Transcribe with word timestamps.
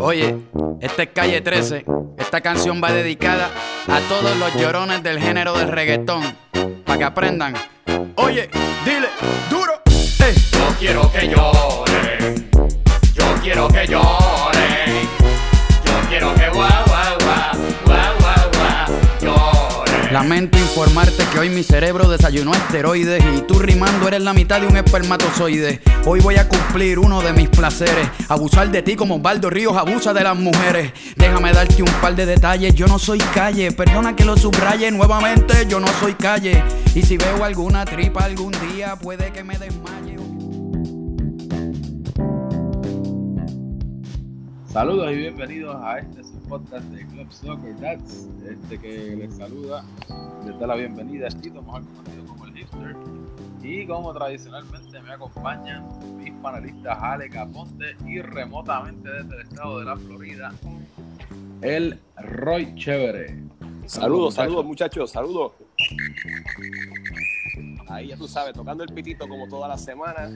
Oye, 0.00 0.36
esta 0.80 1.02
es 1.02 1.08
calle 1.10 1.40
13. 1.40 1.84
Esta 2.18 2.40
canción 2.40 2.80
va 2.82 2.92
dedicada 2.92 3.50
a 3.88 4.00
todos 4.08 4.36
los 4.36 4.54
llorones 4.54 5.02
del 5.02 5.18
género 5.20 5.52
del 5.58 5.68
reggaetón. 5.68 6.22
Para 6.84 6.98
que 6.98 7.04
aprendan. 7.04 7.54
Oye, 8.16 8.48
dile, 8.84 9.08
duro. 9.50 9.72
Eh. 9.86 10.34
Yo 10.52 10.74
quiero 10.78 11.12
que 11.12 11.28
llore. 11.28 12.34
Yo 13.14 13.34
quiero 13.42 13.68
que 13.68 13.86
llore. 13.86 15.02
Yo 15.84 16.08
quiero 16.08 16.34
que 16.34 16.48
guau, 16.50 16.89
Lamento 20.10 20.58
informarte 20.58 21.22
que 21.32 21.38
hoy 21.38 21.50
mi 21.50 21.62
cerebro 21.62 22.08
desayunó 22.08 22.52
esteroides 22.52 23.22
y 23.36 23.42
tú 23.42 23.60
rimando 23.60 24.08
eres 24.08 24.20
la 24.20 24.32
mitad 24.32 24.60
de 24.60 24.66
un 24.66 24.76
espermatozoide. 24.76 25.80
Hoy 26.04 26.18
voy 26.18 26.34
a 26.34 26.48
cumplir 26.48 26.98
uno 26.98 27.22
de 27.22 27.32
mis 27.32 27.48
placeres, 27.48 28.08
abusar 28.28 28.72
de 28.72 28.82
ti 28.82 28.96
como 28.96 29.16
Osvaldo 29.16 29.48
Ríos 29.50 29.76
abusa 29.76 30.12
de 30.12 30.24
las 30.24 30.36
mujeres. 30.36 30.92
Déjame 31.14 31.52
darte 31.52 31.80
un 31.84 31.92
par 32.02 32.16
de 32.16 32.26
detalles, 32.26 32.74
yo 32.74 32.88
no 32.88 32.98
soy 32.98 33.18
calle, 33.18 33.70
perdona 33.70 34.16
que 34.16 34.24
lo 34.24 34.36
subraye 34.36 34.90
nuevamente, 34.90 35.64
yo 35.68 35.78
no 35.78 35.86
soy 36.00 36.14
calle. 36.14 36.60
Y 36.92 37.02
si 37.02 37.16
veo 37.16 37.44
alguna 37.44 37.84
tripa 37.84 38.24
algún 38.24 38.52
día, 38.74 38.96
puede 38.96 39.30
que 39.30 39.44
me 39.44 39.58
desmaye. 39.58 40.16
Saludos 44.72 45.12
y 45.12 45.14
bienvenidos 45.14 45.76
a 45.84 46.00
este 46.00 46.29
podcast 46.50 46.84
de 46.86 47.06
Club 47.06 47.30
Soccer 47.30 47.78
Dads. 47.78 48.28
Este 48.44 48.78
que 48.80 49.14
les 49.14 49.36
saluda, 49.36 49.84
les 50.44 50.58
da 50.58 50.66
la 50.66 50.74
bienvenida 50.74 51.28
a 51.28 51.30
Tito, 51.30 51.62
mejor 51.62 51.84
conocido 51.86 52.26
como 52.26 52.44
el 52.46 52.54
Hipster. 52.56 52.96
Y 53.62 53.86
como 53.86 54.12
tradicionalmente 54.12 55.00
me 55.00 55.12
acompañan 55.12 55.86
mis 56.18 56.32
panelistas 56.42 56.98
Ale 57.00 57.30
Caponte 57.30 57.96
y 58.04 58.20
remotamente 58.20 59.08
desde 59.08 59.32
el 59.36 59.42
estado 59.42 59.78
de 59.78 59.84
la 59.84 59.96
Florida, 59.96 60.52
el 61.62 62.00
Roy 62.16 62.74
Chévere. 62.74 63.44
Saludos, 63.86 64.34
saludos 64.34 64.64
muchachos, 64.64 65.12
saludos. 65.12 65.52
Ahí 67.86 68.08
ya 68.08 68.16
tú 68.16 68.26
sabes, 68.26 68.54
tocando 68.54 68.82
el 68.82 68.92
pitito 68.92 69.28
como 69.28 69.46
toda 69.46 69.68
la 69.68 69.78
semana. 69.78 70.28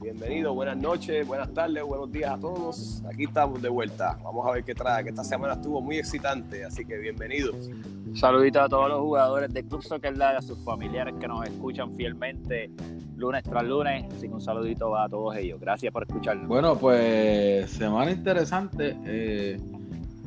Bienvenido, 0.00 0.54
buenas 0.54 0.76
noches, 0.76 1.26
buenas 1.26 1.52
tardes, 1.52 1.82
buenos 1.82 2.10
días 2.12 2.30
a 2.30 2.38
todos. 2.38 3.02
Aquí 3.12 3.24
estamos 3.24 3.60
de 3.60 3.68
vuelta. 3.68 4.16
Vamos 4.22 4.46
a 4.46 4.52
ver 4.52 4.64
qué 4.64 4.74
trae, 4.74 5.02
que 5.02 5.10
esta 5.10 5.24
semana 5.24 5.54
estuvo 5.54 5.80
muy 5.80 5.98
excitante, 5.98 6.64
así 6.64 6.84
que 6.84 6.96
bienvenidos. 6.98 7.68
Saludito 8.14 8.60
a 8.60 8.68
todos 8.68 8.88
los 8.88 9.00
jugadores 9.00 9.52
del 9.52 9.64
Club 9.64 9.82
Soccer 9.82 10.12
Live, 10.12 10.36
a 10.36 10.42
sus 10.42 10.58
familiares 10.64 11.14
que 11.18 11.26
nos 11.26 11.44
escuchan 11.46 11.92
fielmente 11.94 12.70
lunes 13.16 13.42
tras 13.42 13.64
lunes. 13.64 14.06
Así 14.14 14.28
que 14.28 14.34
un 14.34 14.40
saludito 14.40 14.96
a 14.96 15.08
todos 15.08 15.36
ellos. 15.36 15.60
Gracias 15.60 15.92
por 15.92 16.04
escucharnos. 16.04 16.46
Bueno, 16.46 16.76
pues 16.76 17.68
semana 17.70 18.10
interesante. 18.12 18.96
Eh, 19.04 19.60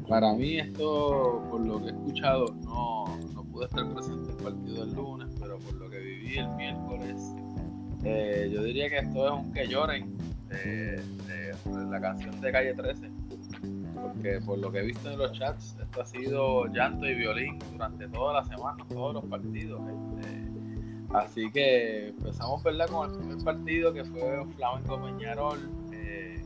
para 0.08 0.34
mí 0.34 0.60
esto, 0.60 1.42
por 1.50 1.66
lo 1.66 1.80
que 1.80 1.86
he 1.86 1.92
escuchado, 1.92 2.54
no, 2.66 3.06
no 3.34 3.44
pude 3.46 3.66
estar 3.66 3.88
presente 3.94 4.32
en 4.32 4.38
el 4.38 4.44
partido 4.44 4.86
del 4.86 4.94
lunes, 4.94 5.30
pero 5.40 5.58
por 5.60 5.74
lo 5.76 5.90
que 5.90 6.00
viví 6.00 6.38
el 6.38 6.50
miércoles, 6.56 7.34
eh, 8.04 8.50
yo 8.54 8.64
diría 8.64 8.90
que 8.90 8.98
esto 9.00 9.26
es 9.28 9.32
un 9.34 9.54
que 9.54 9.68
lloren 9.68 10.18
de, 10.50 10.98
de- 10.98 11.42
de 11.66 11.86
la 11.92 12.02
canción 12.02 12.40
de 12.42 12.52
Calle 12.52 12.74
13. 12.74 13.10
Porque 14.02 14.40
por 14.46 14.58
lo 14.58 14.72
que 14.72 14.80
he 14.80 14.86
visto 14.86 15.12
en 15.12 15.18
los 15.20 15.32
chats, 15.34 15.76
esto 15.80 16.02
ha 16.02 16.06
sido 16.06 16.66
llanto 16.68 17.06
y 17.08 17.14
violín 17.14 17.60
durante 17.72 18.08
toda 18.08 18.34
la 18.42 18.44
semana, 18.46 18.84
todos 18.90 19.14
los 19.14 19.26
partidos. 19.26 19.80
este. 19.88 20.42
así 21.14 21.52
que 21.52 22.08
empezamos 22.10 22.64
¿verdad? 22.64 22.88
con 22.88 23.12
el 23.12 23.18
primer 23.18 23.44
partido 23.44 23.94
que 23.94 24.04
fue 24.04 24.44
Flamenco 24.56 25.00
Peñarol. 25.02 25.60
eh, 25.94 26.44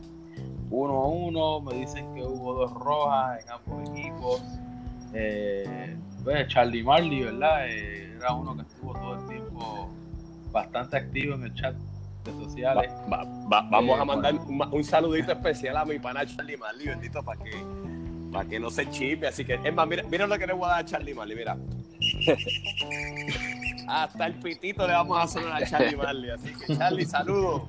1 0.68 0.92
a 0.92 1.08
1, 1.08 1.60
me 1.62 1.74
dicen 1.74 2.12
que 2.14 2.22
hubo 2.22 2.52
dos 2.54 2.72
rojas 2.74 3.42
en 3.42 3.50
ambos 3.50 3.88
equipos. 3.90 4.42
Eh, 5.14 5.96
pues 6.24 6.48
Charlie 6.48 6.82
Marley, 6.82 7.22
¿verdad? 7.22 7.68
Eh, 7.68 8.14
era 8.16 8.34
uno 8.34 8.54
que 8.56 8.62
estuvo 8.62 8.92
todo 8.92 9.14
el 9.22 9.28
tiempo 9.28 9.88
bastante 10.52 10.96
activo 10.96 11.34
en 11.34 11.44
el 11.44 11.54
chat 11.54 11.74
de 12.24 12.32
sociales. 12.44 12.90
Va- 13.12 13.24
va- 13.24 13.62
vamos 13.70 13.98
Eh, 13.98 14.02
a 14.02 14.04
mandar 14.04 14.34
un, 14.34 14.62
un 14.72 14.84
saludito 14.84 15.32
especial 15.32 15.76
a 15.76 15.84
mi 15.84 15.98
pana 15.98 16.26
Charlie 16.26 16.56
Marley, 16.56 16.86
bendito, 16.88 17.22
para 17.22 17.42
que, 17.42 17.52
para 18.32 18.48
que 18.48 18.58
no 18.58 18.70
se 18.70 18.88
chisme. 18.90 19.26
Así 19.28 19.44
que, 19.44 19.54
es 19.62 19.74
más, 19.74 19.86
mira, 19.86 20.02
mira 20.10 20.26
lo 20.26 20.38
que 20.38 20.46
le 20.46 20.52
voy 20.52 20.64
a 20.66 20.68
dar 20.68 20.80
a 20.80 20.84
Charlie 20.84 21.14
Marley, 21.14 21.36
mira. 21.36 21.56
Hasta 23.88 24.26
el 24.26 24.34
pitito 24.34 24.86
le 24.86 24.92
vamos 24.92 25.16
a 25.18 25.22
hacer 25.22 25.46
a 25.46 25.64
Charlie 25.64 25.96
Marley. 25.96 26.30
Así 26.30 26.52
que, 26.54 26.76
Charlie, 26.76 27.04
saludos. 27.06 27.62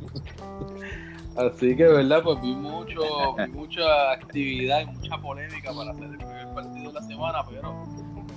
Así 1.36 1.76
que, 1.76 1.84
¿verdad? 1.84 2.24
Pues 2.24 2.42
vi 2.42 2.56
mucho, 2.56 3.36
vi 3.36 3.48
mucha 3.52 4.12
actividad 4.14 4.82
y 4.82 4.86
mucha 4.88 5.18
polémica 5.20 5.72
para 5.74 5.92
hacer 5.92 6.06
el 6.06 6.18
primer 6.18 6.48
partido 6.56 6.88
de 6.92 6.94
la 7.00 7.02
semana, 7.04 7.40
pero 7.48 7.86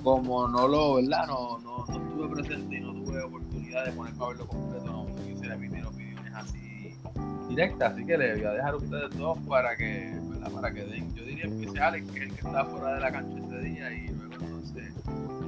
como 0.02 0.48
no 0.48 0.68
lo, 0.68 0.94
¿verdad? 0.96 1.26
No, 1.26 1.58
no, 1.58 1.84
no 1.86 2.08
estuve 2.08 2.28
presente 2.28 2.76
y 2.76 2.80
no 2.80 2.92
tuve 2.92 3.22
oportunidad 3.22 3.84
de 3.84 3.92
ponerme 3.92 4.24
a 4.24 4.28
verlo 4.28 4.46
completo, 4.46 4.84
no, 4.86 5.04
no 5.04 5.24
quisiera 5.24 5.54
emitir 5.54 5.84
opiniones 5.84 6.34
así 6.34 6.94
directas, 7.48 7.92
así 7.92 8.04
que 8.04 8.16
le 8.16 8.34
voy 8.34 8.44
a 8.44 8.50
dejar 8.52 8.74
a 8.74 8.76
ustedes 8.76 9.18
dos 9.18 9.38
para 9.48 9.76
que, 9.76 10.18
¿verdad? 10.30 10.52
Para 10.52 10.72
que 10.72 10.84
den, 10.84 11.14
yo 11.14 11.24
diría 11.24 11.44
empiece 11.44 11.78
Alex, 11.78 12.10
que 12.12 12.18
es 12.18 12.24
el 12.24 12.34
que 12.34 12.46
está 12.46 12.64
fuera 12.64 12.94
de 12.94 13.00
la 13.00 13.12
cancha 13.12 13.38
este 13.38 13.60
día, 13.60 13.92
y 13.92 14.08
luego 14.08 14.34
entonces 14.34 14.92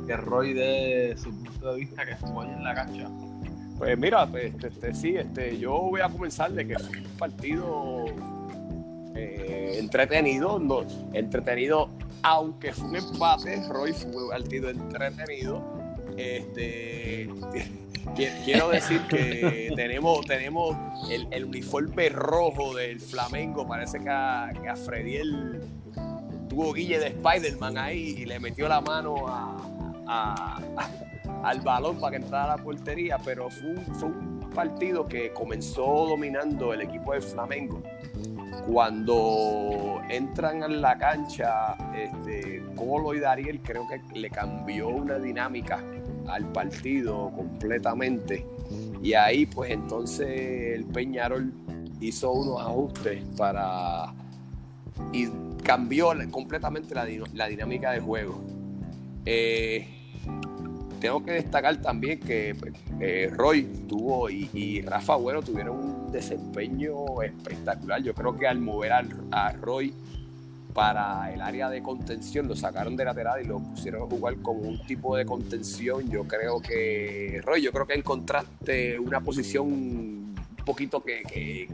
que 0.07 0.17
Roy 0.17 0.53
dé 0.53 1.15
su 1.17 1.31
punto 1.31 1.73
de 1.73 1.81
vista 1.81 2.05
que 2.05 2.13
estuvo 2.13 2.43
ahí 2.43 2.51
en 2.51 2.65
la 2.65 2.75
cancha. 2.75 3.09
Pues 3.79 3.99
mira, 3.99 4.27
pues, 4.27 4.55
este, 4.55 4.69
este, 4.69 4.95
sí, 4.95 5.17
este, 5.17 5.59
yo 5.59 5.73
voy 5.73 6.01
a 6.01 6.09
comenzar 6.09 6.53
de 6.53 6.67
que 6.67 6.79
fue 6.79 6.99
un 6.99 7.19
partido 7.19 8.05
eh, 9.15 9.77
entretenido, 9.79 10.59
no, 10.59 10.85
entretenido, 11.13 11.89
aunque 12.23 12.73
fue 12.73 12.89
un 12.89 12.97
empate, 12.97 13.63
Roy 13.69 13.93
fue 13.93 14.25
un 14.25 14.31
partido 14.31 14.71
entretenido. 14.71 15.63
Este, 16.17 17.29
qui- 18.15 18.45
quiero 18.45 18.69
decir 18.69 19.01
que 19.09 19.73
tenemos, 19.77 20.25
tenemos 20.27 20.77
el, 21.11 21.27
el 21.31 21.45
uniforme 21.47 22.09
rojo 22.11 22.75
del 22.75 23.01
Flamengo, 23.01 23.67
parece 23.67 23.99
que 23.99 24.09
a, 24.11 24.53
que 24.63 24.69
a 24.69 24.77
Frediel 24.77 25.61
tuvo 26.49 26.73
guille 26.75 26.99
de 26.99 27.07
Spider-Man 27.09 27.79
ahí 27.79 28.15
y 28.19 28.27
le 28.27 28.39
metió 28.39 28.69
la 28.69 28.81
mano 28.81 29.27
a- 29.27 29.57
a- 30.07 30.61
al 31.45 31.61
balón 31.63 31.99
para 31.99 32.11
que 32.19 32.23
entrara 32.25 32.53
a 32.53 32.57
la 32.59 32.63
portería, 32.63 33.19
pero 33.25 33.49
fue 33.51 33.71
un, 33.71 33.85
fue 33.97 34.09
un 34.11 34.51
partido 34.55 35.07
que 35.09 35.33
comenzó 35.33 35.83
dominando 36.07 36.75
el 36.75 36.83
equipo 36.83 37.13
del 37.15 37.23
Flamengo. 37.23 37.83
Cuando 38.67 40.01
entran 40.09 40.63
en 40.63 40.81
la 40.81 40.97
cancha, 40.97 41.77
este, 41.95 42.63
Colo 42.77 43.15
y 43.15 43.21
Dariel 43.21 43.61
creo 43.61 43.87
que 43.89 44.01
le 44.19 44.31
cambió 44.31 44.89
una 44.89 45.19
dinámica 45.19 45.83
al 46.29 46.51
partido 46.53 47.31
completamente. 47.35 48.47
Y 49.03 49.15
ahí 49.15 49.47
pues 49.47 49.71
entonces 49.73 50.77
el 50.77 50.85
Peñarol 50.87 51.53
hizo 52.01 52.33
unos 52.33 52.61
ajustes 52.61 53.23
para... 53.37 54.13
y 55.13 55.29
cambió 55.63 56.13
completamente 56.31 56.95
la 56.95 57.47
dinámica 57.47 57.93
del 57.93 58.03
juego. 58.03 58.41
Eh, 59.25 59.87
tengo 61.03 61.25
que 61.25 61.33
destacar 61.33 61.79
también 61.79 62.21
que 62.21 62.55
pues, 62.55 62.75
eh, 63.01 63.29
Roy 63.35 63.65
tuvo 63.89 64.31
y, 64.31 64.83
Rafa 64.83 65.17
Bueno 65.17 65.43
tuvieron 65.43 65.77
un 65.77 66.13
desempeño 66.13 67.21
espectacular. 67.23 68.01
Yo 68.01 68.15
creo 68.15 68.39
que 68.39 68.47
al 68.47 68.61
mover 68.61 68.93
a 68.93 69.53
Roy 69.61 69.93
para 70.73 71.33
el 71.35 71.41
área 71.41 71.69
de 71.69 71.83
contención, 71.83 72.47
lo 72.47 72.55
sacaron 72.55 72.95
de 72.97 73.05
lateral 73.05 73.43
y 73.43 73.49
lo 73.49 73.59
pusieron 73.59 74.03
a 74.03 74.07
jugar 74.07 74.37
como 74.37 74.61
un 74.61 74.79
tipo 74.87 75.17
de 75.17 75.27
contención. 75.27 76.09
Yo 76.09 76.23
creo 76.23 76.61
que, 76.61 77.41
Roy, 77.45 77.63
yo 77.63 77.73
creo 77.73 77.87
que 77.87 77.95
encontraste 77.95 78.97
una 79.01 79.21
posición 79.21 79.67
un 79.67 80.37
poquito 80.65 81.03
que, 81.03 81.67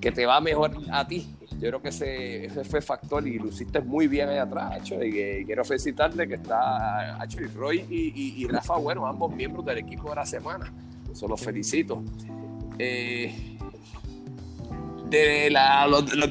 que 0.00 0.12
te 0.12 0.26
va 0.26 0.40
mejor 0.40 0.76
a 0.92 1.08
ti. 1.08 1.26
Yo 1.64 1.70
creo 1.70 1.80
que 1.80 1.88
ese, 1.88 2.44
ese 2.44 2.62
fue 2.62 2.82
factor 2.82 3.26
y 3.26 3.38
lo 3.38 3.48
hiciste 3.48 3.80
muy 3.80 4.06
bien 4.06 4.28
ahí 4.28 4.36
atrás, 4.36 4.74
Hacho, 4.74 5.02
y, 5.02 5.10
que 5.10 5.44
quiero 5.46 5.64
felicitarle 5.64 6.28
que 6.28 6.34
está 6.34 7.18
Hacho 7.18 7.40
y 7.40 7.46
Roy 7.46 7.86
y, 7.88 8.46
Rafa, 8.48 8.76
bueno, 8.76 9.06
ambos 9.06 9.34
miembros 9.34 9.64
del 9.64 9.78
equipo 9.78 10.10
de 10.10 10.16
la 10.16 10.26
semana. 10.26 10.70
Se 11.14 11.26
los 11.26 11.40
felicito. 11.40 12.02
Eh, 12.78 13.56
de 15.08 15.48
la, 15.48 15.86
lo- 15.86 16.02
lo 16.02 16.26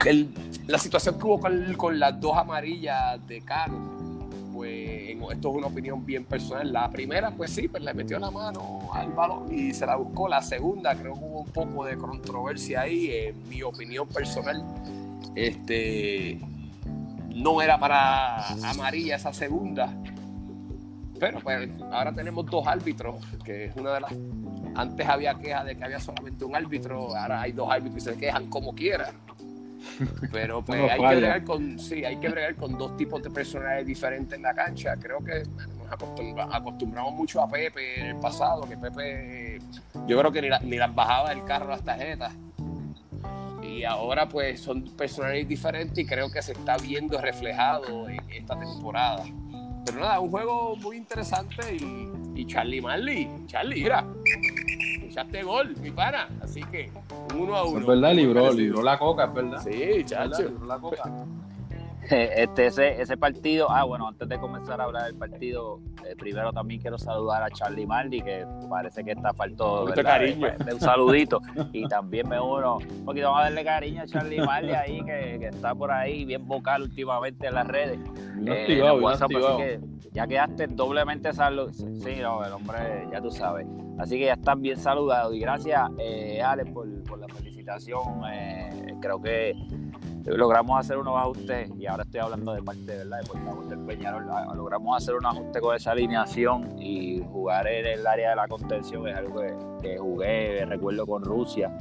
la 0.68 0.78
situación 0.78 1.18
que 1.18 1.26
hubo 1.26 1.40
con, 1.40 1.74
con 1.78 2.00
las 2.00 2.22
dos 2.22 2.38
amarillas 2.38 3.20
de 3.28 3.42
Cano, 3.42 4.30
pues 4.54 5.18
esto 5.32 5.50
es 5.50 5.56
una 5.56 5.66
opinión 5.66 6.06
bien 6.06 6.26
personal. 6.26 6.72
La 6.72 6.92
primera, 6.92 7.32
pues 7.32 7.50
sí, 7.50 7.68
pues 7.68 7.82
le 7.82 7.92
metió 7.96 8.20
la 8.20 8.30
mano 8.30 8.82
al 8.94 9.12
balón 9.14 9.52
y 9.52 9.74
se 9.74 9.88
la 9.88 9.96
buscó. 9.96 10.28
La 10.30 10.44
segunda, 10.44 10.94
creo 10.94 11.14
que 11.16 11.20
hubo 11.22 11.40
un 11.42 11.50
poco 11.50 11.86
de 11.86 11.98
controversia 11.98 12.82
ahí, 12.82 13.10
en 13.10 13.50
mi 13.50 13.64
opinión 13.64 14.08
personal. 14.08 14.64
Este 15.36 16.40
no 17.36 17.62
era 17.62 17.80
para 17.80 18.48
amarilla 18.70 19.16
esa 19.16 19.34
segunda. 19.34 19.94
Pero 21.20 21.40
pues 21.40 21.70
ahora 21.92 22.12
tenemos 22.14 22.46
dos 22.48 22.68
árbitros, 22.68 23.16
que 23.44 23.66
es 23.66 23.76
una 23.76 23.94
de 23.94 24.02
las. 24.02 24.12
Antes 24.76 25.08
había 25.08 25.36
queja 25.36 25.64
de 25.64 25.76
que 25.78 25.84
había 25.84 26.00
solamente 26.00 26.44
un 26.44 26.56
árbitro, 26.56 27.16
ahora 27.16 27.42
hay 27.42 27.52
dos 27.52 27.70
árbitros 27.72 27.98
y 27.98 28.02
se 28.12 28.18
quejan 28.18 28.48
como 28.50 28.74
quieran. 28.74 29.16
Pero 30.32 30.64
pues 30.64 30.80
No 30.82 30.86
hay 30.86 31.00
que 31.00 31.16
bregar 31.18 31.44
con, 31.44 31.80
sí, 31.80 32.04
hay 32.04 32.18
que 32.18 32.30
bregar 32.30 32.56
con 32.56 32.78
dos 32.78 32.98
tipos 32.98 33.22
de 33.24 33.30
personajes 33.30 33.86
diferentes 33.86 34.34
en 34.36 34.42
la 34.44 34.54
cancha. 34.54 34.96
Creo 34.98 35.20
que 35.24 35.44
nos 35.78 35.88
acostumbra- 35.92 36.50
acostumbramos 36.52 37.14
mucho 37.14 37.42
a 37.42 37.48
Pepe 37.50 38.00
en 38.02 38.06
el 38.08 38.16
pasado, 38.18 38.62
que 38.64 38.76
Pepe, 38.78 39.60
yo 40.08 40.18
creo 40.20 40.32
que 40.32 40.42
ni, 40.42 40.50
la- 40.50 40.60
ni 40.60 40.78
las 40.78 40.94
bajaba 40.94 41.30
del 41.30 41.44
carro 41.46 41.68
las 41.68 41.84
tarjetas. 41.84 42.34
Y 43.74 43.84
ahora 43.84 44.28
pues 44.30 44.62
son 44.62 44.84
personajes 44.96 45.48
diferentes 45.48 45.98
y 45.98 46.06
creo 46.06 46.32
que 46.32 46.42
se 46.42 46.52
está 46.52 46.78
viendo 46.78 47.20
reflejado 47.20 48.08
en 48.08 48.20
esta 48.30 48.58
temporada. 48.58 49.24
Pero 49.86 50.00
nada, 50.00 50.20
un 50.20 50.30
juego 50.30 50.76
muy 50.78 50.98
interesante 50.98 51.76
y, 51.76 52.10
y 52.36 52.46
Charlie 52.46 52.82
Marley, 52.82 53.28
Charlie, 53.48 53.84
mira, 53.84 54.06
echaste 55.04 55.44
gol, 55.44 55.76
mi 55.78 55.92
pana. 55.92 56.30
Así 56.42 56.62
que 56.64 56.90
un 57.34 57.42
uno 57.42 57.56
a 57.56 57.64
uno. 57.66 57.80
Es 57.80 57.86
verdad, 57.86 58.14
libró, 58.14 58.52
libró 58.54 58.82
la 58.82 58.98
coca, 58.98 59.26
es 59.26 59.34
verdad. 59.34 59.64
Sí, 59.64 60.04
chacho. 60.06 60.44
Libró 60.44 60.66
la 60.66 60.80
coca. 60.80 61.04
Este, 62.10 62.68
ese, 62.68 63.02
ese 63.02 63.18
partido, 63.18 63.70
ah, 63.70 63.84
bueno, 63.84 64.08
antes 64.08 64.28
de 64.28 64.40
comenzar 64.40 64.80
a 64.82 64.86
hablar 64.86 65.06
del 65.06 65.16
partido, 65.16 65.80
eh, 66.06 66.16
primero 66.18 66.52
también 66.52 66.82
quiero 66.82 66.98
saludar 66.98 67.44
a 67.44 67.50
Charlie 67.50 67.86
Marley, 67.86 68.22
que 68.22 68.46
parece 68.70 69.04
que 69.04 69.12
está 69.12 69.34
falto. 69.34 69.86
De, 69.86 70.04
de 70.04 70.74
un 70.74 70.80
saludito. 70.80 71.40
y 71.74 71.88
también 71.88 72.28
me 72.28 72.40
uno, 72.40 72.78
un 72.78 73.06
poquito 73.06 73.28
vamos 73.28 73.42
a 73.42 73.44
darle 73.46 73.64
cariño 73.64 74.02
a 74.02 74.08
Charlie 74.08 74.42
Marley 74.42 74.76
ahí, 74.76 75.04
que, 75.04 75.38
que 75.40 75.48
está 75.48 75.74
por 75.74 75.92
ahí 75.92 76.26
bien 76.26 76.46
vocal 76.48 76.84
últimamente 76.84 77.48
en 77.48 77.54
las 77.54 77.68
redes. 77.68 78.00
Bien 78.36 78.58
eh, 78.58 78.62
activado, 78.62 78.96
WhatsApp, 79.00 79.32
así 79.36 79.58
que 79.58 79.80
ya 80.12 80.28
quedaste 80.28 80.68
doblemente 80.68 81.34
saludado. 81.34 81.74
Sí, 81.74 82.18
no, 82.22 82.46
el 82.46 82.52
hombre, 82.54 83.08
ya 83.12 83.22
tú 83.22 83.32
sabes. 83.32 83.66
Así 83.98 84.18
que 84.18 84.26
ya 84.26 84.34
estás 84.34 84.60
bien 84.60 84.78
saludado. 84.78 85.34
Y 85.34 85.40
gracias, 85.40 85.90
eh, 86.00 86.42
Ale, 86.42 86.66
por, 86.66 86.88
por 87.04 87.20
la 87.20 87.28
felicitación. 87.28 88.24
Eh, 88.32 88.96
creo 89.02 89.22
que 89.22 89.56
logramos 90.26 90.80
hacer 90.80 90.98
unos 90.98 91.16
ajustes, 91.18 91.70
y 91.78 91.86
ahora 91.86 92.04
estoy 92.04 92.22
hablando 92.22 92.54
de 92.54 92.64
parte 92.64 92.98
¿verdad? 92.98 93.20
de 93.20 93.28
portavoz 93.28 93.70
del 93.70 93.80
Peñarol, 93.80 94.26
ah, 94.30 94.54
logramos 94.56 94.98
hacer 94.98 95.16
un 95.16 95.26
ajuste 95.26 95.60
con 95.60 95.76
esa 95.76 95.92
alineación 95.92 96.80
y 96.80 97.22
jugar 97.32 97.68
en 97.68 97.86
el 97.86 98.08
área 98.08 98.32
de 98.32 98.36
la 98.36 98.48
contención 98.48 99.08
es 99.08 99.18
algo 99.18 99.42
que, 99.42 99.54
que 99.82 99.98
jugué, 99.98 100.66
recuerdo, 100.66 101.06
con 101.06 101.24
Rusia. 101.24 101.76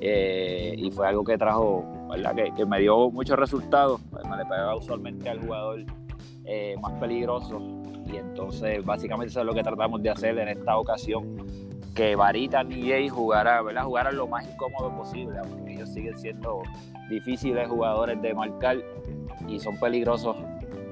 eh, 0.00 0.74
y 0.76 0.90
fue 0.90 1.08
algo 1.08 1.24
que 1.24 1.38
trajo, 1.38 1.84
¿verdad? 2.10 2.34
Que, 2.54 2.66
me 2.66 2.80
dio 2.80 3.10
muchos 3.10 3.38
resultados. 3.38 4.00
Me 4.28 4.36
le 4.36 4.44
pegaba 4.44 4.76
usualmente 4.76 5.28
al 5.28 5.40
jugador 5.40 5.84
eh, 6.44 6.76
más 6.80 6.92
peligroso. 7.00 7.58
Y 8.06 8.16
entonces, 8.16 8.84
básicamente, 8.84 9.30
eso 9.30 9.40
es 9.40 9.46
lo 9.46 9.54
que 9.54 9.62
tratamos 9.62 10.02
de 10.02 10.10
hacer 10.10 10.38
en 10.38 10.48
esta 10.48 10.76
ocasión. 10.76 11.36
Que 11.94 12.16
Varita 12.16 12.62
ni 12.64 12.88
Jay 12.88 13.08
¿verdad? 13.08 13.84
Jugaran 13.84 14.16
lo 14.16 14.26
más 14.26 14.46
incómodo 14.46 14.94
posible, 14.96 15.38
aunque 15.38 15.74
ellos 15.74 15.88
siguen 15.88 16.18
siendo 16.18 16.62
difíciles 17.08 17.68
jugadores 17.68 18.20
de 18.20 18.34
marcar 18.34 18.78
y 19.48 19.60
son 19.60 19.78
peligrosos, 19.78 20.36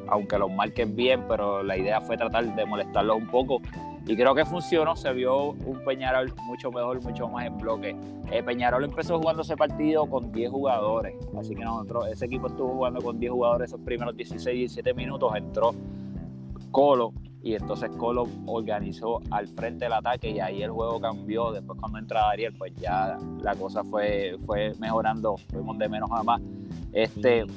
aunque 0.08 0.38
los 0.38 0.50
marquen 0.50 0.94
bien, 0.94 1.24
pero 1.28 1.62
la 1.62 1.76
idea 1.76 2.00
fue 2.00 2.16
tratar 2.16 2.54
de 2.54 2.66
molestarlos 2.66 3.16
un 3.16 3.26
poco. 3.28 3.60
Y 4.06 4.16
creo 4.16 4.34
que 4.34 4.44
funcionó, 4.44 4.96
se 4.96 5.12
vio 5.12 5.50
un 5.50 5.80
Peñarol 5.84 6.32
mucho 6.44 6.72
mejor, 6.72 7.00
mucho 7.02 7.28
más 7.28 7.46
en 7.46 7.56
bloque. 7.56 7.96
Peñarol 8.44 8.84
empezó 8.84 9.18
jugando 9.18 9.42
ese 9.42 9.56
partido 9.56 10.06
con 10.06 10.32
10 10.32 10.50
jugadores, 10.50 11.14
así 11.38 11.54
que 11.54 11.64
nosotros, 11.64 12.08
ese 12.08 12.26
equipo 12.26 12.48
estuvo 12.48 12.68
jugando 12.70 13.00
con 13.00 13.20
10 13.20 13.30
jugadores 13.32 13.70
esos 13.70 13.80
primeros 13.82 14.16
16, 14.16 14.56
17 14.56 14.94
minutos, 14.94 15.32
entró 15.36 15.74
Colo 16.70 17.12
y 17.42 17.54
entonces 17.54 17.90
Colo 17.98 18.26
organizó 18.46 19.20
al 19.30 19.48
frente 19.48 19.86
del 19.86 19.94
ataque 19.94 20.30
y 20.30 20.40
ahí 20.40 20.62
el 20.62 20.70
juego 20.70 21.00
cambió. 21.00 21.52
Después 21.52 21.78
cuando 21.80 21.98
entra 21.98 22.30
Ariel, 22.30 22.54
pues 22.56 22.72
ya 22.76 23.18
la 23.40 23.54
cosa 23.56 23.82
fue, 23.84 24.36
fue 24.46 24.72
mejorando, 24.78 25.36
fuimos 25.50 25.78
de 25.78 25.88
menos 25.88 26.10
a 26.12 26.22
más. 26.22 26.40
Este, 26.92 27.40
eso 27.40 27.52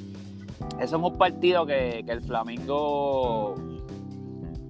es 0.80 0.92
un 0.92 1.16
partido 1.16 1.66
que, 1.66 2.02
que 2.04 2.12
el 2.12 2.22
Flamengo 2.22 3.54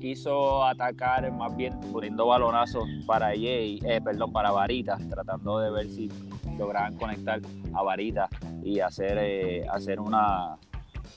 quiso 0.01 0.65
atacar 0.65 1.31
más 1.33 1.57
bien 1.57 1.79
poniendo 1.93 2.27
balonazos 2.27 2.85
para 3.07 3.29
Jay, 3.29 3.81
eh, 3.85 4.01
perdón, 4.01 4.33
para 4.33 4.51
Varita, 4.51 4.99
tratando 5.11 5.59
de 5.59 5.71
ver 5.71 5.89
si 5.89 6.11
lograban 6.59 6.97
conectar 6.97 7.41
a 7.75 7.83
Varita 7.83 8.29
y 8.63 8.81
hacer, 8.81 9.19
eh, 9.21 9.67
hacer 9.69 10.01
una 10.01 10.57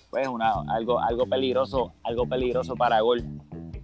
pues 0.10 0.28
una 0.28 0.54
algo 0.69 1.00
algo 1.00 1.25
peligroso, 1.28 1.94
algo 2.04 2.25
peligroso 2.25 2.75
para 2.75 3.01
gol. 3.01 3.24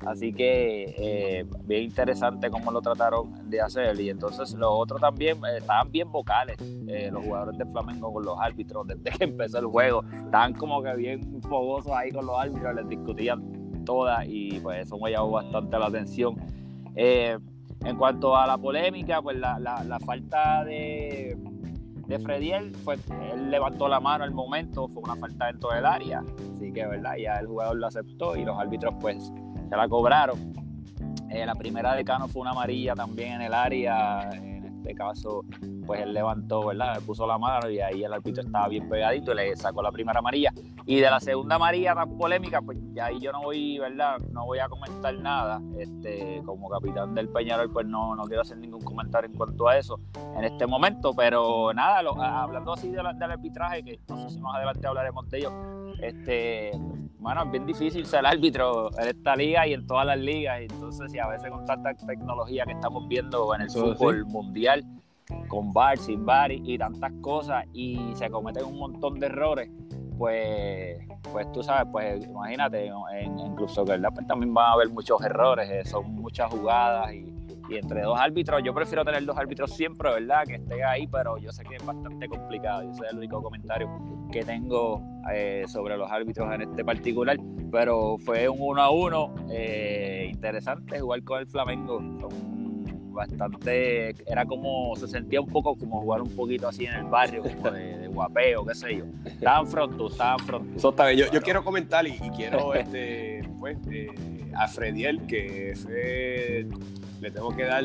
Así 0.06 0.34
que 0.34 0.96
eh, 0.98 1.46
bien 1.64 1.84
interesante 1.84 2.50
cómo 2.50 2.72
lo 2.72 2.82
trataron 2.82 3.50
de 3.50 3.62
hacer. 3.62 4.00
Y 4.00 4.10
entonces 4.10 4.54
los 4.54 4.70
otros 4.72 5.02
también 5.02 5.38
eh, 5.38 5.58
estaban 5.58 5.92
bien 5.92 6.12
vocales, 6.12 6.58
eh, 6.88 7.10
los 7.12 7.24
jugadores 7.24 7.58
de 7.58 7.66
Flamengo 7.66 8.14
con 8.14 8.26
los 8.26 8.40
árbitros 8.40 8.88
desde 8.88 9.18
que 9.18 9.24
empezó 9.24 9.60
el 9.60 9.66
juego. 9.66 10.04
Estaban 10.26 10.54
como 10.54 10.82
que 10.84 10.96
bien 10.96 11.42
fogosos 11.42 11.92
ahí 11.92 12.12
con 12.12 12.26
los 12.26 12.38
árbitros, 12.38 12.76
les 12.76 12.90
discutían 12.90 13.84
todas 13.86 14.26
y 14.28 14.60
pues 14.62 14.86
eso 14.86 14.98
me 14.98 15.12
llamó 15.12 15.32
bastante 15.32 15.78
la 15.78 15.88
atención. 15.88 16.36
En 16.96 17.98
cuanto 17.98 18.36
a 18.36 18.48
la 18.48 18.58
polémica, 18.58 19.22
pues 19.22 19.38
la 19.38 20.00
falta 20.04 20.64
de, 20.64 21.38
de 22.08 22.20
Frediel 22.20 22.76
fue, 22.76 22.98
él 23.34 23.50
levantó 23.50 23.88
la 23.88 24.00
mano 24.00 24.24
al 24.24 24.32
momento, 24.32 24.88
fue 24.88 25.04
una 25.04 25.16
falta 25.16 25.48
dentro 25.48 25.72
del 25.72 25.86
área, 25.86 26.24
así 26.56 26.72
que 26.72 26.86
verdad, 26.86 27.16
ya 27.18 27.38
el 27.38 27.48
jugador 27.48 27.78
lo 27.78 27.88
aceptó 27.88 28.36
y 28.36 28.46
los 28.46 28.58
árbitros 28.58 28.94
pues 29.00 29.32
se 29.70 29.76
la 29.76 29.88
cobraron. 29.88 30.54
Eh, 31.30 31.46
la 31.46 31.56
primera 31.56 31.94
de 31.96 32.04
Cano 32.06 32.28
fue 32.28 32.42
una 32.44 32.52
amarilla 32.52 32.94
también 32.94 33.34
en 33.34 33.42
el 33.42 33.54
área, 33.54 34.30
en 34.32 34.64
este 34.66 34.94
caso 34.96 35.44
pues 35.86 36.02
él 36.02 36.14
levantó, 36.14 36.66
¿verdad? 36.68 37.00
Puso 37.06 37.28
la 37.28 37.38
mano 37.38 37.70
y 37.70 37.80
ahí 37.80 38.04
el 38.04 38.12
árbitro 38.12 38.42
estaba 38.42 38.68
bien 38.68 38.90
pegadito 38.90 39.34
y 39.34 39.36
le 39.36 39.56
sacó 39.56 39.84
la 39.84 39.92
primera 39.92 40.18
amarilla. 40.20 40.52
Y 40.88 40.96
de 40.96 41.10
la 41.12 41.20
segunda 41.20 41.56
amarilla 41.58 41.94
tan 41.94 42.18
polémica, 42.18 42.60
pues 42.62 42.80
ya 42.94 43.06
ahí 43.06 43.20
yo 43.20 43.32
no 43.32 43.44
voy, 43.44 43.78
¿verdad? 43.78 44.18
No 44.32 44.46
voy 44.46 44.58
a 44.60 44.68
comentar 44.68 45.14
nada. 45.20 45.62
Este, 45.78 46.42
como 46.44 46.70
capitán 46.70 47.14
del 47.14 47.30
Peñarol, 47.30 47.72
pues 47.72 47.86
no, 47.86 48.16
no 48.16 48.24
quiero 48.24 48.42
hacer 48.42 48.58
ningún 48.58 48.82
comentario 48.82 49.30
en 49.30 49.36
cuanto 49.38 49.68
a 49.68 49.78
eso 49.78 50.00
en 50.38 50.44
este 50.44 50.66
momento. 50.66 51.12
Pero 51.16 51.72
nada, 51.74 52.02
lo- 52.02 52.20
hablando 52.22 52.74
así 52.74 52.90
de 52.90 53.04
la- 53.04 53.14
del 53.14 53.32
arbitraje, 53.32 53.84
que 53.84 54.00
no 54.08 54.18
sé 54.18 54.30
si 54.32 54.40
más 54.40 54.56
adelante 54.56 54.88
hablaremos 54.88 55.30
de 55.30 55.38
ello, 55.38 55.52
este, 56.02 56.72
bueno, 57.26 57.42
es 57.44 57.52
bien 57.52 57.66
difícil 57.66 58.06
ser 58.06 58.24
árbitro 58.24 58.92
en 59.00 59.08
esta 59.08 59.36
liga 59.36 59.66
y 59.66 59.74
en 59.74 59.88
todas 59.88 60.06
las 60.06 60.20
ligas. 60.20 60.62
Entonces, 60.62 61.12
si 61.12 61.18
a 61.18 61.28
veces 61.28 61.50
con 61.50 61.66
tanta 61.66 61.92
tecnología 61.96 62.66
que 62.66 62.74
estamos 62.74 63.08
viendo 63.08 63.56
en 63.56 63.62
el 63.62 63.68
Eso 63.68 63.94
sí. 63.94 63.98
fútbol 63.98 64.26
mundial, 64.28 64.86
con 65.48 65.74
VAR, 65.74 65.98
sin 65.98 66.24
VAR 66.24 66.52
y, 66.52 66.62
y 66.64 66.78
tantas 66.78 67.12
cosas, 67.22 67.66
y 67.74 68.14
se 68.14 68.30
cometen 68.30 68.66
un 68.66 68.78
montón 68.78 69.20
de 69.20 69.26
errores, 69.26 69.72
pues, 70.20 71.00
pues 71.32 71.52
tú 71.52 71.64
sabes, 71.64 71.88
pues 71.92 72.24
imagínate, 72.28 72.86
en, 72.86 73.40
en 73.40 73.56
Club 73.56 73.70
Soccer, 73.70 74.00
¿verdad? 74.00 74.14
Pues 74.14 74.28
también 74.28 74.54
van 74.54 74.68
a 74.68 74.74
haber 74.74 74.90
muchos 74.90 75.20
errores, 75.24 75.68
eh, 75.68 75.84
son 75.84 76.14
muchas 76.14 76.54
jugadas 76.54 77.12
y, 77.12 77.35
y 77.70 77.78
entre 77.78 78.02
dos 78.02 78.20
árbitros, 78.20 78.62
yo 78.64 78.74
prefiero 78.74 79.04
tener 79.04 79.26
dos 79.26 79.38
árbitros 79.38 79.72
siempre, 79.72 80.12
¿verdad? 80.12 80.44
Que 80.46 80.56
estén 80.56 80.84
ahí, 80.84 81.08
pero 81.08 81.38
yo 81.38 81.52
sé 81.52 81.64
que 81.64 81.76
es 81.76 81.86
bastante 81.86 82.28
complicado, 82.28 82.82
ese 82.82 83.06
es 83.06 83.12
el 83.12 83.18
único 83.18 83.42
comentario 83.42 83.90
que 84.32 84.44
tengo 84.44 85.02
eh, 85.34 85.66
sobre 85.68 85.98
los 85.98 86.12
árbitros 86.12 86.54
en 86.54 86.62
este 86.62 86.84
particular, 86.84 87.38
pero 87.72 88.18
fue 88.20 88.48
un 88.50 88.58
uno 88.60 88.82
a 88.82 88.90
uno 88.90 89.36
eh, 89.50 90.30
interesante 90.32 91.00
jugar 91.00 91.24
con 91.24 91.40
el 91.40 91.48
Flamengo, 91.48 92.00
bastante, 93.16 94.10
era 94.30 94.46
como, 94.46 94.96
se 94.96 95.08
sentía 95.08 95.40
un 95.42 95.48
poco 95.48 95.76
como 95.76 96.02
jugar 96.02 96.22
un 96.22 96.36
poquito 96.36 96.68
así 96.68 96.86
en 96.86 96.96
el 96.96 97.06
barrio, 97.06 97.42
como 97.44 97.72
de, 97.72 97.98
de 97.98 98.08
guapeo, 98.08 98.66
qué 98.66 98.76
sé 98.76 98.98
yo, 98.98 99.06
estaban 99.26 99.66
frontos, 99.68 100.12
estaban 100.12 100.40
frontos. 100.40 100.76
Eso 100.76 100.90
está 100.90 101.08
bien. 101.08 101.20
Yo, 101.20 101.32
yo 101.32 101.42
quiero 101.42 101.64
comentar 101.64 102.06
y, 102.06 102.12
y 102.12 102.30
quiero 102.36 102.74
este, 102.74 103.42
pues, 103.60 103.78
eh, 103.90 104.10
a 104.56 104.68
Frediel, 104.68 105.26
que 105.26 105.74
fue, 105.76 106.68
le 107.22 107.32
tengo 107.32 107.56
que 107.56 107.64
dar 107.66 107.84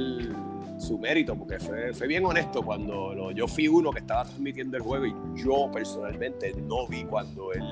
su 0.78 0.98
mérito, 0.98 1.36
porque 1.36 1.58
fue, 1.58 1.92
fue 1.92 2.06
bien 2.06 2.24
honesto 2.24 2.62
cuando 2.62 3.14
lo- 3.14 3.30
yo 3.32 3.46
fui 3.46 3.68
uno 3.68 3.90
que 3.90 3.98
estaba 4.00 4.24
transmitiendo 4.24 4.76
el 4.76 4.82
juego 4.82 5.06
y 5.06 5.14
yo 5.36 5.70
personalmente 5.72 6.54
no 6.54 6.86
vi 6.86 7.04
cuando 7.04 7.52
él, 7.52 7.62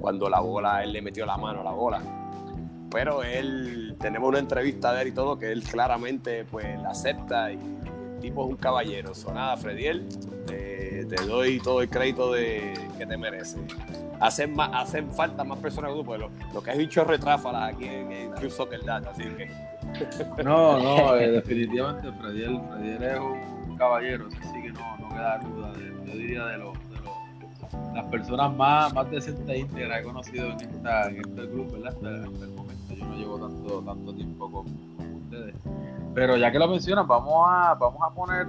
cuando 0.00 0.28
la 0.28 0.40
bola, 0.40 0.82
él 0.84 0.92
le 0.92 1.02
metió 1.02 1.26
la 1.26 1.36
mano 1.36 1.60
a 1.60 1.64
la 1.64 1.72
bola. 1.72 2.00
Pero 2.90 3.22
él, 3.22 3.96
tenemos 4.00 4.28
una 4.28 4.38
entrevista 4.38 4.92
de 4.94 5.02
él 5.02 5.08
y 5.08 5.12
todo, 5.12 5.38
que 5.38 5.52
él 5.52 5.62
claramente 5.62 6.44
pues 6.44 6.80
la 6.80 6.90
acepta 6.90 7.52
y 7.52 7.56
el 7.56 8.20
tipo 8.20 8.44
es 8.44 8.50
un 8.50 8.56
caballero. 8.56 9.14
So, 9.14 9.32
nada, 9.34 9.56
Frediel, 9.56 10.06
te, 10.46 11.04
te 11.04 11.22
doy 11.26 11.58
todo 11.60 11.82
el 11.82 11.90
crédito 11.90 12.32
de, 12.32 12.72
que 12.96 13.04
te 13.06 13.16
merece. 13.18 13.58
Hacen, 14.20 14.54
más, 14.54 14.70
hacen 14.72 15.12
falta 15.12 15.44
más 15.44 15.58
personas 15.58 15.90
porque 16.04 16.18
lo, 16.18 16.30
lo 16.54 16.62
que 16.62 16.70
es 16.70 16.78
un 16.78 16.88
chorro 16.88 17.12
de 17.12 17.18
tráfalas 17.18 17.74
aquí 17.74 17.84
en, 17.84 18.10
en 18.10 18.30
Club 18.32 18.50
Soccer 18.50 18.82
Data, 18.84 19.10
así 19.10 19.22
que 19.24 19.50
No, 20.44 20.78
no, 20.78 21.16
eh, 21.16 21.30
definitivamente 21.30 22.10
Frediel, 22.20 22.60
Frediel 22.70 23.02
es 23.02 23.18
un 23.20 23.76
caballero, 23.76 24.28
eso 24.28 24.38
sí 24.54 24.62
que 24.62 24.72
no, 24.72 24.96
no 24.98 25.08
queda 25.08 25.38
duda. 25.38 25.72
de- 25.72 25.88
yo 26.06 26.12
diría 26.16 26.46
de 26.46 26.58
los, 26.58 26.72
de 26.90 26.96
los- 26.96 27.94
las 27.94 28.04
personas 28.06 28.54
más, 28.56 28.92
más 28.94 29.10
decentes 29.10 29.48
e 29.48 29.58
íntegras 29.58 29.96
que 29.98 30.02
he 30.02 30.06
conocido 30.06 30.46
en, 30.52 30.60
esta, 30.60 31.06
en 31.08 31.16
este 31.16 31.48
club, 31.50 31.72
¿verdad? 31.72 31.88
Hasta, 31.94 32.08
hasta 32.08 32.44
el 32.44 32.50
momento. 32.52 32.94
Yo 32.94 33.04
no 33.04 33.16
llevo 33.16 33.38
tanto, 33.38 33.82
tanto 33.82 34.14
tiempo 34.14 34.50
con, 34.50 34.64
con 34.96 35.14
ustedes. 35.24 35.54
Pero 36.14 36.36
ya 36.36 36.50
que 36.50 36.58
lo 36.58 36.68
mencionan, 36.68 37.06
vamos 37.06 37.44
a, 37.48 37.74
vamos 37.74 38.00
a 38.02 38.10
poner 38.14 38.46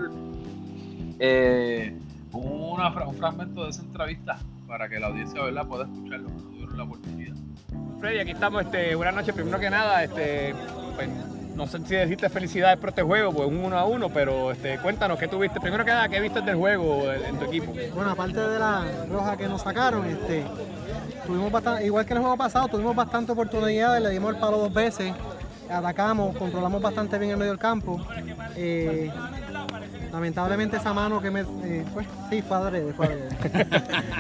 eh, 1.20 1.98
una, 2.32 2.90
un 3.06 3.16
fragmento 3.16 3.64
de 3.66 3.70
esa 3.72 3.82
entrevista 3.82 4.40
para 4.68 4.88
que 4.88 5.00
la 5.00 5.08
audiencia 5.08 5.42
¿verdad? 5.44 5.68
pueda 5.68 5.84
escucharlo 5.86 6.30
cuando 6.30 6.44
tuvieron 6.52 6.78
la 6.78 6.84
oportunidad. 6.84 7.36
Freddy, 8.00 8.20
aquí 8.20 8.32
estamos, 8.32 8.62
este, 8.64 8.96
buenas 8.96 9.16
noches, 9.16 9.36
primero 9.36 9.60
que 9.60 9.70
nada, 9.70 10.04
este, 10.04 10.54
pues, 11.00 11.10
no 11.56 11.66
sé 11.68 11.80
si 11.86 11.96
deciste 11.96 12.28
felicidades 12.30 12.78
por 12.78 12.90
este 12.90 13.02
juego, 13.02 13.32
pues 13.32 13.48
un 13.48 13.58
uno 13.58 13.78
a 13.78 13.86
uno, 13.86 14.10
pero 14.10 14.52
este, 14.52 14.78
cuéntanos, 14.80 15.18
¿qué 15.18 15.28
tuviste? 15.30 15.60
Primero 15.62 15.86
que 15.86 15.92
nada, 15.92 16.10
¿qué 16.10 16.20
viste 16.20 16.42
del 16.42 16.56
juego 16.56 17.10
en 17.12 17.38
tu 17.40 17.46
equipo? 17.46 17.74
Bueno, 17.96 18.12
aparte 18.12 18.40
de 18.40 18.60
la 18.60 18.84
roja 19.10 19.38
que 19.38 19.48
nos 19.48 19.62
sacaron, 19.62 20.06
este, 20.06 20.44
tuvimos 21.26 21.52
bastante, 21.52 21.86
igual 21.86 22.06
que 22.06 22.14
el 22.14 22.20
juego 22.20 22.36
pasado, 22.36 22.68
tuvimos 22.68 22.96
bastante 22.96 23.32
oportunidades, 23.32 24.04
le 24.04 24.10
dimos 24.10 24.34
el 24.34 24.40
palo 24.42 24.58
dos 24.58 24.74
veces, 24.74 25.14
atacamos, 25.70 26.36
controlamos 26.36 26.82
bastante 26.82 27.18
bien 27.18 27.32
el 27.32 27.38
medio 27.38 27.52
del 27.52 27.60
campo. 27.60 28.00
Eh, 28.58 29.10
lamentablemente 30.12 30.78
esa 30.78 30.94
mano 30.94 31.22
que 31.22 31.30
me 31.32 31.42
eh, 31.42 31.86
pues 31.94 32.08
sí 32.30 32.42
fue 32.42 32.58
adrede, 32.58 32.94
fue 32.94 33.06
adrede. 33.06 33.30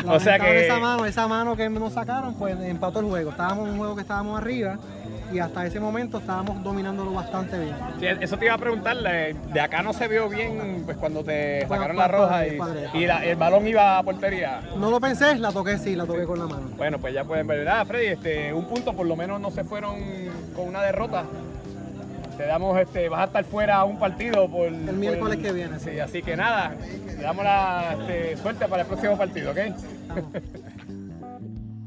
O 0.08 0.20
sea 0.20 0.40
que- 0.40 0.66
esa 0.66 0.80
mano, 0.80 1.06
esa 1.06 1.28
mano 1.28 1.56
que 1.58 1.68
nos 1.70 1.94
sacaron, 1.94 2.36
pues 2.36 2.58
empató 2.62 3.00
el 3.00 3.06
juego. 3.08 3.32
Estábamos 3.32 3.68
en 3.68 3.74
un 3.74 3.80
juego 3.80 3.96
que 3.96 4.02
estábamos 4.02 4.38
arriba 4.40 4.78
y 5.32 5.40
hasta 5.40 5.66
ese 5.66 5.80
momento 5.80 6.18
estábamos 6.18 6.64
dominándolo 6.64 7.12
bastante 7.14 7.58
bien. 7.60 7.76
Sí, 8.00 8.06
eso 8.20 8.38
te 8.38 8.46
iba 8.46 8.56
a 8.56 8.58
preguntar, 8.58 8.98
de 8.98 9.62
acá 9.62 9.82
no 9.84 9.94
se 9.94 10.08
vio 10.08 10.28
bien 10.30 10.84
pues 10.86 10.98
cuando 10.98 11.24
te 11.24 11.66
Fue- 11.68 11.78
sacaron 11.78 11.98
la 11.98 12.08
roja 12.08 12.48
y, 12.48 12.58
fue- 12.58 12.90
y 12.94 13.06
la- 13.06 13.24
el 13.26 13.36
balón 13.36 13.68
iba 13.68 13.98
a 13.98 14.04
portería. 14.04 14.62
No 14.78 14.90
lo 14.90 15.00
pensé, 15.00 15.38
la 15.38 15.52
toqué 15.52 15.78
sí, 15.78 15.96
la 15.96 16.06
toqué 16.06 16.24
con 16.26 16.40
la 16.40 16.46
mano. 16.46 16.68
Bueno, 16.78 16.98
pues 17.00 17.14
ya 17.14 17.24
pueden 17.24 17.48
ver, 17.48 17.60
¿verdad, 17.60 17.86
Freddy? 17.86 18.08
Este, 18.08 18.54
un 18.54 18.66
punto, 18.66 18.94
por 18.94 19.06
lo 19.08 19.16
menos 19.16 19.40
no 19.40 19.52
se 19.52 19.64
fueron 19.64 19.96
con 20.56 20.68
una 20.68 20.82
derrota. 20.82 21.24
Te 22.38 22.46
damos, 22.46 22.80
este, 22.80 23.10
vas 23.10 23.20
a 23.20 23.24
estar 23.26 23.44
fuera 23.44 23.84
un 23.84 24.00
partido 24.00 24.48
por 24.48 24.68
El 24.68 24.94
miércoles 24.94 25.36
por- 25.38 25.46
que 25.46 25.52
viene, 25.52 25.78
Sí, 25.80 26.00
así 26.00 26.22
que 26.24 26.38
nada, 26.38 26.72
le 27.06 27.22
damos 27.22 27.44
la 27.44 27.98
este, 28.00 28.38
suerte 28.38 28.66
para 28.68 28.84
el 28.84 28.88
próximo 28.88 29.18
partido, 29.18 29.52
¿ok? 29.52 29.58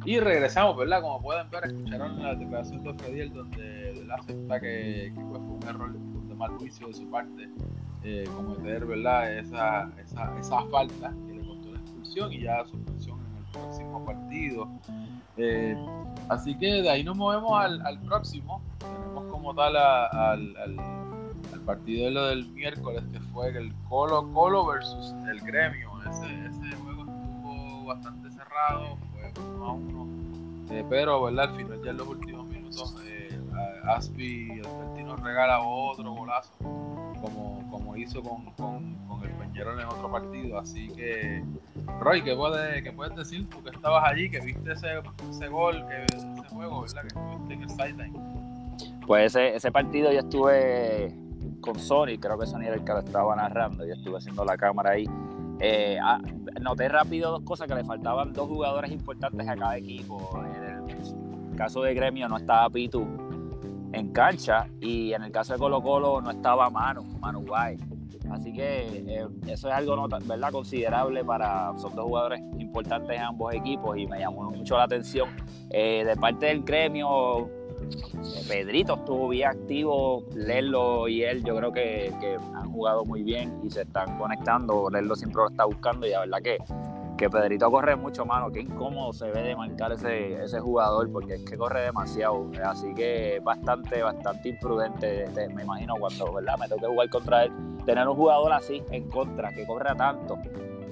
Y 0.04 0.18
regresamos, 0.18 0.76
¿verdad? 0.76 1.00
Como 1.00 1.22
pueden 1.22 1.48
ver, 1.50 1.64
escucharon 1.66 2.22
la 2.22 2.34
declaración 2.34 2.82
de 2.82 2.94
Frediel 2.94 3.32
donde 3.32 3.90
él 3.92 4.10
acepta 4.10 4.60
que, 4.60 5.12
que, 5.14 5.20
pues, 5.20 5.42
fue 5.42 5.52
un 5.54 5.62
error 5.68 5.92
de 5.92 6.34
mal 6.34 6.50
juicio 6.58 6.88
de 6.88 6.94
su 6.94 7.08
parte 7.10 7.48
eh, 8.02 8.24
cometer, 8.34 8.84
¿verdad? 8.84 9.38
Esa, 9.38 9.90
esa, 9.98 10.38
esa 10.38 10.62
falta 10.66 11.12
que 11.26 11.34
le 11.34 11.46
costó 11.46 11.72
la 11.72 11.78
expulsión 11.78 12.32
y 12.32 12.40
ya 12.40 12.64
suspensión 12.64 13.20
en 13.20 13.36
el 13.36 13.44
próximo 13.52 14.04
partido. 14.04 14.68
Eh, 15.36 15.76
así 16.28 16.56
que 16.58 16.82
de 16.82 16.90
ahí 16.90 17.04
nos 17.04 17.16
movemos 17.16 17.52
al, 17.60 17.80
al 17.86 18.00
próximo. 18.00 18.60
Tenemos 18.78 19.24
como 19.30 19.54
tal 19.54 19.76
al, 19.76 20.56
al, 20.56 20.76
al 21.52 21.60
partido 21.64 22.06
de 22.06 22.10
lo 22.10 22.26
del 22.26 22.48
miércoles 22.48 23.04
que 23.12 23.20
fue 23.20 23.48
el 23.56 23.72
Colo 23.88 24.28
Colo 24.32 24.66
versus 24.66 25.14
el 25.30 25.40
Gremio. 25.42 25.90
Ese, 26.10 26.26
ese 26.46 26.76
juego 26.78 27.02
estuvo 27.02 27.84
bastante 27.84 28.30
cerrado, 28.32 28.98
Eh, 30.70 30.84
pero 30.88 31.22
¿verdad? 31.22 31.50
al 31.50 31.56
final 31.56 31.82
ya 31.84 31.90
en 31.90 31.96
los 31.98 32.08
últimos 32.08 32.46
minutos 32.46 32.96
eh, 33.04 33.38
Aspi 33.84 34.50
Alberti 34.52 35.02
nos 35.02 35.20
regala 35.20 35.60
otro 35.60 36.12
golazo 36.12 36.52
como, 36.60 37.68
como 37.70 37.96
hizo 37.96 38.22
con, 38.22 38.46
con, 38.52 38.94
con 39.06 39.22
el 39.22 39.30
Peñarol 39.30 39.78
en 39.80 39.86
otro 39.86 40.10
partido. 40.10 40.58
Así 40.58 40.88
que, 40.88 41.44
Roy, 42.00 42.22
¿qué, 42.22 42.34
puede, 42.34 42.82
qué 42.82 42.92
puedes 42.92 43.14
decir? 43.14 43.48
Tú 43.48 43.62
que 43.62 43.70
estabas 43.70 44.10
allí, 44.10 44.30
que 44.30 44.40
viste 44.40 44.72
ese, 44.72 44.88
ese 45.30 45.48
gol, 45.48 45.84
que, 45.88 46.04
ese 46.16 46.48
juego, 46.48 46.82
¿verdad? 46.82 47.02
Que 47.02 47.08
estuviste 47.08 47.54
en 47.54 47.62
el 47.62 47.70
sideline. 47.70 48.76
Pues 49.06 49.36
ese, 49.36 49.56
ese 49.56 49.70
partido 49.70 50.12
yo 50.12 50.20
estuve 50.20 51.14
con 51.60 51.78
Sony, 51.78 52.18
creo 52.20 52.38
que 52.38 52.46
Sony 52.46 52.62
era 52.62 52.74
el 52.74 52.84
que 52.84 52.92
lo 52.92 52.98
estaba 52.98 53.36
narrando, 53.36 53.86
yo 53.86 53.94
estuve 53.94 54.18
haciendo 54.18 54.44
la 54.44 54.56
cámara 54.56 54.90
ahí. 54.90 55.06
Eh, 55.60 55.98
ah, 56.02 56.20
noté 56.60 56.88
rápido 56.88 57.30
dos 57.30 57.42
cosas, 57.42 57.68
que 57.68 57.74
le 57.74 57.84
faltaban 57.84 58.32
dos 58.32 58.48
jugadores 58.48 58.90
importantes 58.90 59.48
a 59.48 59.56
cada 59.56 59.76
equipo. 59.76 60.30
En 60.56 61.50
el 61.50 61.56
caso 61.56 61.82
de 61.82 61.94
Gremio 61.94 62.28
no 62.28 62.36
estaba 62.36 62.68
Pitu 62.70 63.06
en 63.92 64.12
cancha 64.12 64.66
y 64.80 65.12
en 65.12 65.22
el 65.22 65.30
caso 65.30 65.52
de 65.52 65.58
Colo 65.58 65.82
Colo 65.82 66.20
no 66.20 66.30
estaba 66.30 66.70
Manu, 66.70 67.04
Manu 67.20 67.44
Guay. 67.46 67.78
Así 68.30 68.52
que 68.52 68.86
eh, 69.06 69.26
eso 69.46 69.68
es 69.68 69.74
algo 69.74 70.08
¿verdad? 70.08 70.50
considerable 70.50 71.24
para, 71.24 71.76
son 71.78 71.94
dos 71.94 72.06
jugadores 72.06 72.40
importantes 72.58 73.16
en 73.16 73.22
ambos 73.22 73.52
equipos 73.54 73.96
y 73.98 74.06
me 74.06 74.20
llamó 74.20 74.50
mucho 74.50 74.76
la 74.76 74.84
atención. 74.84 75.28
Eh, 75.70 76.04
de 76.04 76.16
parte 76.16 76.46
del 76.46 76.62
gremio, 76.62 77.50
Pedrito 78.48 78.94
estuvo 78.94 79.28
bien 79.28 79.48
activo, 79.48 80.24
Lerlo 80.34 81.08
y 81.08 81.22
él 81.22 81.42
yo 81.44 81.56
creo 81.56 81.72
que, 81.72 82.12
han 82.54 82.70
jugado 82.72 83.04
muy 83.04 83.22
bien 83.22 83.60
y 83.62 83.70
se 83.70 83.82
están 83.82 84.18
conectando, 84.18 84.88
Lerlo 84.90 85.14
siempre 85.16 85.42
lo 85.42 85.48
está 85.48 85.64
buscando 85.64 86.06
y 86.06 86.10
la 86.10 86.20
verdad 86.20 86.38
que, 86.42 86.58
que 87.16 87.30
Pedrito 87.30 87.70
corre 87.70 87.96
mucho, 87.96 88.24
mano, 88.24 88.50
qué 88.50 88.60
incómodo 88.60 89.12
se 89.12 89.30
ve 89.30 89.42
de 89.42 89.56
marcar 89.56 89.92
ese, 89.92 90.42
ese 90.42 90.60
jugador 90.60 91.10
porque 91.10 91.34
es 91.34 91.44
que 91.44 91.56
corre 91.56 91.82
demasiado, 91.82 92.50
así 92.64 92.92
que 92.94 93.40
bastante, 93.42 94.02
bastante 94.02 94.48
imprudente, 94.48 95.24
este, 95.24 95.48
me 95.48 95.62
imagino 95.62 95.94
cuando 95.98 96.32
¿verdad? 96.32 96.58
me 96.58 96.68
toque 96.68 96.86
jugar 96.86 97.10
contra 97.10 97.44
él, 97.44 97.52
tener 97.84 98.08
un 98.08 98.16
jugador 98.16 98.52
así 98.52 98.82
en 98.90 99.08
contra, 99.08 99.50
que 99.50 99.66
corra 99.66 99.94
tanto 99.94 100.38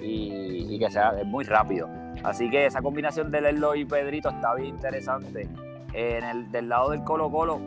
y, 0.03 0.79
que 0.79 0.91
sea 0.91 1.13
muy 1.25 1.45
rápido. 1.45 1.89
Así 2.23 2.51
que 2.51 2.67
esa 2.67 2.81
combinación 2.81 3.31
de 3.31 3.41
Lerlo 3.41 3.75
y 3.75 3.85
Pedrito 3.85 4.31
está 4.31 4.55
bien 4.55 4.69
interesante. 4.69 5.49
En 5.93 6.25
el, 6.25 6.51
del 6.51 6.69
lado 6.69 6.91
del 6.91 7.03
Colo 7.03 7.31
Colo, 7.31 7.61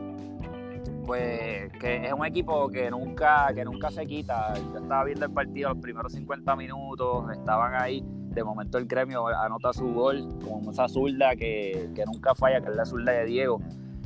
pues 1.05 1.71
que 1.79 2.05
es 2.07 2.13
un 2.13 2.25
equipo 2.25 2.69
que 2.69 2.89
nunca, 2.89 3.51
que 3.53 3.65
nunca 3.65 3.91
se 3.91 4.05
quita. 4.05 4.53
Yo 4.55 4.79
estaba 4.79 5.03
viendo 5.03 5.25
el 5.25 5.31
partido 5.31 5.69
los 5.69 5.79
primeros 5.79 6.13
50 6.13 6.55
minutos, 6.55 7.25
estaban 7.31 7.75
ahí. 7.75 8.03
De 8.05 8.43
momento 8.43 8.77
el 8.77 8.87
gremio 8.87 9.27
anota 9.27 9.73
su 9.73 9.93
gol 9.93 10.27
con 10.43 10.67
esa 10.71 10.87
zurda 10.87 11.35
que, 11.35 11.89
que 11.93 12.05
nunca 12.05 12.33
falla, 12.33 12.61
que 12.61 12.69
es 12.69 12.75
la 12.75 12.85
zurda 12.85 13.11
de 13.11 13.25
Diego. 13.25 13.59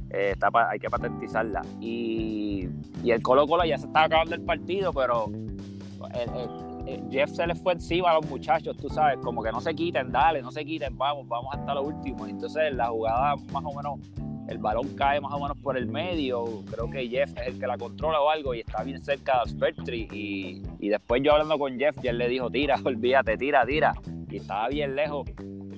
Eh, 0.09 0.31
está 0.33 0.50
hay 0.69 0.79
que 0.79 0.89
patentizarla. 0.89 1.62
Y, 1.79 2.67
y 3.03 3.12
el 3.12 3.21
Colo 3.21 3.47
Colo 3.47 3.63
ya 3.65 3.77
se 3.77 3.88
estaba 3.88 4.05
acabando 4.05 4.36
el 4.36 4.41
partido, 4.41 4.91
pero 4.91 5.29
Jeff 7.10 7.29
se 7.32 7.46
le 7.46 7.56
fue 7.56 7.74
encima 7.74 8.12
a 8.12 8.13
los 8.15 8.29
muchachos, 8.29 8.77
tú 8.77 8.89
sabes, 8.89 9.17
como 9.24 9.44
que 9.44 9.51
no 9.51 9.60
se 9.60 9.74
quiten, 9.75 10.12
dale, 10.12 10.41
no 10.41 10.51
se 10.51 10.63
quiten, 10.63 10.98
vamos, 10.98 11.27
vamos 11.27 11.53
hasta 11.53 11.74
lo 11.74 11.84
último. 11.84 12.25
Entonces 12.25 12.74
la 12.74 12.88
jugada 12.88 13.36
más 13.51 13.63
o 13.65 13.74
menos, 13.74 14.00
el 14.48 14.58
balón 14.60 14.88
cae 14.96 15.20
más 15.20 15.34
o 15.34 15.39
menos 15.39 15.58
por 15.58 15.77
el 15.77 15.88
medio, 15.88 16.46
creo 16.72 16.89
que 16.89 17.08
Jeff 17.08 17.36
es 17.38 17.48
el 17.48 17.60
que 17.60 17.67
la 17.67 17.77
controla 17.77 18.22
o 18.22 18.29
algo 18.29 18.53
y 18.53 18.62
está 18.62 18.84
bien 18.84 19.03
cerca 19.03 19.34
de 19.34 19.39
Aspertri 19.41 20.08
y, 20.12 20.62
y 20.79 20.89
después 20.89 21.22
yo 21.24 21.34
hablando 21.34 21.60
con 21.60 21.77
Jeff, 21.77 21.98
Jeff 22.01 22.13
le 22.13 22.29
dijo, 22.29 22.50
tira, 22.50 22.75
olvídate, 22.84 23.38
tira, 23.38 23.65
tira. 23.65 23.94
Y 24.29 24.38
estaba 24.38 24.67
bien 24.70 24.96
lejos, 24.96 25.25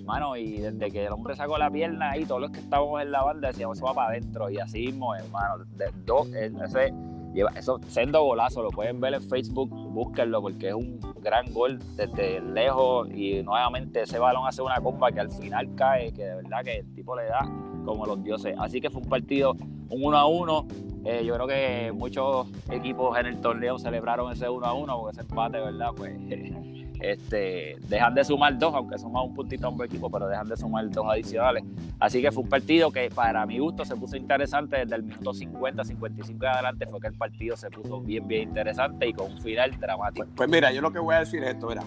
mano, 0.05 0.35
y 0.35 0.57
desde 0.57 0.91
que 0.91 1.05
el 1.05 1.13
hombre 1.13 1.35
sacó 1.35 1.57
la 1.57 1.69
pierna 1.69 2.11
ahí, 2.11 2.25
todos 2.25 2.41
los 2.41 2.51
que 2.51 2.59
estábamos 2.59 3.01
en 3.01 3.11
la 3.11 3.23
banda 3.23 3.49
decíamos, 3.49 3.77
eso 3.77 3.85
va 3.85 3.93
para 3.93 4.09
adentro 4.09 4.49
y 4.49 4.57
así 4.57 4.87
mismo, 4.87 5.15
hermano, 5.15 5.65
de, 5.77 5.91
dos, 6.05 6.27
ese 6.33 6.93
lleva 7.33 7.51
eso 7.51 7.79
sendo 7.87 8.23
golazo 8.23 8.63
lo 8.63 8.69
pueden 8.69 8.99
ver 8.99 9.13
en 9.13 9.21
Facebook 9.21 9.69
búsquenlo 9.69 10.41
porque 10.41 10.69
es 10.69 10.73
un 10.73 10.99
gran 11.21 11.51
gol 11.53 11.79
desde 11.95 12.41
lejos 12.41 13.09
y 13.11 13.43
nuevamente 13.43 14.01
ese 14.01 14.19
balón 14.19 14.47
hace 14.47 14.61
una 14.61 14.79
comba 14.81 15.11
que 15.11 15.19
al 15.19 15.31
final 15.31 15.73
cae 15.75 16.11
que 16.11 16.25
de 16.25 16.35
verdad 16.35 16.63
que 16.63 16.77
el 16.79 16.93
tipo 16.93 17.15
le 17.15 17.25
da 17.25 17.39
como 17.85 18.05
los 18.05 18.23
dioses. 18.23 18.55
Así 18.59 18.79
que 18.81 18.89
fue 18.89 19.01
un 19.01 19.09
partido 19.09 19.55
un 19.89 20.03
1 20.03 20.17
a 20.17 20.27
1 20.27 20.67
Eh, 21.05 21.23
yo 21.23 21.33
creo 21.35 21.47
que 21.47 21.91
muchos 21.93 22.47
equipos 22.69 23.17
en 23.17 23.25
el 23.25 23.39
torneo 23.39 23.79
celebraron 23.79 24.33
ese 24.33 24.49
1 24.49 24.65
a 24.65 24.73
1 24.73 24.97
porque 24.99 25.11
ese 25.17 25.21
empate 25.21 25.59
verdad 25.59 25.91
pues 25.95 26.11
este, 26.99 27.77
dejan 27.87 28.13
de 28.13 28.23
sumar 28.23 28.57
dos, 28.57 28.73
aunque 28.73 28.97
suma 28.97 29.23
un 29.23 29.33
puntito 29.33 29.67
a 29.67 29.69
un 29.69 29.83
equipo, 29.83 30.09
pero 30.09 30.27
dejan 30.27 30.47
de 30.47 30.57
sumar 30.57 30.89
dos 30.89 31.05
adicionales. 31.09 31.63
Así 31.99 32.21
que 32.21 32.31
fue 32.31 32.43
un 32.43 32.49
partido 32.49 32.91
que 32.91 33.09
para 33.09 33.45
mi 33.45 33.59
gusto 33.59 33.85
se 33.85 33.95
puso 33.95 34.17
interesante 34.17 34.77
desde 34.77 34.95
el 34.95 35.03
minuto 35.03 35.33
50, 35.33 35.83
55 35.83 36.45
en 36.45 36.51
adelante, 36.51 36.87
fue 36.87 36.99
que 36.99 37.07
el 37.07 37.13
partido 37.13 37.55
se 37.55 37.69
puso 37.69 38.01
bien, 38.01 38.27
bien 38.27 38.49
interesante 38.49 39.07
y 39.07 39.13
con 39.13 39.31
un 39.31 39.41
final 39.41 39.77
dramático. 39.79 40.27
Pues, 40.35 40.49
mira, 40.49 40.71
yo 40.71 40.81
lo 40.81 40.91
que 40.91 40.99
voy 40.99 41.15
a 41.15 41.19
decir 41.19 41.43
es 41.43 41.55
esto, 41.55 41.67
mira. 41.67 41.83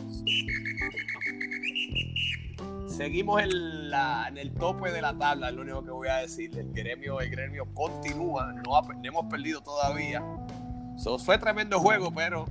Seguimos 2.87 3.43
en, 3.43 3.51
el 4.37 4.53
tope 4.53 4.93
de 4.93 5.03
la 5.03 5.15
tabla, 5.15 5.51
lo 5.51 5.63
único 5.63 5.83
que 5.83 5.91
voy 5.91 6.09
a 6.09 6.17
decir. 6.17 6.57
El 6.59 6.73
gremio, 6.73 7.21
el 7.21 7.31
gremio 7.31 7.67
continúa, 7.75 8.53
no, 8.53 8.81
hemos 9.03 9.27
perdido 9.27 9.61
todavía. 9.61 10.23
Fue 11.25 11.39
tremendo 11.39 11.81
juego, 11.81 12.13
pero 12.15 12.45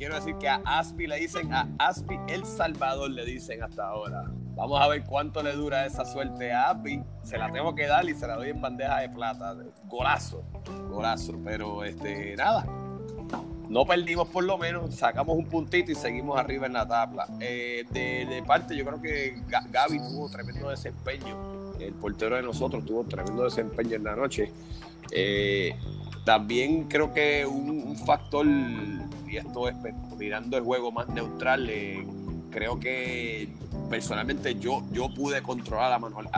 quiero 0.00 0.14
decir 0.14 0.34
que 0.36 0.48
a 0.48 0.62
Aspi 0.64 1.06
le 1.06 1.16
dicen, 1.16 1.52
a 1.52 1.68
Aspi 1.78 2.18
El 2.26 2.46
Salvador 2.46 3.10
le 3.10 3.22
dicen 3.26 3.62
hasta 3.62 3.86
ahora. 3.86 4.24
Vamos 4.56 4.80
a 4.80 4.88
ver 4.88 5.04
cuánto 5.04 5.42
le 5.42 5.52
dura 5.52 5.84
esa 5.84 6.06
suerte 6.06 6.50
a 6.52 6.70
Aspi. 6.70 7.02
Se 7.22 7.36
la 7.36 7.52
tengo 7.52 7.74
que 7.74 7.86
dar 7.86 8.08
y 8.08 8.14
se 8.14 8.26
la 8.26 8.36
doy 8.36 8.48
en 8.48 8.62
bandeja 8.62 8.96
de 9.00 9.10
plata. 9.10 9.54
Golazo, 9.84 10.42
golazo. 10.88 11.34
Pero 11.44 11.84
este, 11.84 12.34
nada, 12.34 12.64
no 13.68 13.84
perdimos 13.84 14.26
por 14.28 14.44
lo 14.44 14.56
menos, 14.56 14.94
sacamos 14.94 15.36
un 15.36 15.44
puntito 15.44 15.92
y 15.92 15.94
seguimos 15.94 16.38
arriba 16.38 16.64
en 16.66 16.72
la 16.72 16.88
tabla. 16.88 17.26
Eh, 17.38 17.84
de, 17.90 18.42
parte, 18.46 18.74
yo 18.74 18.86
creo 18.86 19.02
que 19.02 19.36
Ga- 19.48 19.70
Gaby 19.70 19.98
tuvo 19.98 20.30
tremendo 20.30 20.70
desempeño. 20.70 21.36
El 21.78 21.92
portero 21.92 22.36
de 22.36 22.42
nosotros 22.42 22.86
tuvo 22.86 23.04
tremendo 23.04 23.44
desempeño 23.44 23.96
en 23.96 24.04
la 24.04 24.16
noche. 24.16 24.50
Eh, 25.10 25.74
también 26.24 26.84
creo 26.84 27.12
que 27.12 27.44
un 27.44 27.96
factor, 27.96 28.46
y 29.30 29.36
esto 29.36 29.68
es 29.68 29.76
mirando 30.18 30.56
el 30.56 30.64
juego 30.64 30.90
más 30.90 31.08
neutral, 31.08 31.68
eh, 31.70 32.04
creo 32.50 32.80
que 32.80 33.48
personalmente 33.88 34.56
yo, 34.56 34.82
yo 34.92 35.08
pude 35.08 35.40
controlar 35.42 35.92
a, 35.92 35.98
Manol, 35.98 36.28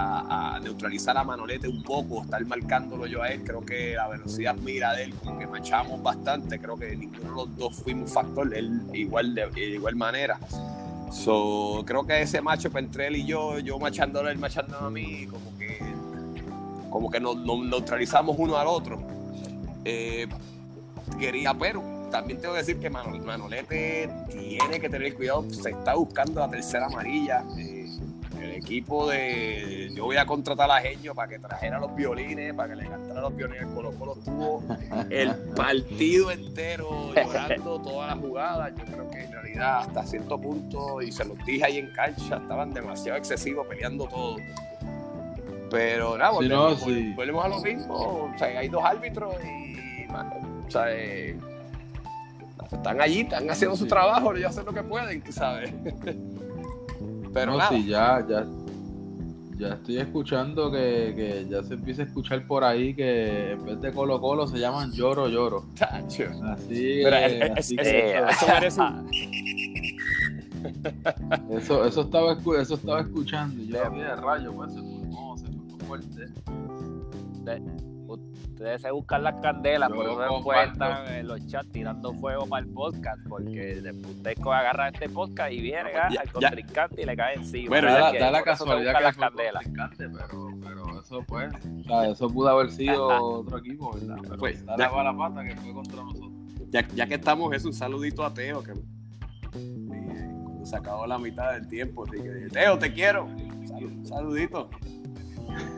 neutralizar 0.62 1.16
a 1.16 1.24
Manolete 1.24 1.68
un 1.68 1.82
poco, 1.82 2.22
estar 2.22 2.44
marcándolo 2.44 3.06
yo 3.06 3.22
a 3.22 3.28
él. 3.28 3.42
Creo 3.44 3.64
que 3.64 3.94
la 3.94 4.08
velocidad 4.08 4.54
mira 4.56 4.92
de 4.94 5.04
él, 5.04 5.14
como 5.14 5.38
que 5.38 5.46
machamos 5.46 6.02
bastante. 6.02 6.58
Creo 6.58 6.76
que 6.76 6.94
ninguno 6.94 7.30
de 7.30 7.36
los 7.36 7.56
dos 7.56 7.76
fuimos 7.76 8.12
factor, 8.12 8.54
él 8.54 8.82
igual 8.92 9.34
de, 9.34 9.48
igual 9.56 9.96
manera. 9.96 10.38
So, 11.10 11.82
creo 11.86 12.06
que 12.06 12.22
ese 12.22 12.40
macho 12.40 12.70
entre 12.74 13.08
él 13.08 13.16
y 13.16 13.26
yo, 13.26 13.58
yo 13.58 13.78
machándolo 13.78 14.30
él, 14.30 14.38
machándolo 14.38 14.86
a 14.86 14.90
mí, 14.90 15.26
como 15.26 15.58
que, 15.58 15.78
como 16.90 17.10
que 17.10 17.20
nos, 17.20 17.36
nos 17.36 17.64
neutralizamos 17.66 18.36
uno 18.38 18.56
al 18.56 18.66
otro. 18.66 18.98
Eh, 19.84 20.26
quería, 21.18 21.52
pero 21.52 21.91
también 22.12 22.40
tengo 22.40 22.54
que 22.54 22.60
decir 22.60 22.78
que 22.78 22.90
Manolete 22.90 24.08
tiene 24.30 24.78
que 24.78 24.88
tener 24.88 25.14
cuidado, 25.14 25.44
se 25.50 25.70
está 25.70 25.94
buscando 25.94 26.40
la 26.40 26.48
tercera 26.48 26.86
amarilla. 26.86 27.42
Eh, 27.58 27.80
el 28.40 28.52
equipo 28.52 29.08
de. 29.08 29.90
Yo 29.94 30.04
voy 30.04 30.16
a 30.16 30.26
contratar 30.26 30.68
a 30.70 30.80
Genio 30.80 31.14
para 31.14 31.28
que 31.28 31.38
trajera 31.38 31.78
los 31.78 31.94
violines, 31.94 32.52
para 32.54 32.70
que 32.70 32.76
le 32.82 32.88
cantara 32.88 33.20
los 33.20 33.36
violines. 33.36 33.66
Colo 33.66 33.92
Colo 33.92 34.14
tuvo 34.24 34.62
el 35.10 35.32
partido 35.56 36.30
entero 36.30 37.14
llorando 37.14 37.80
todas 37.80 38.10
las 38.14 38.18
jugadas. 38.18 38.72
Yo 38.76 38.84
creo 38.84 39.10
que 39.10 39.24
en 39.24 39.32
realidad, 39.32 39.78
hasta 39.82 40.04
cierto 40.06 40.40
punto, 40.40 41.00
y 41.00 41.12
se 41.12 41.24
los 41.24 41.38
dije 41.46 41.64
ahí 41.64 41.78
en 41.78 41.92
cancha, 41.92 42.38
estaban 42.38 42.74
demasiado 42.74 43.16
excesivos 43.16 43.66
peleando 43.68 44.06
todo. 44.06 44.36
Pero 45.70 46.18
nada, 46.18 46.30
Sí, 46.32 46.36
volvemos, 46.36 46.80
no, 46.80 46.86
sí. 46.86 47.12
volvemos 47.14 47.44
a 47.44 47.48
lo 47.48 47.60
mismo. 47.60 47.94
O 47.94 48.32
sea, 48.38 48.58
hay 48.58 48.68
dos 48.68 48.84
árbitros 48.84 49.34
y. 49.44 50.06
O 50.66 50.70
sea, 50.70 50.84
eh, 50.88 51.36
están 52.72 53.00
allí, 53.00 53.20
están 53.20 53.48
haciendo 53.50 53.76
su 53.76 53.86
trabajo, 53.86 54.34
ellos 54.34 54.50
hacen 54.50 54.64
lo 54.66 54.72
que 54.72 54.82
pueden, 54.82 55.22
sabes. 55.32 55.72
Pero 57.34 57.52
no, 57.52 57.58
nada. 57.58 57.70
sí, 57.70 57.86
ya, 57.86 58.24
ya, 58.28 58.46
ya 59.56 59.68
estoy 59.74 59.98
escuchando 59.98 60.70
que, 60.70 61.12
que 61.16 61.46
ya 61.48 61.62
se 61.62 61.74
empieza 61.74 62.02
a 62.02 62.04
escuchar 62.06 62.46
por 62.46 62.62
ahí 62.64 62.94
que 62.94 63.52
en 63.52 63.64
vez 63.64 63.80
de 63.80 63.90
Colo 63.92 64.20
Colo 64.20 64.46
se 64.46 64.58
llaman 64.58 64.92
Lloro 64.92 65.28
Lloro. 65.28 65.64
Tacho. 65.78 66.24
Así 66.44 67.00
Mira, 67.04 67.26
es- 67.26 67.50
así 67.58 67.76
es- 67.78 67.88
que 67.88 68.18
eso 68.18 68.46
merece 68.48 68.80
un- 68.82 69.08
eso, 71.56 71.84
eso, 71.86 72.00
estaba, 72.02 72.32
eso 72.60 72.74
estaba 72.74 73.00
escuchando 73.00 73.62
y 73.62 73.68
yo 73.68 73.84
había 73.84 74.14
rayo, 74.16 74.52
pues 74.52 74.72
se 74.72 74.78
formó, 74.80 75.36
se 75.38 75.46
formó 75.46 75.78
fuerte. 75.86 76.26
Ustedes 78.62 78.82
se 78.82 78.90
buscan 78.92 79.24
las 79.24 79.40
candelas, 79.40 79.88
Yo 79.88 79.94
por 79.96 80.06
eso 80.08 80.20
después 80.20 80.70
están 80.70 81.12
en 81.14 81.26
los 81.26 81.44
chats 81.48 81.68
tirando 81.72 82.14
fuego 82.14 82.46
para 82.46 82.64
el 82.64 82.72
podcast, 82.72 83.18
porque 83.28 83.80
después 83.82 84.14
usted 84.14 84.34
co- 84.40 84.52
agarra 84.52 84.88
este 84.90 85.08
podcast 85.08 85.50
y 85.52 85.60
viene 85.60 85.90
Ya- 85.92 86.06
al 86.06 86.12
ya- 86.12 86.32
contrincante 86.32 87.02
y 87.02 87.04
le 87.04 87.16
cae 87.16 87.34
encima. 87.34 87.68
Bueno, 87.70 87.88
sea 87.88 87.98
da, 88.12 88.18
da 88.20 88.30
la 88.30 88.42
casualidad 88.44 88.96
que 88.98 89.02
las 89.02 89.16
candelas. 89.16 89.64
contrincante, 89.64 90.08
pero, 90.10 90.48
pero 90.62 91.00
eso 91.00 91.24
pues, 91.26 91.52
o 91.80 91.82
sea, 91.82 92.08
eso 92.08 92.28
pudo 92.30 92.50
haber 92.50 92.70
sido 92.70 93.08
otro 93.40 93.58
equipo, 93.58 93.94
¿verdad? 93.94 94.16
Pero 94.22 94.36
Pues, 94.36 94.64
da 94.64 94.76
ya- 94.76 94.92
la 94.92 95.02
la 95.02 95.16
pata 95.18 95.42
que 95.42 95.56
fue 95.56 95.72
contra 95.72 96.04
nosotros. 96.04 96.30
Ya, 96.70 96.86
ya 96.94 97.06
que 97.08 97.14
estamos, 97.14 97.52
es 97.56 97.64
un 97.64 97.72
saludito 97.72 98.24
a 98.24 98.32
Teo, 98.32 98.62
que 98.62 98.74
eh, 99.56 100.30
se 100.62 100.76
acabó 100.76 101.04
la 101.08 101.18
mitad 101.18 101.52
del 101.54 101.66
tiempo, 101.66 102.04
así 102.04 102.22
que, 102.22 102.48
Teo, 102.52 102.78
te 102.78 102.92
quiero. 102.92 103.26
Salud- 103.66 104.04
saludito. 104.04 104.70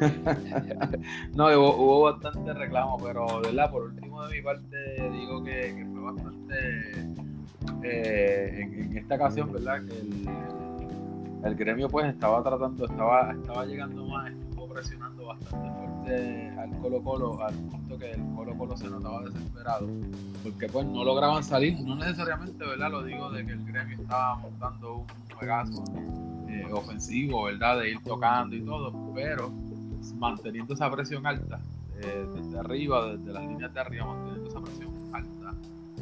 No, 1.34 1.46
hubo, 1.46 2.02
bastante 2.02 2.52
reclamo, 2.54 2.98
pero 3.02 3.40
verdad, 3.40 3.70
por 3.70 3.84
último 3.84 4.24
de 4.26 4.36
mi 4.36 4.42
parte, 4.42 5.10
digo 5.10 5.42
que, 5.42 5.86
fue 5.92 6.02
bastante. 6.02 6.54
eh, 7.82 8.60
en, 8.60 8.98
esta 8.98 9.16
ocasión, 9.16 9.52
¿verdad? 9.52 9.82
Que 9.84 9.98
el, 9.98 10.28
el 11.44 11.54
gremio, 11.56 11.88
pues, 11.88 12.06
estaba 12.06 12.42
tratando, 12.42 12.86
estaba, 12.86 13.32
estaba 13.32 13.66
llegando 13.66 14.04
más, 14.06 14.32
presionando 14.74 15.26
bastante 15.26 15.70
fuerte 15.70 16.50
al 16.58 16.78
Colo-Colo, 16.80 17.40
al 17.42 17.54
punto 17.54 17.96
que 17.98 18.10
el 18.10 18.22
Colo-Colo 18.34 18.76
se 18.76 18.88
notaba 18.88 19.22
desesperado, 19.22 19.86
porque, 20.42 20.68
pues, 20.68 20.86
no 20.86 21.04
lograban 21.04 21.44
salir, 21.44 21.80
no 21.80 21.94
necesariamente, 21.94 22.66
¿verdad? 22.66 22.90
Lo 22.90 23.04
digo 23.04 23.30
de 23.30 23.46
que 23.46 23.52
el 23.52 23.64
gremio 23.64 23.96
estaba 24.00 24.36
montando 24.36 24.96
un 24.96 25.06
juegazo 25.38 25.84
eh, 26.48 26.66
ofensivo, 26.72 27.44
¿verdad? 27.44 27.78
De 27.78 27.92
ir 27.92 28.02
tocando 28.02 28.56
y 28.56 28.62
todo, 28.62 28.92
pero 29.14 29.52
manteniendo 30.16 30.74
esa 30.74 30.90
presión 30.90 31.24
alta, 31.26 31.60
eh, 32.00 32.26
desde 32.34 32.58
arriba, 32.58 33.16
desde 33.16 33.32
las 33.32 33.46
líneas 33.46 33.72
de 33.72 33.80
arriba, 33.80 34.06
manteniendo 34.06 34.50
esa 34.50 34.60
presión 34.60 34.92
alta, 35.12 35.54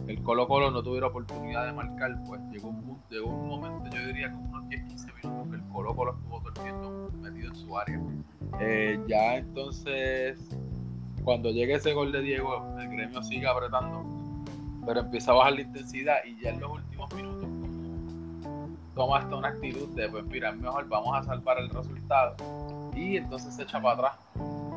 el 0.08 0.22
Colo 0.22 0.48
Colo 0.48 0.70
no 0.70 0.82
tuviera 0.82 1.06
oportunidad 1.08 1.66
de 1.66 1.72
marcar, 1.72 2.18
pues 2.26 2.40
llegó 2.50 2.70
un, 2.70 2.98
un 3.24 3.48
momento, 3.48 3.96
yo 3.96 4.06
diría 4.06 4.32
como 4.32 4.48
unos 4.48 4.64
10-15 4.64 5.14
minutos, 5.22 5.48
que 5.50 5.56
el 5.56 5.62
Colo 5.72 5.94
Colo 5.94 6.14
estuvo 6.14 6.42
tiempo 6.52 7.10
metido 7.20 7.48
en 7.48 7.56
su 7.56 7.78
área. 7.78 8.00
Eh, 8.60 9.00
ya 9.06 9.36
entonces, 9.36 10.38
cuando 11.24 11.50
llegue 11.50 11.74
ese 11.74 11.92
gol 11.92 12.12
de 12.12 12.20
Diego, 12.20 12.64
el 12.78 12.88
gremio 12.88 13.22
sigue 13.22 13.46
apretando, 13.46 14.04
pero 14.86 15.00
empieza 15.00 15.32
a 15.32 15.34
bajar 15.34 15.54
la 15.54 15.62
intensidad 15.62 16.16
y 16.24 16.40
ya 16.40 16.50
en 16.50 16.60
los 16.60 16.72
últimos 16.72 17.12
minutos 17.14 17.48
toma 18.94 19.18
hasta 19.18 19.36
una 19.36 19.48
actitud 19.48 19.88
de, 19.94 20.08
pues 20.08 20.24
mira, 20.26 20.50
es 20.50 20.56
mejor, 20.56 20.88
vamos 20.88 21.16
a 21.16 21.22
salvar 21.22 21.58
el 21.58 21.70
resultado. 21.70 22.36
Y 22.94 23.16
entonces 23.16 23.54
se 23.54 23.62
echa 23.62 23.80
para 23.80 23.94
atrás 23.94 24.18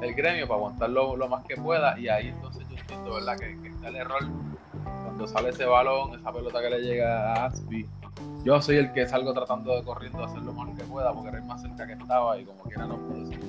el 0.01 0.13
gremio 0.13 0.47
para 0.47 0.57
aguantarlo 0.57 1.15
lo 1.15 1.27
más 1.27 1.43
que 1.45 1.55
pueda. 1.55 1.99
Y 1.99 2.07
ahí 2.07 2.29
entonces 2.29 2.65
yo 2.69 2.77
entiendo, 2.77 3.15
¿verdad? 3.15 3.37
Que, 3.37 3.59
que 3.61 3.67
está 3.69 3.89
el 3.89 3.95
error 3.97 4.23
cuando 5.03 5.27
sale 5.27 5.49
ese 5.49 5.65
balón, 5.65 6.17
esa 6.19 6.31
pelota 6.31 6.61
que 6.61 6.69
le 6.69 6.81
llega 6.81 7.33
a 7.33 7.45
Aspi. 7.45 7.85
Yo 8.43 8.61
soy 8.61 8.77
el 8.77 8.93
que 8.93 9.07
salgo 9.07 9.33
tratando 9.33 9.75
de 9.75 9.83
corriendo 9.83 10.23
hacer 10.23 10.41
lo 10.41 10.53
mejor 10.53 10.75
que 10.75 10.83
pueda 10.83 11.11
porque 11.13 11.29
era 11.29 11.37
el 11.39 11.45
más 11.45 11.61
cerca 11.61 11.85
que 11.85 11.93
estaba 11.93 12.37
y 12.37 12.45
como 12.45 12.63
quiera 12.63 12.85
no 12.85 12.97
pude 12.97 13.25
ser 13.25 13.39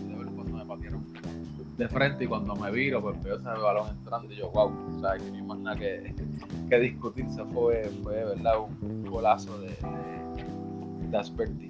de 1.76 1.88
frente 1.88 2.24
y 2.24 2.26
cuando 2.26 2.54
me 2.56 2.70
viro 2.70 3.02
pues 3.02 3.22
veo 3.22 3.36
ese 3.36 3.44
balón 3.44 3.90
entrando 3.90 4.32
y 4.32 4.36
yo 4.36 4.50
wow, 4.50 4.72
o 4.96 5.00
sea 5.00 5.12
que 5.18 5.30
no 5.30 5.34
hay 5.36 5.42
más 5.42 5.58
nada 5.58 5.76
que, 5.76 6.14
que 6.70 6.78
discutir, 6.80 7.28
se 7.30 7.44
fue, 7.46 7.90
fue 8.02 8.24
verdad 8.24 8.54
un 8.80 9.04
golazo 9.04 9.58
de, 9.60 9.68
de, 9.68 11.08
de 11.10 11.16
Asperti. 11.18 11.68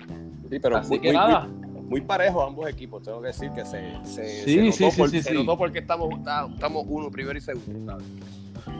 Sí, 0.49 0.59
pero 0.61 0.77
Así 0.77 0.91
muy, 0.91 1.01
que 1.01 1.09
muy- 1.09 1.17
nada, 1.17 1.49
muy, 1.49 1.83
muy 1.83 2.01
parejo 2.03 2.43
ambos 2.43 2.69
equipos, 2.69 3.03
tengo 3.03 3.21
que 3.21 3.29
decir 3.29 3.51
que 3.51 3.65
se, 3.65 3.95
se, 4.05 4.25
Sí, 4.45 4.55
se 4.55 4.61
notó, 4.63 4.73
sí, 4.77 4.91
sí, 4.93 4.99
por- 5.01 5.11
sí, 5.11 5.23
se 5.23 5.35
notó 5.35 5.59
porque 5.59 5.81
estamos, 5.81 6.09
estamos 6.53 6.85
uno 6.89 7.11
primero 7.11 7.37
y 7.37 7.41
segundo. 7.41 7.93
¿sabes? 7.93 8.07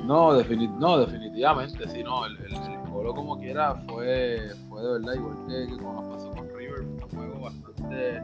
No, 0.05 0.33
defini- 0.41 0.79
no, 0.79 0.99
definitivamente, 0.99 1.89
sí, 1.89 2.03
no, 2.05 2.25
el, 2.27 2.37
el, 2.37 2.55
el 2.55 2.81
Colo 2.93 3.13
como 3.15 3.37
quiera 3.39 3.75
fue, 3.89 4.39
fue 4.69 4.83
de 4.83 4.93
verdad, 4.93 5.15
igual 5.15 5.37
que, 5.49 5.67
que 5.73 5.77
como 5.83 6.01
nos 6.03 6.15
pasó 6.17 6.31
con 6.31 6.49
River, 6.57 6.85
fue 7.11 7.21
un 7.25 7.31
juego 7.33 7.41
bastante, 7.41 8.23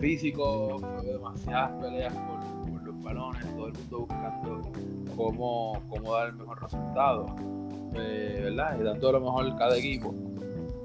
físico, 0.00 0.78
fue 0.78 1.12
demasiadas 1.12 1.70
peleas 1.82 2.14
por, 2.14 2.70
por 2.72 2.82
los 2.82 3.02
balones, 3.02 3.42
todo 3.56 3.66
el 3.68 3.72
mundo 3.74 3.98
buscando 4.00 4.72
cómo, 5.16 5.82
cómo 5.88 6.12
dar 6.14 6.28
el 6.28 6.34
mejor 6.34 6.62
resultado, 6.62 7.26
eh, 7.94 8.40
¿verdad? 8.44 8.78
Y 8.80 8.82
dando 8.84 9.12
lo 9.12 9.20
mejor 9.20 9.56
cada 9.56 9.76
equipo. 9.76 10.14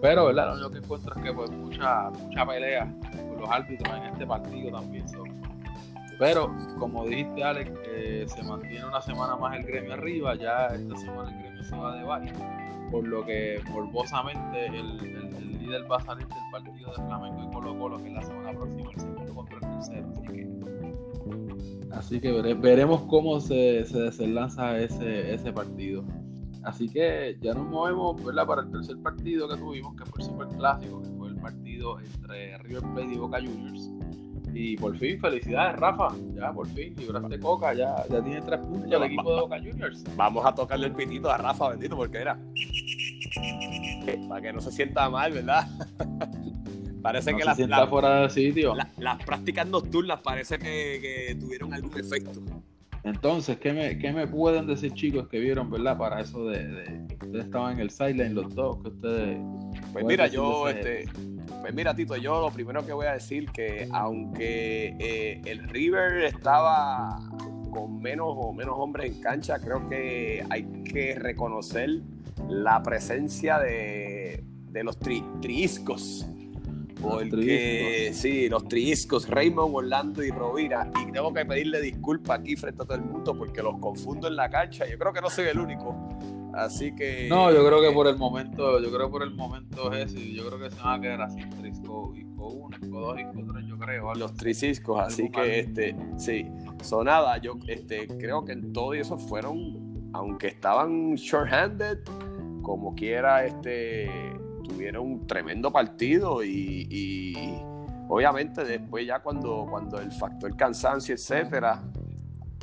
Pero, 0.01 0.25
¿verdad? 0.25 0.47
Lo 0.49 0.54
único 0.56 0.71
que 0.71 0.78
encuentro 0.80 1.15
es 1.15 1.23
que 1.23 1.34
pues 1.34 1.49
mucha, 1.51 2.10
mucha 2.12 2.45
pelea 2.45 2.93
con 3.30 3.41
los 3.41 3.49
árbitros 3.49 3.97
en 3.97 4.04
este 4.04 4.28
partido 4.28 4.71
también 4.78 5.08
son. 5.10 5.23
Pero, 6.19 6.56
como 6.80 7.06
dijiste, 7.06 7.43
Alex, 7.43 7.71
eh, 7.88 8.25
se 8.28 8.43
mantiene 8.43 8.86
una 8.86 9.01
semana 9.01 9.36
más 9.36 9.58
el 9.58 9.63
gremio 9.65 9.93
arriba. 9.93 10.36
Ya 10.36 10.67
esta 10.67 10.95
semana 10.97 11.30
el 11.32 11.39
gremio 11.39 11.63
se 11.63 11.75
va 11.75 11.95
de 11.97 12.04
baile. 12.04 12.32
Por 12.91 13.06
lo 13.08 13.25
que, 13.25 13.60
morbosamente, 13.69 14.67
el, 14.67 14.75
el- 15.01 15.24
el 15.65 15.71
líder 15.71 15.91
va 15.91 15.97
a 15.97 16.01
salir 16.01 16.28
del 16.28 16.38
partido 16.51 16.89
de 16.89 16.95
Flamengo 16.95 17.43
y 17.43 17.54
Colo 17.54 17.78
Colo, 17.78 17.97
que 17.97 18.08
es 18.08 18.13
la 18.13 18.21
semana 18.21 18.51
próxima, 18.54 18.91
el 18.93 18.99
segundo 18.99 19.36
contra 19.36 19.56
el 19.58 19.62
tercero. 19.62 20.08
Así 20.12 20.21
que, 20.28 21.91
así 21.91 22.19
que 22.21 22.32
vere- 22.32 22.54
veremos 22.62 23.01
cómo 23.04 23.39
se, 23.39 23.86
se 23.86 23.99
desenlaza 23.99 24.78
ese, 24.80 25.34
ese 25.34 25.51
partido. 25.51 26.04
Así 26.63 26.89
que 26.89 27.38
ya 27.41 27.54
nos 27.54 27.67
movemos 27.67 28.23
¿verdad? 28.23 28.47
para 28.47 28.62
el 28.63 28.71
tercer 28.71 28.97
partido 28.97 29.47
que 29.47 29.56
tuvimos, 29.58 29.95
que 29.95 30.06
fue 30.06 30.21
el 30.21 30.25
super 30.25 30.47
clásico, 30.58 31.01
que 31.01 31.10
fue 31.12 31.28
el 31.30 31.36
partido 31.36 31.99
entre 31.99 32.58
River 32.60 32.82
Plate 32.93 33.13
y 33.13 33.17
Boca 33.17 33.38
Juniors. 33.39 33.91
Y 34.58 34.78
por 34.78 34.95
fin, 34.97 35.19
felicidades, 35.19 35.75
Rafa. 35.78 36.15
Ya, 36.34 36.51
por 36.54 36.65
fin, 36.69 36.95
libraste 36.97 37.39
Coca. 37.39 37.73
Ya, 37.73 37.93
ya 38.10 38.23
tiene 38.23 38.41
tres 38.41 38.60
puntos 38.62 38.89
el 38.91 39.04
equipo 39.04 39.36
de 39.36 39.41
Boca 39.41 39.58
Juniors. 39.60 40.04
Vamos 40.15 40.45
a 40.45 40.56
tocarle 40.56 40.88
el 40.88 40.93
pitito 40.93 41.30
a 41.30 41.38
Rafa, 41.38 41.69
bendito, 41.71 41.95
porque 41.97 42.17
era. 42.19 42.39
Para 44.27 44.41
que 44.41 44.53
no 44.53 44.61
se 44.61 44.71
sienta 44.71 45.09
mal, 45.09 45.31
¿verdad? 45.33 45.67
parece 47.01 47.31
No 47.31 47.37
que 47.37 47.43
se 47.43 47.47
las, 47.49 47.57
sienta 47.57 47.87
fuera 47.87 48.21
del 48.21 48.29
sitio. 48.29 48.75
la- 48.75 48.89
las 48.97 49.23
prácticas 49.23 49.67
nocturnas 49.67 50.21
parece 50.21 50.57
que, 50.57 50.99
que 51.01 51.35
tuvieron 51.39 51.73
algún 51.73 51.97
efecto. 51.99 52.41
Entonces, 53.03 53.57
¿qué 53.59 53.71
me, 53.71 53.99
¿qué 53.99 54.11
me 54.11 54.25
pueden 54.25 54.65
decir, 54.65 54.91
chicos, 54.93 55.27
que 55.27 55.39
vieron, 55.39 55.69
verdad? 55.69 55.95
Para 55.97 56.21
eso 56.21 56.45
de. 56.47 56.67
de- 56.67 57.03
ustedes 57.13 57.45
estaban 57.45 57.73
en 57.73 57.79
el 57.81 57.91
sideline, 57.91 58.33
los 58.33 58.55
dos, 58.55 58.81
que 58.81 58.89
ustedes. 58.89 59.37
Pues 59.93 60.05
mira, 60.05 60.25
yo, 60.27 60.65
de 60.65 60.71
ese- 60.79 61.01
este, 61.03 61.19
pues 61.61 61.73
mira, 61.75 61.93
Tito, 61.95 62.15
yo 62.15 62.41
lo 62.41 62.49
primero 62.51 62.83
que 62.83 62.93
voy 62.93 63.05
a 63.05 63.13
decir 63.13 63.51
que 63.51 63.87
aunque 63.91 64.95
eh, 64.99 65.41
el 65.45 65.67
River 65.69 66.23
estaba 66.23 67.19
con 67.71 68.01
menos 68.01 68.27
o 68.29 68.51
menos 68.53 68.73
hombres 68.77 69.11
en 69.15 69.21
cancha, 69.21 69.59
creo 69.59 69.87
que 69.87 70.43
hay 70.49 70.63
que 70.83 71.13
reconocer 71.19 72.01
la 72.49 72.81
presencia 72.84 73.60
de, 73.60 74.43
de 74.69 74.84
los 74.84 74.97
tri, 74.99 75.23
triiscos. 75.41 76.25
Los 77.01 77.12
Porque 77.12 78.12
sí, 78.13 78.49
los 78.49 78.67
triiscos, 78.67 79.27
Raymond, 79.29 79.75
Orlando 79.75 80.23
y 80.23 80.31
Rovira. 80.31 80.89
Y 81.01 81.12
tengo 81.12 81.34
que 81.34 81.45
pedirle 81.45 81.81
disculpas 81.81 82.39
aquí 82.39 82.55
frente 82.55 82.84
a 82.84 82.86
todo 82.86 82.97
el 82.97 83.03
mundo 83.03 83.38
porque 83.38 83.62
los 83.62 83.77
confundo 83.79 84.27
en 84.27 84.36
la 84.36 84.49
cancha. 84.49 84.88
Yo 84.88 84.97
creo 84.97 85.13
que 85.13 85.21
no 85.21 85.29
soy 85.29 85.45
el 85.47 85.60
único. 85.60 85.95
Así 86.55 86.95
que. 86.95 87.27
No, 87.29 87.51
yo 87.51 87.65
creo 87.65 87.81
que 87.81 87.91
por 87.91 88.08
el 88.08 88.17
momento, 88.17 88.79
yo 88.79 88.89
creo 88.89 89.08
que 89.08 89.12
por 89.12 89.23
el 89.23 89.31
momento 89.36 89.91
es 89.91 90.12
ese, 90.12 90.19
y 90.21 90.36
yo 90.36 90.47
creo 90.47 90.60
que 90.60 90.69
se 90.73 90.81
van 90.81 90.99
a 90.99 91.01
quedar 91.01 91.21
así, 91.23 91.41
Trisco, 91.60 92.13
Isco 92.15 92.47
1, 92.47 92.77
Isco 92.81 92.99
2, 93.01 93.19
Isco 93.19 93.53
3, 93.53 93.65
yo 93.67 93.77
creo. 93.77 94.10
algo 94.10 94.19
los 94.19 94.34
triciscos, 94.36 95.01
así 95.01 95.29
que 95.29 95.38
mal. 95.38 95.49
este, 95.49 95.95
sí, 96.17 96.47
sonada, 96.81 97.38
yo 97.39 97.58
este, 97.67 98.08
creo 98.08 98.45
que 98.45 98.53
en 98.53 98.71
todo 98.71 98.93
eso 98.93 99.17
fueron, 99.17 100.10
aunque 100.13 100.47
estaban 100.47 101.15
short-handed, 101.15 101.99
como 102.65 102.95
quiera, 102.95 103.45
este, 103.45 104.10
tuvieron 104.63 105.06
un 105.06 105.28
tremendo 105.28 105.71
partido 105.71 106.43
y, 106.43 107.60
obviamente 108.10 108.63
después 108.63 109.06
ya 109.06 109.19
cuando, 109.19 109.67
cuando 109.69 109.99
el 109.99 110.12
factor 110.12 110.56
cansancio, 110.58 111.13
etcétera, 111.13 111.84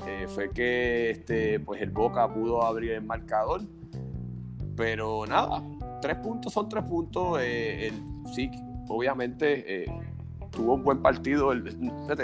eh, 0.06 0.26
fue 0.26 0.50
que 0.50 1.10
este, 1.10 1.60
pues 1.60 1.80
el 1.80 1.90
Boca 1.90 2.26
pudo 2.34 2.64
abrir 2.64 2.90
el 2.92 3.04
marcador, 3.04 3.62
pero 4.76 5.24
nada, 5.24 5.62
tres 6.00 6.16
puntos 6.16 6.52
son 6.52 6.68
tres 6.68 6.82
puntos, 6.84 7.38
eh, 7.40 7.92
sí, 8.34 8.50
obviamente 8.88 9.84
eh, 9.84 9.86
tuvo 10.50 10.74
un 10.74 10.82
buen 10.82 11.00
partido. 11.00 11.52
el- 11.52 11.78
no 11.80 12.14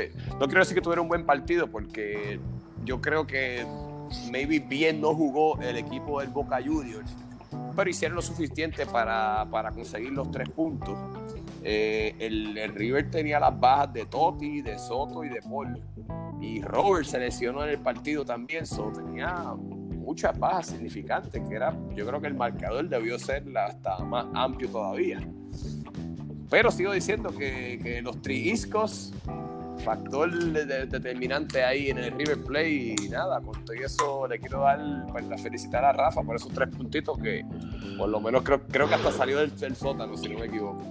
quiero 0.46 0.58
decir 0.58 0.74
que 0.74 0.80
tuviera 0.82 1.00
un 1.00 1.08
buen 1.08 1.24
partido 1.24 1.68
porque 1.68 2.40
yo 2.84 3.00
creo 3.00 3.24
que 3.24 3.64
maybe 4.32 4.58
bien 4.58 5.00
no 5.00 5.14
jugó 5.14 5.60
el 5.60 5.76
equipo 5.76 6.20
del 6.20 6.30
Boca 6.30 6.58
Juniors, 6.64 7.14
pero 7.78 7.90
hicieron 7.90 8.16
lo 8.16 8.22
suficiente 8.22 8.86
para, 8.86 9.46
para 9.48 9.70
conseguir 9.70 10.10
los 10.10 10.32
tres 10.32 10.48
puntos. 10.48 10.98
Eh, 11.62 12.12
el, 12.18 12.74
River 12.74 13.08
tenía 13.08 13.38
las 13.38 13.56
bajas 13.60 13.92
de 13.92 14.04
Totti, 14.04 14.62
de 14.62 14.76
Soto 14.80 15.22
y 15.22 15.28
de 15.28 15.40
Paul. 15.42 15.80
Y 16.40 16.60
Robert 16.60 17.06
se 17.06 17.20
lesionó 17.20 17.62
en 17.62 17.70
el 17.70 17.78
partido 17.78 18.24
también, 18.24 18.66
so 18.66 18.90
tenía 18.90 19.54
muchas 19.54 20.36
bajas 20.36 20.66
significantes, 20.66 21.40
que 21.48 21.54
era, 21.54 21.72
yo 21.94 22.04
creo 22.04 22.20
que 22.20 22.26
el 22.26 22.34
marcador 22.34 22.88
debió 22.88 23.16
ser 23.16 23.44
hasta 23.56 24.00
más 24.00 24.26
amplio 24.34 24.68
todavía. 24.70 25.20
Pero 26.50 26.72
sigo 26.72 26.90
diciendo 26.90 27.30
que, 27.30 27.78
que 27.80 28.02
los 28.02 28.20
triiscos, 28.20 29.14
factor 29.88 30.30
de- 30.30 30.66
de- 30.66 30.86
determinante 30.86 31.64
ahí 31.64 31.88
en 31.88 31.96
el 31.98 32.10
River 32.12 32.44
Play 32.44 32.94
y 33.02 33.08
nada, 33.08 33.40
con 33.40 33.54
todo 33.64 33.74
eso 33.74 34.26
le 34.28 34.38
quiero 34.38 34.60
dar, 34.60 34.78
pues, 35.10 35.42
felicitar 35.42 35.82
a 35.84 35.92
Rafa 35.92 36.20
por 36.22 36.36
esos 36.36 36.52
tres 36.52 36.68
puntitos 36.68 37.18
que 37.18 37.42
por 37.96 38.10
lo 38.10 38.20
menos 38.20 38.42
creo, 38.42 38.60
creo 38.68 38.86
que 38.86 38.94
hasta 38.96 39.10
salió 39.12 39.38
del, 39.38 39.56
del 39.58 39.74
sótano, 39.74 40.14
si 40.16 40.28
no 40.28 40.40
me 40.40 40.46
equivoco. 40.46 40.82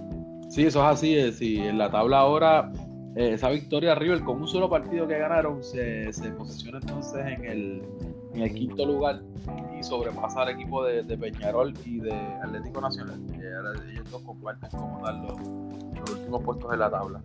Sí, 0.50 0.66
eso 0.66 0.80
es 0.80 0.86
así. 0.86 1.14
eh, 1.16 1.30
sí, 1.32 1.58
en 1.58 1.78
la 1.78 1.90
tabla 1.90 2.18
ahora, 2.18 2.72
eh, 3.14 3.34
esa 3.34 3.50
victoria 3.50 3.94
River 3.94 4.20
con 4.24 4.40
un 4.42 4.48
solo 4.48 4.68
partido 4.68 5.06
que 5.06 5.16
ganaron 5.18 5.62
se, 5.62 6.12
se 6.12 6.30
posiciona 6.32 6.78
entonces 6.80 7.24
en 7.24 7.44
el, 7.44 7.82
en 8.34 8.42
el 8.42 8.52
quinto 8.52 8.84
lugar 8.84 9.20
y 9.78 9.82
sobrepasa 9.84 10.42
al 10.42 10.48
equipo 10.48 10.82
de, 10.84 11.04
de 11.04 11.16
Peñarol 11.16 11.72
y 11.84 12.00
de 12.00 12.12
Atlético 12.42 12.80
Nacional. 12.80 13.20
Que 13.30 13.54
ahora 13.54 13.72
ellos 13.92 14.10
dos 14.10 14.22
comparten 14.22 14.70
como 14.70 15.00
tal 15.04 15.22
los, 15.22 15.38
los 16.00 16.10
últimos 16.18 16.42
puestos 16.42 16.70
de 16.72 16.76
la 16.78 16.90
tabla. 16.90 17.20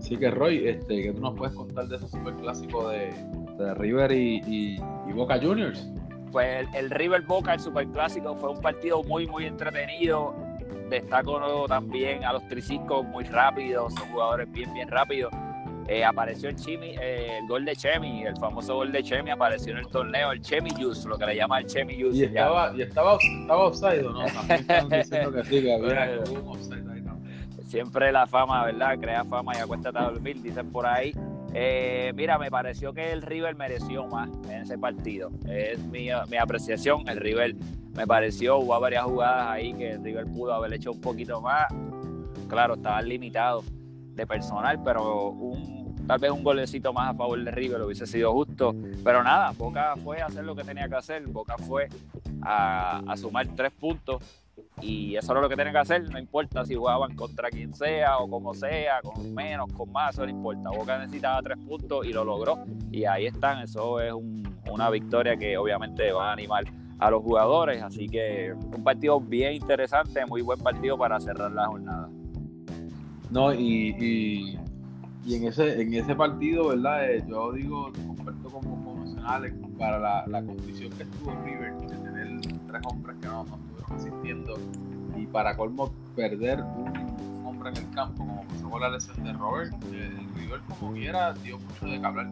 Así 0.00 0.16
que 0.16 0.30
Roy, 0.30 0.66
este, 0.66 1.02
¿qué 1.02 1.12
tú 1.12 1.20
nos 1.20 1.36
puedes 1.36 1.54
contar 1.54 1.86
de 1.86 1.96
ese 1.96 2.08
superclásico 2.08 2.88
de, 2.88 3.12
de 3.58 3.74
River 3.74 4.10
y, 4.12 4.40
y- 4.46 4.76
y 5.06 5.12
Boca 5.12 5.38
Juniors? 5.38 5.86
Pues 6.32 6.60
el, 6.60 6.74
el 6.74 6.90
River 6.90 7.20
Boca, 7.22 7.52
el 7.52 7.60
Superclásico, 7.60 8.34
fue 8.36 8.50
un 8.50 8.60
partido 8.62 9.02
muy, 9.02 9.26
muy 9.26 9.44
entretenido. 9.44 10.34
Destaco 10.88 11.66
también 11.68 12.24
a 12.24 12.32
los 12.32 12.46
triciscos 12.48 13.04
muy 13.04 13.24
rápidos, 13.24 13.92
son 13.94 14.08
jugadores 14.10 14.50
bien, 14.50 14.72
bien 14.72 14.88
rápidos. 14.88 15.30
Eh, 15.86 16.04
apareció 16.04 16.48
el 16.48 16.56
Chemi, 16.56 16.94
eh, 17.00 17.38
el 17.42 17.48
gol 17.48 17.64
de 17.64 17.74
Chemi, 17.76 18.22
el 18.22 18.36
famoso 18.36 18.76
gol 18.76 18.92
de 18.92 19.02
Chemi 19.02 19.30
apareció 19.30 19.72
en 19.72 19.78
el 19.80 19.86
torneo, 19.88 20.30
el 20.32 20.40
Chemi 20.40 20.70
Juice, 20.70 21.06
lo 21.08 21.18
que 21.18 21.26
le 21.26 21.36
llama 21.36 21.58
el 21.58 21.66
Chemi 21.66 22.00
Juice. 22.00 22.16
Y 22.16 22.22
estaba, 22.24 22.72
y 22.76 22.82
estaba, 22.82 23.18
estaba 23.42 23.64
offside, 23.66 24.06
¿o 24.06 24.12
¿no? 24.12 24.24
También 24.26 24.60
están 24.60 24.88
diciendo 24.88 25.32
que 25.32 25.44
sí, 25.44 25.62
que 25.62 25.74
había 25.74 26.20
un 26.30 26.48
offside. 26.48 26.89
Siempre 27.70 28.10
la 28.10 28.26
fama, 28.26 28.64
¿verdad? 28.64 28.98
Crea 28.98 29.24
fama 29.24 29.52
y 29.54 29.60
acuéstate 29.60 29.96
a 29.96 30.02
dormir, 30.02 30.42
dicen 30.42 30.72
por 30.72 30.88
ahí. 30.88 31.14
Eh, 31.54 32.12
mira, 32.16 32.36
me 32.36 32.50
pareció 32.50 32.92
que 32.92 33.12
el 33.12 33.22
River 33.22 33.54
mereció 33.54 34.08
más 34.08 34.28
en 34.48 34.62
ese 34.62 34.76
partido. 34.76 35.30
Es 35.48 35.78
mi, 35.78 36.08
mi 36.28 36.36
apreciación. 36.36 37.08
El 37.08 37.18
River 37.18 37.54
me 37.94 38.08
pareció, 38.08 38.58
hubo 38.58 38.80
varias 38.80 39.04
jugadas 39.04 39.46
ahí 39.50 39.72
que 39.74 39.92
el 39.92 40.02
River 40.02 40.26
pudo 40.26 40.52
haber 40.52 40.74
hecho 40.74 40.90
un 40.90 41.00
poquito 41.00 41.40
más. 41.40 41.66
Claro, 42.48 42.74
estaban 42.74 43.08
limitados 43.08 43.64
de 44.16 44.26
personal, 44.26 44.82
pero 44.82 45.32
tal 46.08 46.18
vez 46.18 46.32
un 46.32 46.42
golecito 46.42 46.92
más 46.92 47.10
a 47.10 47.14
favor 47.14 47.40
de 47.40 47.52
River 47.52 47.82
hubiese 47.82 48.04
sido 48.04 48.32
justo. 48.32 48.74
Pero 49.04 49.22
nada, 49.22 49.52
Boca 49.56 49.94
fue 50.02 50.20
a 50.20 50.26
hacer 50.26 50.42
lo 50.42 50.56
que 50.56 50.64
tenía 50.64 50.88
que 50.88 50.96
hacer. 50.96 51.24
Boca 51.28 51.56
fue 51.56 51.88
a, 52.42 53.00
a 53.06 53.16
sumar 53.16 53.46
tres 53.54 53.70
puntos 53.70 54.24
y 54.80 55.16
eso 55.16 55.32
era 55.32 55.40
lo 55.40 55.48
que 55.48 55.56
tenían 55.56 55.72
que 55.74 55.80
hacer, 55.80 56.10
no 56.10 56.18
importa 56.18 56.64
si 56.64 56.74
jugaban 56.74 57.14
contra 57.14 57.48
quien 57.50 57.74
sea 57.74 58.18
o 58.18 58.28
como 58.28 58.54
sea, 58.54 59.00
con 59.02 59.32
menos, 59.34 59.72
con 59.72 59.90
más, 59.92 60.14
eso 60.14 60.24
no 60.24 60.30
importa. 60.30 60.70
Boca 60.70 60.98
necesitaba 60.98 61.42
tres 61.42 61.58
puntos 61.66 62.06
y 62.06 62.12
lo 62.12 62.24
logró. 62.24 62.58
Y 62.90 63.04
ahí 63.04 63.26
están, 63.26 63.62
eso 63.62 64.00
es 64.00 64.12
un- 64.12 64.42
una 64.70 64.90
victoria 64.90 65.36
que 65.36 65.56
obviamente 65.56 66.12
va 66.12 66.30
a 66.30 66.32
animar 66.32 66.64
a 66.98 67.10
los 67.10 67.22
jugadores. 67.22 67.82
Así 67.82 68.08
que 68.08 68.52
un 68.52 68.82
partido 68.84 69.20
bien 69.20 69.54
interesante, 69.54 70.24
muy 70.26 70.42
buen 70.42 70.60
partido 70.60 70.96
para 70.98 71.18
cerrar 71.20 71.50
la 71.52 71.66
jornada. 71.66 72.08
No, 73.30 73.52
y, 73.54 74.58
y, 75.24 75.34
en 75.34 75.44
ese 75.46 75.80
en 75.80 75.94
ese 75.94 76.14
partido, 76.16 76.68
¿verdad? 76.68 77.10
Eh, 77.10 77.22
yo 77.28 77.52
digo, 77.52 77.92
comparto 78.06 78.48
como 78.50 78.84
convencionales 78.84 79.54
para 79.78 79.98
la, 79.98 80.24
la 80.26 80.42
condición 80.42 80.90
que 80.92 81.04
estuvo 81.04 81.30
River 81.44 81.74
de 81.76 81.96
tener 81.96 82.40
tres 82.66 82.82
hombres 82.90 83.16
que 83.20 83.26
no, 83.28 83.44
no 83.44 83.58
asistiendo 83.94 84.54
y 85.16 85.26
para 85.26 85.56
colmo 85.56 85.92
perder 86.16 86.60
un, 86.62 87.44
hombre 87.46 87.70
en 87.70 87.76
el 87.76 87.90
campo, 87.90 88.18
como 88.18 88.44
pasó 88.44 88.70
con 88.70 88.80
la 88.80 88.90
lesión 88.90 89.22
de 89.22 89.32
Robert, 89.32 89.72
eh, 89.92 90.12
el 90.18 90.34
River 90.34 90.60
como 90.68 90.92
quiera 90.92 91.32
dio 91.34 91.58
mucho 91.58 91.86
de 91.86 92.00
qué 92.00 92.06
hablar. 92.06 92.28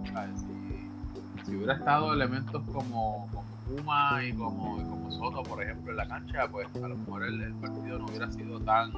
Si, 1.44 1.54
hubiera 1.56 1.74
estado 1.74 2.12
elementos 2.12 2.62
como, 2.72 3.26
como 3.32 3.44
Puma 3.66 4.22
y 4.22 4.32
como, 4.32 4.76
como 4.76 5.10
Soto, 5.10 5.42
por 5.42 5.62
ejemplo, 5.62 5.92
en 5.92 5.96
la 5.96 6.06
cancha, 6.06 6.48
pues 6.48 6.68
a 6.76 6.88
lo 6.88 6.96
mejor 6.96 7.24
el, 7.24 7.40
el 7.40 7.54
partido 7.54 7.98
no 7.98 8.06
hubiera 8.06 8.30
sido 8.30 8.60
tan 8.60 8.92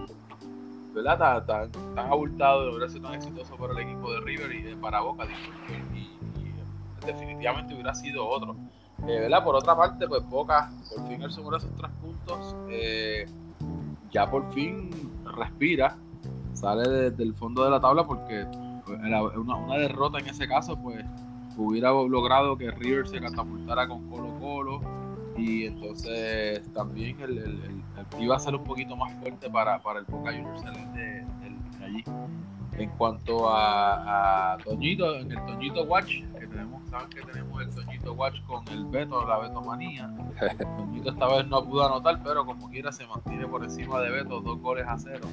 ¿verdad? 0.94 1.18
Tan, 1.18 1.70
tan, 1.70 1.94
tan 1.94 2.07
abultado, 2.07 2.64
no 2.64 2.70
hubiera 2.73 2.88
sido 2.88 3.03
tan 3.03 3.14
exitoso 3.14 3.57
para 3.57 3.73
el 3.73 3.79
equipo 3.81 4.12
de 4.12 4.20
River 4.20 4.53
y 4.53 4.62
de 4.62 4.77
para 4.77 5.01
Boca, 5.01 5.25
y 5.94 7.07
definitivamente 7.07 7.75
hubiera 7.75 7.94
sido 7.94 8.29
otro. 8.29 8.57
Eh. 9.07 9.29
Por 9.45 9.57
otra 9.57 9.77
parte, 9.77 10.07
pues 10.07 10.29
Boca, 10.29 10.71
por 10.95 11.09
fin 11.09 11.23
él 11.23 11.31
sumó 11.31 11.57
esos 11.57 11.71
tres 11.77 11.91
puntos, 12.03 12.55
eh, 12.69 13.27
ya 14.11 14.31
por 14.31 14.53
fin 14.53 14.91
respira, 15.37 15.97
sale 16.53 16.89
de- 16.89 17.11
del 17.11 17.35
fondo 17.35 17.65
de 17.65 17.71
la 17.71 17.81
tabla 17.81 18.07
porque 18.07 18.41
era 19.05 19.23
una, 19.23 19.57
una 19.57 19.77
derrota 19.77 20.19
en 20.19 20.29
ese 20.29 20.47
caso, 20.49 20.77
pues 20.77 21.05
hubiera 21.57 21.91
logrado 21.91 22.57
que 22.57 22.71
River 22.71 23.07
se 23.09 23.21
catapultara 23.21 23.87
con 23.89 24.09
Colo 24.09 24.39
Colo 24.39 24.81
y 25.37 25.65
entonces 25.67 26.63
también 26.73 27.19
el, 27.21 27.83
iba 28.19 28.37
a 28.37 28.39
ser 28.39 28.55
un 28.55 28.65
poquito 28.65 28.97
más 28.97 29.13
fuerte 29.21 29.49
para, 29.51 29.79
para 29.81 30.01
el 30.01 30.05
Boca 30.07 30.31
Juniors 30.33 30.63
de- 30.65 31.25
de 31.79 31.85
allí. 31.85 32.05
En 32.79 32.89
cuanto 32.91 33.49
a, 33.51 34.53
a 34.55 34.59
Toñito, 34.59 35.15
en 35.17 35.33
el 35.33 35.45
Toñito 35.47 35.83
Watch, 35.85 36.23
que 36.39 36.47
tenemos, 36.47 36.80
saben 36.90 37.09
que 37.11 37.20
tenemos 37.22 37.62
el 37.62 37.70
Toñito 37.70 38.12
Watch 38.14 38.40
con 38.46 38.66
el 38.68 38.85
Beto, 38.87 39.26
la 39.26 39.38
Betomanía. 39.38 40.11
Toñito 40.76 41.11
esta 41.11 41.26
vez 41.29 41.46
no 41.46 41.64
pudo 41.64 41.87
anotar, 41.87 42.20
pero 42.22 42.44
como 42.44 42.68
quiera 42.68 42.90
se 42.92 43.07
mantiene 43.07 43.46
por 43.46 43.62
encima 43.64 44.00
de 44.00 44.11
Beto, 44.11 44.40
dos 44.40 44.59
goles 44.61 44.85
a 44.88 44.98
cero 44.98 45.26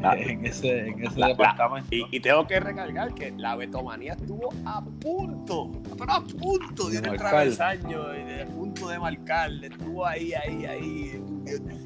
La- 0.00 0.14
en 0.14 0.44
ese, 0.44 0.88
en 0.88 1.04
ese 1.04 1.18
la- 1.18 1.28
la- 1.28 1.32
departamento. 1.34 1.88
Y, 1.94 2.06
y 2.10 2.20
tengo 2.20 2.46
que 2.46 2.60
recargar 2.60 3.14
que 3.14 3.30
la 3.32 3.56
betomanía 3.56 4.12
estuvo 4.14 4.50
a 4.66 4.82
punto, 4.82 5.70
pero 5.98 6.12
a 6.12 6.20
punto 6.22 6.88
de, 6.90 7.00
De 7.00 7.08
marcar. 7.08 7.30
travesaño, 7.30 8.14
y 8.14 8.24
de 8.24 8.42
a 8.42 8.46
punto 8.46 8.88
de 8.88 8.98
marcar, 8.98 9.50
le 9.50 9.68
estuvo 9.68 10.04
ahí, 10.06 10.32
ahí, 10.34 10.64
ahí, 10.66 11.24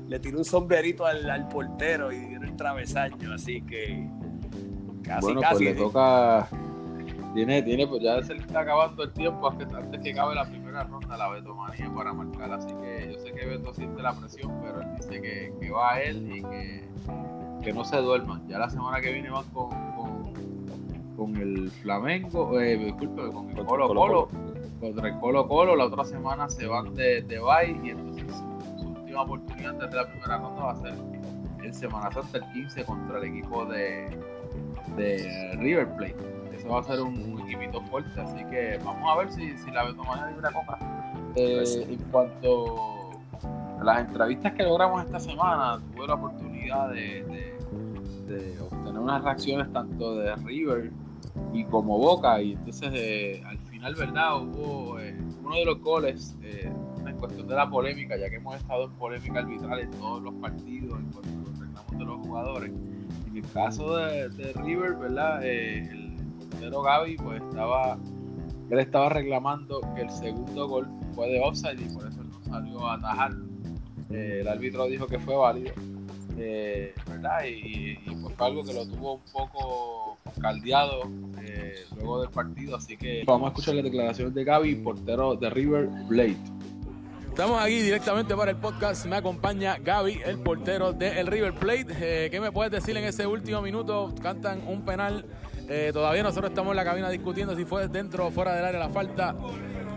le 0.08 0.18
tiró 0.20 0.38
un 0.38 0.44
sombrerito 0.44 1.06
al, 1.06 1.28
al 1.30 1.48
portero 1.48 2.10
y 2.12 2.18
dio 2.26 2.40
el 2.42 2.56
travesaño, 2.56 3.32
así 3.34 3.60
que 3.62 4.08
casi, 5.02 5.20
bueno, 5.26 5.40
casi. 5.40 5.64
pues 5.64 5.76
le 5.76 5.82
toca. 5.82 6.48
Tiene, 7.36 7.60
tiene, 7.60 7.86
pues 7.86 8.02
ya 8.02 8.22
se 8.22 8.32
le 8.32 8.40
está 8.40 8.60
acabando 8.60 9.02
el 9.02 9.12
tiempo 9.12 9.50
antes, 9.50 9.70
antes 9.70 10.00
que 10.00 10.12
acabe 10.12 10.34
la 10.34 10.46
primera 10.46 10.84
ronda 10.84 11.18
la 11.18 11.28
Betomanía 11.28 11.92
para 11.94 12.14
marcar. 12.14 12.50
Así 12.50 12.68
que 12.68 13.12
yo 13.12 13.18
sé 13.18 13.30
que 13.34 13.44
Beto 13.44 13.74
siente 13.74 14.02
la 14.02 14.14
presión, 14.14 14.58
pero 14.62 14.80
él 14.80 14.88
dice 14.96 15.20
que, 15.20 15.52
que 15.60 15.70
va 15.70 15.92
a 15.92 16.00
él 16.00 16.34
y 16.34 16.42
que, 16.42 16.88
que 17.62 17.72
no 17.74 17.84
se 17.84 17.98
duerman. 17.98 18.48
Ya 18.48 18.58
la 18.58 18.70
semana 18.70 19.02
que 19.02 19.12
viene 19.12 19.28
van 19.28 19.44
con, 19.50 19.68
con, 19.68 20.32
con 21.14 21.36
el 21.36 21.70
Flamengo, 21.82 22.58
eh, 22.58 22.78
disculpe, 22.78 23.30
con 23.30 23.50
el 23.50 23.66
Colo 23.66 23.88
Colo 23.88 24.28
contra 24.80 25.06
el 25.06 25.18
Colo 25.18 25.46
Colo. 25.46 25.76
La 25.76 25.84
otra 25.84 26.06
semana 26.06 26.48
se 26.48 26.66
van 26.66 26.94
de, 26.94 27.20
de 27.20 27.38
bye 27.38 27.78
y 27.84 27.90
entonces 27.90 28.34
su, 28.34 28.80
su 28.80 28.88
última 28.88 29.24
oportunidad 29.24 29.72
antes 29.72 29.90
de 29.90 29.96
la 29.96 30.08
primera 30.08 30.38
ronda 30.38 30.62
va 30.62 30.72
a 30.72 30.76
ser 30.76 30.94
en 31.62 31.74
Semana 31.74 32.10
Santa 32.10 32.38
el 32.38 32.52
15 32.54 32.84
contra 32.86 33.18
el 33.18 33.24
equipo 33.24 33.66
de, 33.66 34.08
de 34.96 35.54
River 35.58 35.94
Plate. 35.96 36.35
Eso 36.66 36.74
va 36.74 36.80
a 36.80 36.82
ser 36.82 37.00
un, 37.00 37.16
un 37.32 37.40
equipito 37.42 37.80
fuerte, 37.82 38.20
así 38.20 38.44
que 38.46 38.78
vamos 38.84 39.08
a 39.08 39.16
ver 39.18 39.32
si, 39.32 39.56
si 39.56 39.70
la 39.70 39.84
Betomana 39.84 40.30
libre 40.32 40.48
coca. 40.52 40.78
Eh, 41.36 41.86
en 41.90 41.98
cuanto 42.10 43.10
a 43.80 43.84
las 43.84 44.00
entrevistas 44.00 44.52
que 44.54 44.64
logramos 44.64 45.04
esta 45.04 45.20
semana, 45.20 45.80
tuve 45.94 46.08
la 46.08 46.14
oportunidad 46.14 46.88
de, 46.90 47.22
de- 47.24 47.56
de 48.26 48.60
obtener 48.60 48.98
unas 48.98 49.22
reacciones 49.22 49.72
tanto 49.72 50.16
de 50.16 50.34
River 50.36 50.90
y 51.52 51.62
como 51.66 51.98
Boca, 51.98 52.42
y 52.42 52.54
entonces 52.54 52.90
eh, 52.94 53.42
al 53.46 53.58
final, 53.58 53.94
¿verdad? 53.94 54.42
Hubo 54.42 54.98
eh, 54.98 55.16
uno 55.44 55.54
de 55.54 55.64
los 55.66 55.80
goles, 55.80 56.36
eh, 56.42 56.68
en 57.06 57.16
cuestión 57.18 57.46
de 57.46 57.54
la 57.54 57.70
polémica, 57.70 58.16
ya 58.16 58.28
que 58.28 58.36
hemos 58.36 58.56
estado 58.56 58.86
en 58.86 58.90
polémica 58.94 59.38
arbitral 59.38 59.78
en 59.78 59.90
todos 59.92 60.20
los 60.20 60.34
partidos, 60.34 60.98
en 60.98 61.06
cuanto 61.12 61.28
a 61.28 61.50
los 61.50 61.58
reclamos 61.60 61.90
de 61.98 62.04
los 62.04 62.16
jugadores. 62.26 62.72
En 63.28 63.36
el 63.36 63.48
caso 63.52 63.96
de, 63.96 64.28
de 64.30 64.52
River, 64.54 64.94
¿verdad? 64.96 65.40
Eh, 65.44 65.88
el 65.92 66.05
portero 66.56 66.82
Gaby, 66.82 67.16
pues 67.16 67.42
estaba, 67.42 67.98
él 68.70 68.78
estaba 68.78 69.08
reclamando 69.10 69.80
que 69.94 70.02
el 70.02 70.10
segundo 70.10 70.66
gol 70.66 70.88
fue 71.14 71.28
de 71.28 71.40
offside 71.40 71.80
y 71.80 71.94
por 71.94 72.06
eso 72.08 72.20
él 72.22 72.30
no 72.30 72.44
salió 72.44 72.86
a 72.86 72.94
atajarlo. 72.94 73.44
Eh, 74.10 74.38
el 74.40 74.48
árbitro 74.48 74.86
dijo 74.86 75.06
que 75.06 75.18
fue 75.18 75.36
válido, 75.36 75.74
eh, 76.38 76.94
¿verdad? 77.08 77.44
Y, 77.44 77.98
y, 78.06 78.16
pues 78.22 78.34
fue 78.34 78.46
algo 78.46 78.64
que 78.64 78.72
lo 78.72 78.86
tuvo 78.86 79.14
un 79.14 79.32
poco 79.32 80.18
caldeado 80.40 81.02
eh, 81.42 81.84
luego 81.94 82.22
del 82.22 82.30
partido, 82.30 82.76
así 82.76 82.96
que 82.96 83.24
vamos 83.26 83.46
a 83.46 83.48
escuchar 83.48 83.74
las 83.74 83.84
declaraciones 83.84 84.34
de 84.34 84.44
Gaby, 84.44 84.76
portero 84.76 85.34
de 85.34 85.50
River 85.50 85.90
Plate. 86.08 86.56
Estamos 87.36 87.62
aquí 87.62 87.82
directamente 87.82 88.34
para 88.34 88.52
el 88.52 88.56
podcast. 88.56 89.04
Me 89.04 89.16
acompaña 89.16 89.76
Gaby, 89.76 90.22
el 90.24 90.38
portero 90.38 90.94
del 90.94 91.26
River 91.26 91.52
Plate. 91.52 91.86
Eh, 92.00 92.30
¿Qué 92.30 92.40
me 92.40 92.50
puedes 92.50 92.72
decir 92.72 92.96
en 92.96 93.04
ese 93.04 93.26
último 93.26 93.60
minuto? 93.60 94.14
Cantan 94.22 94.66
un 94.66 94.86
penal. 94.86 95.26
Eh, 95.68 95.90
todavía 95.92 96.22
nosotros 96.22 96.50
estamos 96.50 96.70
en 96.70 96.76
la 96.76 96.84
cabina 96.84 97.10
discutiendo 97.10 97.56
si 97.56 97.64
fue 97.64 97.88
dentro 97.88 98.26
o 98.26 98.30
fuera 98.30 98.54
del 98.54 98.64
área 98.64 98.78
la 98.78 98.88
falta. 98.88 99.34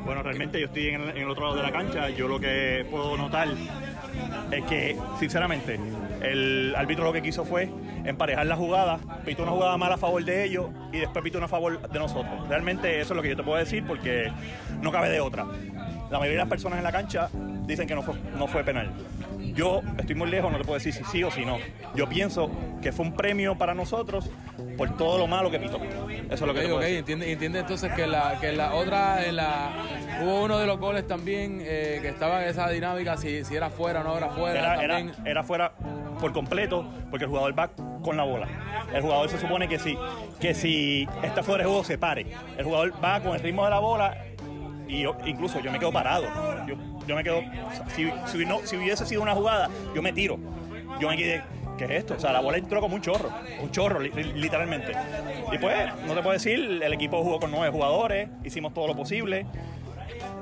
Bueno, 0.06 0.24
realmente 0.24 0.60
yo 0.60 0.66
estoy 0.66 0.88
en 0.88 1.02
el, 1.02 1.30
otro 1.30 1.44
lado 1.44 1.58
de 1.58 1.64
la 1.64 1.72
cancha. 1.72 2.10
Yo 2.10 2.28
lo 2.28 2.40
que 2.40 2.86
puedo 2.90 3.16
notar 3.16 3.48
es 4.50 4.66
que, 4.66 4.98
sinceramente, 5.20 5.80
el 6.22 6.74
árbitro 6.76 7.04
lo 7.04 7.14
que 7.14 7.22
quiso 7.22 7.46
fue 7.46 7.70
emparejar 8.06 8.48
la 8.48 8.56
jugada, 8.56 9.00
pitó 9.24 9.44
una 9.44 9.52
jugada 9.52 9.78
mala 9.78 9.96
a 9.96 9.98
favor 9.98 10.24
de 10.24 10.46
ellos 10.46 10.68
y 10.92 10.98
después 10.98 11.24
pitó 11.24 11.38
una 11.38 11.46
a 11.46 11.50
favor 11.50 11.80
de 11.88 12.00
nosotros. 12.00 12.48
Realmente 12.48 13.00
eso 13.00 13.14
es 13.14 13.18
lo 13.18 13.22
que 13.22 13.30
yo 13.30 13.36
te 13.36 13.44
puedo 13.44 13.58
decir 13.58 13.86
porque 13.86 14.32
no 14.82 14.92
cabe 14.92 15.10
de 15.10 15.20
otra. 15.20 15.46
La 16.10 16.18
mayoría 16.18 16.40
de 16.40 16.46
las 16.46 16.50
personas 16.50 16.80
en 16.80 16.84
la 16.84 16.92
cancha 16.92 17.30
dicen 17.68 17.88
que 17.88 17.94
no 17.94 18.02
fue, 18.02 18.16
no 18.36 18.48
fue 18.48 18.64
penal. 18.64 18.90
Yo 19.60 19.82
estoy 19.98 20.16
muy 20.16 20.30
lejos, 20.30 20.50
no 20.52 20.58
te 20.58 20.64
puedo 20.64 20.76
decir 20.80 20.94
si 20.94 21.04
sí 21.04 21.22
o 21.22 21.30
si 21.32 21.46
no. 21.46 21.58
Yo 21.94 22.08
pienso 22.08 22.50
que 22.82 22.94
fue 22.94 23.06
un 23.06 23.12
premio 23.14 23.58
para 23.58 23.74
nosotros 23.74 24.30
por 24.78 24.96
todo 24.96 25.18
lo 25.18 25.28
malo 25.28 25.52
que 25.52 25.60
pitó. 25.60 25.82
Eso 25.84 26.32
es 26.32 26.42
lo 26.42 26.54
que 26.54 26.60
Ok, 26.60 26.64
te 26.64 26.68
puedo 26.70 26.80
decir. 26.80 26.98
entiende, 27.00 27.32
entiende 27.34 27.60
entonces 27.60 27.92
que 27.92 28.08
la, 28.08 28.38
que 28.40 28.54
la 28.54 28.74
otra, 28.74 29.26
en 29.26 29.36
la, 29.36 29.72
hubo 30.24 30.44
uno 30.46 30.60
de 30.60 30.66
los 30.66 30.80
goles 30.80 31.06
también 31.08 31.60
eh, 31.62 32.00
que 32.02 32.08
estaba 32.08 32.42
en 32.44 32.50
esa 32.50 32.70
dinámica, 32.70 33.18
si, 33.18 33.44
si 33.44 33.54
era 33.54 33.70
fuera 33.70 34.00
o 34.00 34.04
no 34.06 34.18
era 34.18 34.30
fuera. 34.30 34.82
Era, 34.82 34.98
era, 35.02 35.12
era 35.26 35.44
fuera 35.44 35.74
por 36.22 36.32
completo 36.32 36.86
porque 37.10 37.26
el 37.26 37.30
jugador 37.30 37.60
va 37.60 37.70
con 38.02 38.16
la 38.16 38.24
bola. 38.24 38.48
El 38.94 39.02
jugador 39.02 39.28
se 39.28 39.38
supone 39.40 39.68
que 39.68 39.78
si, 39.78 39.98
que 40.40 40.54
si 40.54 41.06
está 41.22 41.44
fuera 41.44 41.64
de 41.66 41.68
juego 41.70 41.84
se 41.84 41.98
pare. 41.98 42.28
El 42.58 42.64
jugador 42.64 42.94
va 43.04 43.20
con 43.20 43.34
el 43.36 43.42
ritmo 43.42 43.66
de 43.66 43.72
la 43.72 43.80
bola 43.80 44.18
y 44.88 45.02
yo- 45.02 45.18
incluso 45.26 45.60
yo 45.60 45.70
me 45.70 45.80
quedo 45.80 45.92
parado. 45.92 46.24
Yo, 46.66 46.76
yo 47.10 47.16
me 47.16 47.24
quedo, 47.24 47.42
si, 47.96 48.10
si, 48.28 48.46
no, 48.46 48.60
si 48.64 48.78
hubiese 48.78 49.06
sido 49.06 49.22
una 49.22 49.34
jugada, 49.36 49.70
yo 49.96 50.02
me 50.02 50.14
tiro. 50.14 50.38
Yo 51.00 51.10
me 51.10 51.18
quedé, 51.18 51.42
¿qué 51.78 51.86
es 51.86 51.92
esto? 51.92 52.14
O 52.16 52.20
sea, 52.20 52.32
la 52.32 52.40
bola 52.40 52.58
entró 52.58 52.80
como 52.82 52.96
un 52.96 53.02
chorro, 53.02 53.30
un 53.62 53.72
chorro 53.72 54.00
li- 54.00 54.12
li- 54.12 54.34
literalmente. 54.34 54.92
Y 55.52 55.58
pues, 55.58 55.76
no 56.06 56.14
te 56.14 56.22
puedo 56.22 56.32
decir, 56.34 56.80
el 56.84 56.94
equipo 56.94 57.24
jugó 57.24 57.40
con 57.40 57.52
nueve 57.52 57.72
jugadores, 57.72 58.30
hicimos 58.44 58.74
todo 58.74 58.88
lo 58.88 58.96
posible 58.96 59.46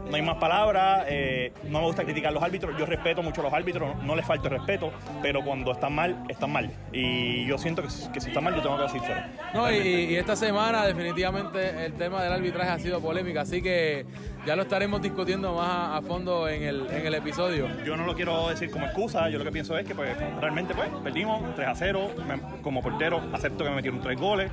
no 0.10 0.15
hay 0.15 0.21
más 0.21 0.38
palabras, 0.38 1.06
eh, 1.10 1.51
no 1.69 1.80
me 1.80 1.86
gusta 1.86 2.03
criticar 2.03 2.30
a 2.30 2.34
los 2.34 2.43
árbitros, 2.43 2.77
yo 2.77 2.86
respeto 2.86 3.21
mucho 3.21 3.41
a 3.41 3.45
los 3.45 3.53
árbitros, 3.53 3.95
no 4.03 4.15
les 4.15 4.25
falta 4.25 4.49
respeto, 4.49 4.91
pero 5.21 5.43
cuando 5.43 5.71
están 5.73 5.93
mal, 5.93 6.23
están 6.30 6.51
mal. 6.51 6.71
Y 6.93 7.45
yo 7.45 7.58
siento 7.58 7.82
que, 7.82 7.88
que 8.13 8.21
si 8.21 8.30
están 8.30 8.43
mal, 8.43 8.56
yo 8.56 8.62
tengo 8.62 8.77
que 8.77 8.84
decir 8.84 9.01
cero. 9.06 9.19
No, 9.53 9.71
y, 9.71 9.75
y 9.77 10.15
esta 10.15 10.36
semana 10.36 10.86
definitivamente 10.86 11.86
el 11.86 11.93
tema 11.93 12.23
del 12.23 12.34
arbitraje 12.34 12.69
ha 12.69 12.80
sido 12.80 13.01
polémica, 13.01 13.41
así 13.41 13.62
que 13.62 14.06
ya 14.45 14.56
lo 14.56 14.62
estaremos 14.63 15.01
discutiendo 15.01 15.53
más 15.56 15.67
a, 15.67 15.97
a 15.97 16.01
fondo 16.01 16.47
en 16.47 16.63
el, 16.63 16.88
en 16.89 17.06
el 17.06 17.13
episodio. 17.15 17.67
Yo 17.86 17.97
no 17.97 18.06
lo 18.06 18.15
quiero 18.15 18.49
decir 18.49 18.71
como 18.71 18.86
excusa, 18.86 19.30
yo 19.30 19.38
lo 19.39 19.43
que 19.43 19.51
pienso 19.51 19.77
es 19.77 19.86
que 19.86 19.93
pues 19.93 20.15
realmente 20.39 20.73
pues 20.73 20.88
perdimos 21.03 21.53
3 21.56 21.67
a 21.67 21.75
0, 21.75 22.12
me- 22.27 22.62
como 22.62 22.82
portero 22.82 23.21
acepto 23.34 23.63
que 23.63 23.69
me 23.69 23.75
metieron 23.77 23.99
tres 23.99 24.17
goles, 24.19 24.49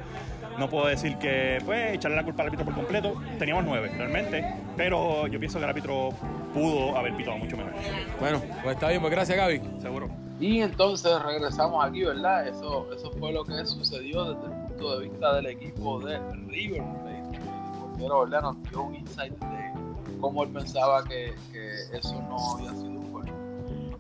no 0.59 0.69
puedo 0.69 0.87
decir 0.87 1.17
que 1.19 1.59
pues 1.65 1.95
echarle 1.95 2.17
la 2.17 2.25
culpa 2.25 2.43
al 2.43 2.49
árbitro 2.49 2.65
por 2.67 2.75
completo, 2.75 3.15
teníamos 3.39 3.65
nueve 3.65 3.91
realmente, 3.97 4.45
pero 4.77 5.27
yo 5.27 5.39
pienso 5.39 5.59
que 5.59 5.65
el 5.65 5.71
árbitro 5.71 6.11
pudo 6.53 6.97
haber 6.97 7.15
pitado 7.17 7.37
mucho 7.39 7.57
mejor, 7.57 7.73
Bueno, 8.21 8.41
pues 8.63 8.75
está 8.77 8.89
bien, 8.89 9.01
pues 9.01 9.11
gracias 9.13 9.37
Gaby. 9.39 9.61
seguro. 9.81 10.09
Y 10.41 10.61
entonces 10.61 11.21
regresamos 11.23 11.85
aquí, 11.85 12.03
¿verdad? 12.05 12.49
Eso, 12.49 12.89
eso 12.93 13.11
fue 13.19 13.33
lo 13.33 13.45
que 13.45 13.65
sucedió 13.65 14.35
desde 14.35 14.47
el 14.53 14.61
punto 14.67 14.99
de 14.99 15.09
vista 15.09 15.35
del 15.37 15.47
equipo 15.47 16.01
de 16.01 16.19
River 16.49 16.83
Plate. 16.83 17.37
El 17.37 17.79
portero, 17.81 18.21
¿verdad? 18.21 18.43
Nos 18.43 18.63
dio 18.65 18.83
un 18.83 18.97
insight 18.97 19.33
de 19.33 19.73
cómo 20.21 20.43
él 20.43 20.51
pensaba 20.51 21.05
que, 21.05 21.35
que 21.53 21.97
eso 21.97 22.21
no 22.29 22.57
había 22.57 22.71
sido. 22.73 23.04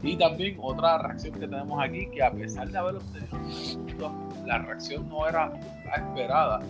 Y 0.05 0.17
también 0.17 0.59
otra 0.61 0.99
reacción 0.99 1.33
que 1.33 1.49
tenemos 1.49 1.83
aquí, 1.83 2.07
que 2.09 2.23
a 2.23 2.31
pesar 2.31 2.69
de 2.69 2.77
haber 2.77 2.97
obtenido 2.97 4.12
la 4.45 4.59
reacción 4.59 5.09
no 5.09 5.27
era 5.27 5.51
la 5.87 5.95
esperada. 5.95 6.61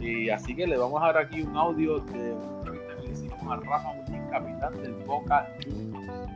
Y 0.00 0.30
así 0.30 0.56
que 0.56 0.66
le 0.66 0.78
vamos 0.78 1.02
a 1.02 1.06
dar 1.06 1.18
aquí 1.18 1.42
un 1.42 1.54
audio 1.54 1.98
de 2.00 2.30
entrevista 2.30 2.96
que 2.96 3.06
le 3.06 3.12
hicimos 3.12 3.42
a 3.42 3.56
Rafa 3.56 3.92
Muñiz, 3.92 4.22
capitán 4.30 4.82
del 4.82 4.94
Boca 5.04 5.46
Juniors. 5.62 6.28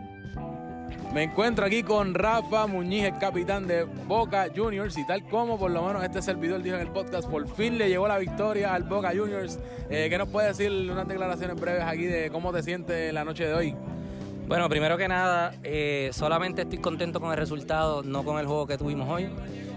Me 1.15 1.25
encuentro 1.25 1.65
aquí 1.65 1.83
con 1.83 2.15
Rafa 2.15 2.67
Muñiz, 2.67 3.05
el 3.05 3.19
capitán 3.19 3.67
de 3.67 3.85
Boca 3.85 4.49
Juniors, 4.55 4.97
y 4.99 5.07
tal 5.07 5.27
como 5.29 5.59
por 5.59 5.71
lo 5.71 5.83
menos 5.87 6.03
este 6.05 6.21
servidor 6.21 6.63
dijo 6.63 6.77
en 6.77 6.83
el 6.83 6.89
podcast, 6.89 7.29
por 7.31 7.47
fin 7.49 7.79
le 7.79 7.89
llegó 7.89 8.09
la 8.09 8.19
victoria 8.19 8.75
al 8.75 8.85
Boca 8.85 9.11
Juniors. 9.15 9.59
Eh, 9.89 10.09
¿Qué 10.11 10.19
nos 10.19 10.29
puede 10.29 10.49
decir 10.49 10.71
unas 10.91 11.09
declaraciones 11.09 11.59
breves 11.59 11.85
aquí 11.85 12.05
de 12.05 12.31
cómo 12.31 12.53
te 12.53 12.63
sientes 12.63 13.13
la 13.13 13.25
noche 13.25 13.47
de 13.47 13.55
hoy? 13.55 13.77
Bueno, 14.49 14.69
primero 14.69 14.99
que 14.99 15.09
nada, 15.09 15.55
eh, 15.63 16.11
solamente 16.13 16.63
estoy 16.63 16.79
contento 16.79 17.21
con 17.21 17.31
el 17.31 17.37
resultado, 17.39 18.03
no 18.03 18.23
con 18.25 18.39
el 18.39 18.47
juego 18.47 18.67
que 18.67 18.77
tuvimos 18.77 19.09
hoy. 19.09 19.29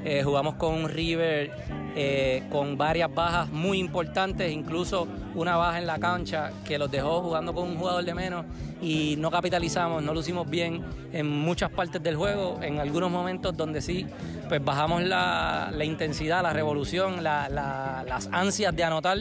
Eh, 0.04 0.22
jugamos 0.24 0.56
con 0.56 0.74
un 0.74 0.90
River 0.90 1.52
eh, 1.96 2.44
con 2.52 2.78
varias 2.78 3.14
bajas 3.14 3.50
muy 3.50 3.80
importantes, 3.80 4.52
incluso 4.52 5.08
una 5.34 5.56
baja 5.56 5.80
en 5.80 5.88
la 5.88 5.98
cancha 5.98 6.52
que 6.66 6.78
los 6.78 6.92
dejó 6.92 7.22
jugando 7.22 7.54
con 7.54 7.70
un 7.70 7.78
jugador 7.78 8.04
de 8.04 8.14
menos 8.14 8.46
y 8.82 9.16
no 9.18 9.32
capitalizamos, 9.32 10.04
no 10.04 10.14
lo 10.14 10.20
hicimos 10.20 10.48
bien 10.50 10.84
en 11.14 11.28
muchas 11.28 11.72
partes 11.72 12.04
del 12.04 12.16
juego, 12.18 12.60
en 12.62 12.80
algunos 12.80 13.10
momentos 13.10 13.56
donde 13.56 13.82
sí, 13.82 14.06
pues 14.50 14.64
bajamos 14.64 15.02
la, 15.04 15.72
intensidad, 15.84 16.44
la 16.44 16.54
revolución, 16.54 17.24
la- 17.24 17.50
la- 17.50 18.04
las 18.08 18.28
ansias 18.32 18.76
de 18.76 18.84
anotar 18.84 19.18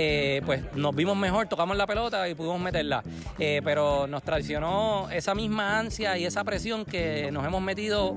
eh, 0.00 0.42
pues 0.46 0.62
nos 0.76 0.94
vimos 0.94 1.16
mejor, 1.16 1.48
tocamos 1.48 1.76
la 1.76 1.84
pelota 1.84 2.28
y 2.28 2.34
pudimos 2.36 2.60
meterla. 2.60 3.02
Eh, 3.36 3.60
pero 3.64 4.06
nos 4.06 4.22
traicionó 4.22 5.10
esa 5.10 5.34
misma 5.34 5.76
ansia 5.76 6.16
y 6.16 6.24
esa 6.24 6.44
presión 6.44 6.84
que 6.84 7.32
nos 7.32 7.44
hemos 7.44 7.60
metido 7.60 8.14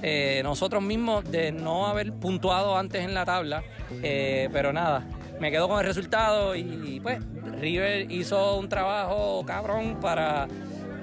eh, 0.00 0.40
nosotros 0.42 0.82
mismos 0.82 1.30
de 1.30 1.52
no 1.52 1.86
haber 1.86 2.14
puntuado 2.14 2.78
antes 2.78 3.04
en 3.04 3.12
la 3.12 3.26
tabla. 3.26 3.62
Pero 4.00 4.72
nada, 4.72 5.06
me 5.38 5.50
quedo 5.50 5.68
con 5.68 5.78
el 5.78 5.84
resultado 5.84 6.56
y 6.56 6.98
pues 7.02 7.18
River 7.60 8.10
hizo 8.10 8.56
un 8.56 8.70
trabajo 8.70 9.44
cabrón 9.44 9.98
para, 10.00 10.48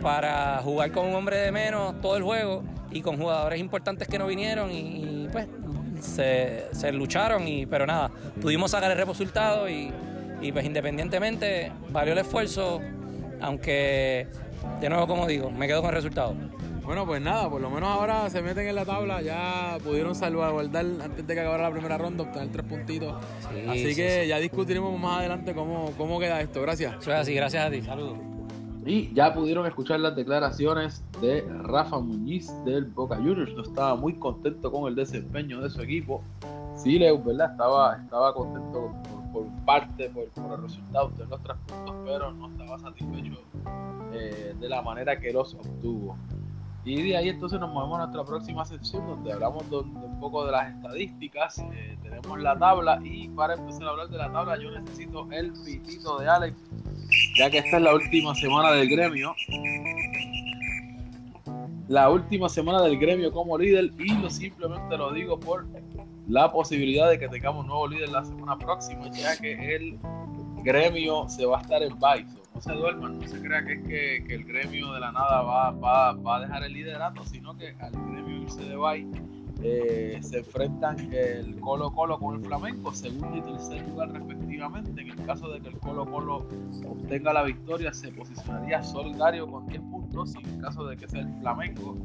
para 0.01 0.57
jugar 0.63 0.91
con 0.91 1.05
un 1.05 1.13
hombre 1.13 1.37
de 1.37 1.51
menos 1.51 2.01
todo 2.01 2.17
el 2.17 2.23
juego 2.23 2.63
y 2.89 3.01
con 3.01 3.17
jugadores 3.17 3.59
importantes 3.59 4.07
que 4.07 4.17
no 4.17 4.25
vinieron 4.25 4.71
y, 4.71 4.79
y, 4.79 5.29
pues 5.31 5.47
se, 6.01 6.65
se 6.71 6.91
lucharon, 6.91 7.47
y, 7.47 7.65
pero 7.67 7.85
nada, 7.85 8.09
pudimos 8.41 8.71
sacar 8.71 8.91
el 8.91 9.05
resultado 9.05 9.69
y, 9.69 9.91
y, 10.41 10.51
pues 10.51 10.65
independientemente 10.65 11.71
valió 11.89 12.13
el 12.13 12.19
esfuerzo, 12.19 12.81
aunque 13.41 14.27
de 14.79 14.89
nuevo 14.89 15.07
como 15.07 15.27
digo, 15.27 15.51
me 15.51 15.67
quedo 15.67 15.81
con 15.81 15.89
el 15.89 15.95
resultado. 15.95 16.35
Bueno, 16.83 17.03
pues 17.07 17.19
nada, 17.19 17.49
por 17.49 17.61
lo 17.61 17.69
menos 17.71 17.89
ahora 17.89 18.29
se 18.29 18.43
meten 18.43 18.67
en 18.67 18.75
la 18.75 18.85
tabla, 18.85 19.21
ya 19.21 19.79
pudieron 19.83 20.13
salvaguardar 20.13 20.85
antes 21.03 21.25
de 21.25 21.33
que 21.33 21.39
acabara 21.39 21.63
la 21.63 21.71
primera 21.71 21.97
ronda, 21.97 22.23
obtener 22.23 22.49
tres 22.51 22.65
puntitos. 22.65 23.15
Sí, 23.51 23.67
así 23.67 23.89
sí, 23.89 23.95
que 23.95 24.21
sí. 24.21 24.27
ya 24.27 24.37
discutiremos 24.37 24.99
más 24.99 25.19
adelante 25.19 25.55
cómo, 25.55 25.91
cómo 25.97 26.19
queda 26.19 26.41
esto. 26.41 26.61
Gracias. 26.61 26.93
Eso 27.01 27.11
es 27.11 27.17
así, 27.17 27.33
gracias 27.33 27.65
a 27.65 27.71
ti, 27.71 27.81
saludos. 27.81 28.19
Y 28.85 29.11
ya 29.15 29.33
pudieron 29.33 29.65
escuchar 29.65 29.99
las 29.99 30.15
declaraciones 30.15 31.03
de 31.19 31.43
Rafa 31.63 31.97
Muñiz 31.97 32.51
del 32.65 32.85
Boca 32.85 33.15
Juniors. 33.15 33.51
No 33.55 33.63
estaba 33.63 33.95
muy 33.95 34.13
contento 34.19 34.71
con 34.71 34.87
el 34.87 34.93
desempeño 34.93 35.61
de 35.61 35.71
su 35.71 35.81
equipo. 35.81 36.21
Sí, 36.75 36.99
Leo, 36.99 37.21
¿verdad? 37.23 37.51
Estaba, 37.51 37.97
estaba 37.97 38.33
contento 38.33 38.93
por, 39.03 39.31
por 39.31 39.65
parte, 39.65 40.09
por, 40.09 40.29
por 40.29 40.53
el 40.53 40.61
resultado 40.63 41.09
de 41.09 41.25
los 41.25 41.41
tres 41.41 41.57
puntos, 41.67 41.95
pero 42.05 42.31
no 42.33 42.49
estaba 42.49 42.79
satisfecho 42.79 43.41
eh, 44.13 44.55
de 44.59 44.69
la 44.69 44.81
manera 44.81 45.19
que 45.19 45.31
los 45.31 45.53
obtuvo. 45.55 46.17
Y 46.85 47.01
de 47.01 47.17
ahí 47.17 47.29
entonces 47.29 47.59
nos 47.59 47.73
movemos 47.73 47.97
a 47.97 48.03
nuestra 48.03 48.23
próxima 48.23 48.63
sección 48.63 49.07
donde 49.07 49.33
hablamos 49.33 49.67
de, 49.71 49.77
de 49.77 50.05
un 50.05 50.19
poco 50.19 50.45
de 50.45 50.51
las 50.51 50.71
estadísticas. 50.71 51.57
Eh, 51.73 51.97
tenemos 52.03 52.39
la 52.39 52.57
tabla 52.57 52.99
y 53.03 53.27
para 53.29 53.55
empezar 53.55 53.87
a 53.87 53.89
hablar 53.89 54.09
de 54.09 54.17
la 54.17 54.31
tabla 54.31 54.57
yo 54.57 54.69
necesito 54.69 55.27
el 55.31 55.51
pitito 55.51 56.19
de 56.19 56.29
Alex, 56.29 56.55
ya 57.37 57.49
que 57.49 57.57
esta 57.57 57.77
es 57.77 57.83
la 57.83 57.95
última 57.95 58.35
semana 58.35 58.71
del 58.71 58.87
gremio. 58.87 59.33
La 61.87 62.09
última 62.09 62.49
semana 62.49 62.81
del 62.83 62.99
gremio 62.99 63.31
como 63.31 63.57
líder 63.57 63.91
y 63.97 64.13
lo 64.17 64.29
simplemente 64.29 64.97
lo 64.97 65.11
digo 65.11 65.39
por 65.39 65.65
la 66.27 66.51
posibilidad 66.51 67.09
de 67.09 67.19
que 67.19 67.27
tengamos 67.27 67.65
nuevo 67.65 67.87
líder 67.87 68.09
la 68.09 68.25
semana 68.25 68.57
próxima, 68.57 69.09
ya 69.11 69.37
que 69.37 69.75
el 69.75 69.99
gremio 70.63 71.27
se 71.29 71.45
va 71.45 71.59
a 71.59 71.61
estar 71.61 71.83
en 71.83 71.93
Bison 71.95 72.45
no 72.55 72.61
se 72.61 72.71
duerman, 72.71 73.19
no 73.19 73.27
se 73.27 73.41
crea 73.41 73.65
que 73.65 73.73
es 73.73 74.23
que, 74.25 74.33
el 74.33 74.45
gremio 74.45 74.93
de 74.93 75.01
la 75.01 75.11
nada 75.11 75.41
va, 75.41 75.71
va, 75.71 76.13
va, 76.13 76.37
a 76.37 76.39
dejar 76.39 76.63
el 76.63 76.73
liderato, 76.73 77.25
sino 77.25 77.55
que 77.57 77.75
al 77.79 77.91
gremio 77.91 78.43
irse 78.43 78.63
de 78.63 78.77
Bay 78.77 79.05
eh, 79.63 80.19
se 80.21 80.39
enfrentan 80.39 81.11
el 81.13 81.59
Colo 81.59 81.91
Colo 81.91 82.19
con 82.19 82.35
el 82.35 82.45
Flamenco, 82.45 82.93
segundo 82.93 83.37
y 83.37 83.41
tercer 83.41 83.87
lugar 83.87 84.11
respectivamente. 84.11 85.01
En 85.01 85.09
el 85.09 85.25
caso 85.25 85.49
de 85.49 85.59
que 85.61 85.69
el 85.69 85.79
Colo 85.79 86.05
Colo 86.05 86.45
obtenga 86.87 87.33
la 87.33 87.43
victoria, 87.43 87.93
se 87.93 88.11
posicionaría 88.11 88.83
solidario 88.83 89.47
con 89.49 89.65
10 89.67 89.81
puntos. 89.81 90.33
Y 90.35 90.45
en 90.45 90.55
el 90.55 90.61
caso 90.61 90.85
de 90.85 90.97
que 90.97 91.07
sea 91.07 91.21
el 91.21 91.33
Flamenco, 91.39 91.95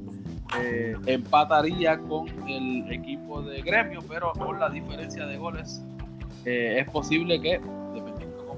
eh, 0.60 0.94
empataría 1.06 1.98
con 1.98 2.28
el 2.48 2.90
equipo 2.92 3.42
de 3.42 3.62
gremio, 3.62 4.00
pero 4.08 4.32
por 4.32 4.58
la 4.58 4.70
diferencia 4.70 5.26
de 5.26 5.36
goles, 5.36 5.82
eh, 6.44 6.78
es 6.80 6.90
posible 6.90 7.40
que 7.40 7.60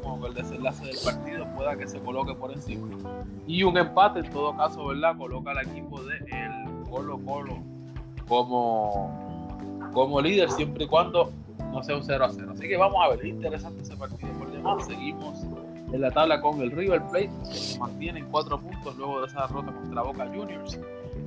como 0.02 0.26
el 0.26 0.34
desenlace 0.34 0.84
del 0.84 0.96
partido 1.04 1.46
pueda 1.54 1.76
que 1.76 1.86
se 1.86 2.00
coloque 2.00 2.34
por 2.34 2.52
encima. 2.52 2.88
Y 3.46 3.62
un 3.62 3.78
empate, 3.78 4.20
en 4.20 4.30
todo 4.30 4.56
caso, 4.56 4.86
¿verdad? 4.86 5.16
Coloca 5.16 5.52
al 5.52 5.66
equipo 5.66 6.02
de 6.02 6.16
el 6.16 6.90
Colo 6.90 7.18
Colo 7.24 7.71
como, 8.32 9.90
como 9.92 10.20
líder, 10.20 10.50
siempre 10.50 10.84
y 10.84 10.86
cuando 10.88 11.30
no 11.72 11.82
sea 11.82 11.96
un 11.96 12.02
0 12.02 12.24
a 12.24 12.30
0. 12.30 12.52
Así 12.54 12.68
que 12.68 12.76
vamos 12.76 12.98
a 13.04 13.14
ver, 13.14 13.26
interesante 13.26 13.82
ese 13.82 13.96
partido. 13.96 14.32
Por 14.38 14.50
demás, 14.50 14.86
seguimos 14.86 15.44
en 15.92 16.00
la 16.00 16.10
tabla 16.10 16.40
con 16.40 16.60
el 16.60 16.70
River 16.70 17.02
Plate, 17.10 17.30
que 17.48 17.54
se 17.54 17.78
mantiene 17.78 18.20
en 18.20 18.26
cuatro 18.30 18.58
puntos 18.58 18.96
luego 18.96 19.20
de 19.20 19.26
esa 19.26 19.46
derrota 19.46 19.72
contra 19.72 20.02
Boca 20.02 20.26
Juniors. 20.26 20.78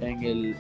En 0.02 0.24
el 0.24 0.56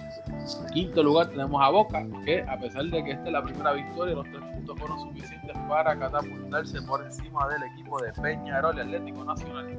quinto 0.73 1.01
lugar 1.01 1.27
tenemos 1.29 1.61
a 1.61 1.69
Boca, 1.69 2.05
que 2.23 2.41
a 2.43 2.57
pesar 2.59 2.85
de 2.85 3.03
que 3.03 3.11
esta 3.11 3.25
es 3.25 3.31
la 3.31 3.43
primera 3.43 3.73
victoria, 3.73 4.15
los 4.15 4.25
tres 4.29 4.43
puntos 4.43 4.79
fueron 4.79 4.99
suficientes 4.99 5.57
para 5.67 5.97
catapultarse 5.97 6.81
por 6.83 7.03
encima 7.03 7.47
del 7.49 7.63
equipo 7.63 7.99
de 8.01 8.13
Peñarol 8.13 8.77
y 8.77 8.81
Atlético 8.81 9.23
Nacional, 9.23 9.77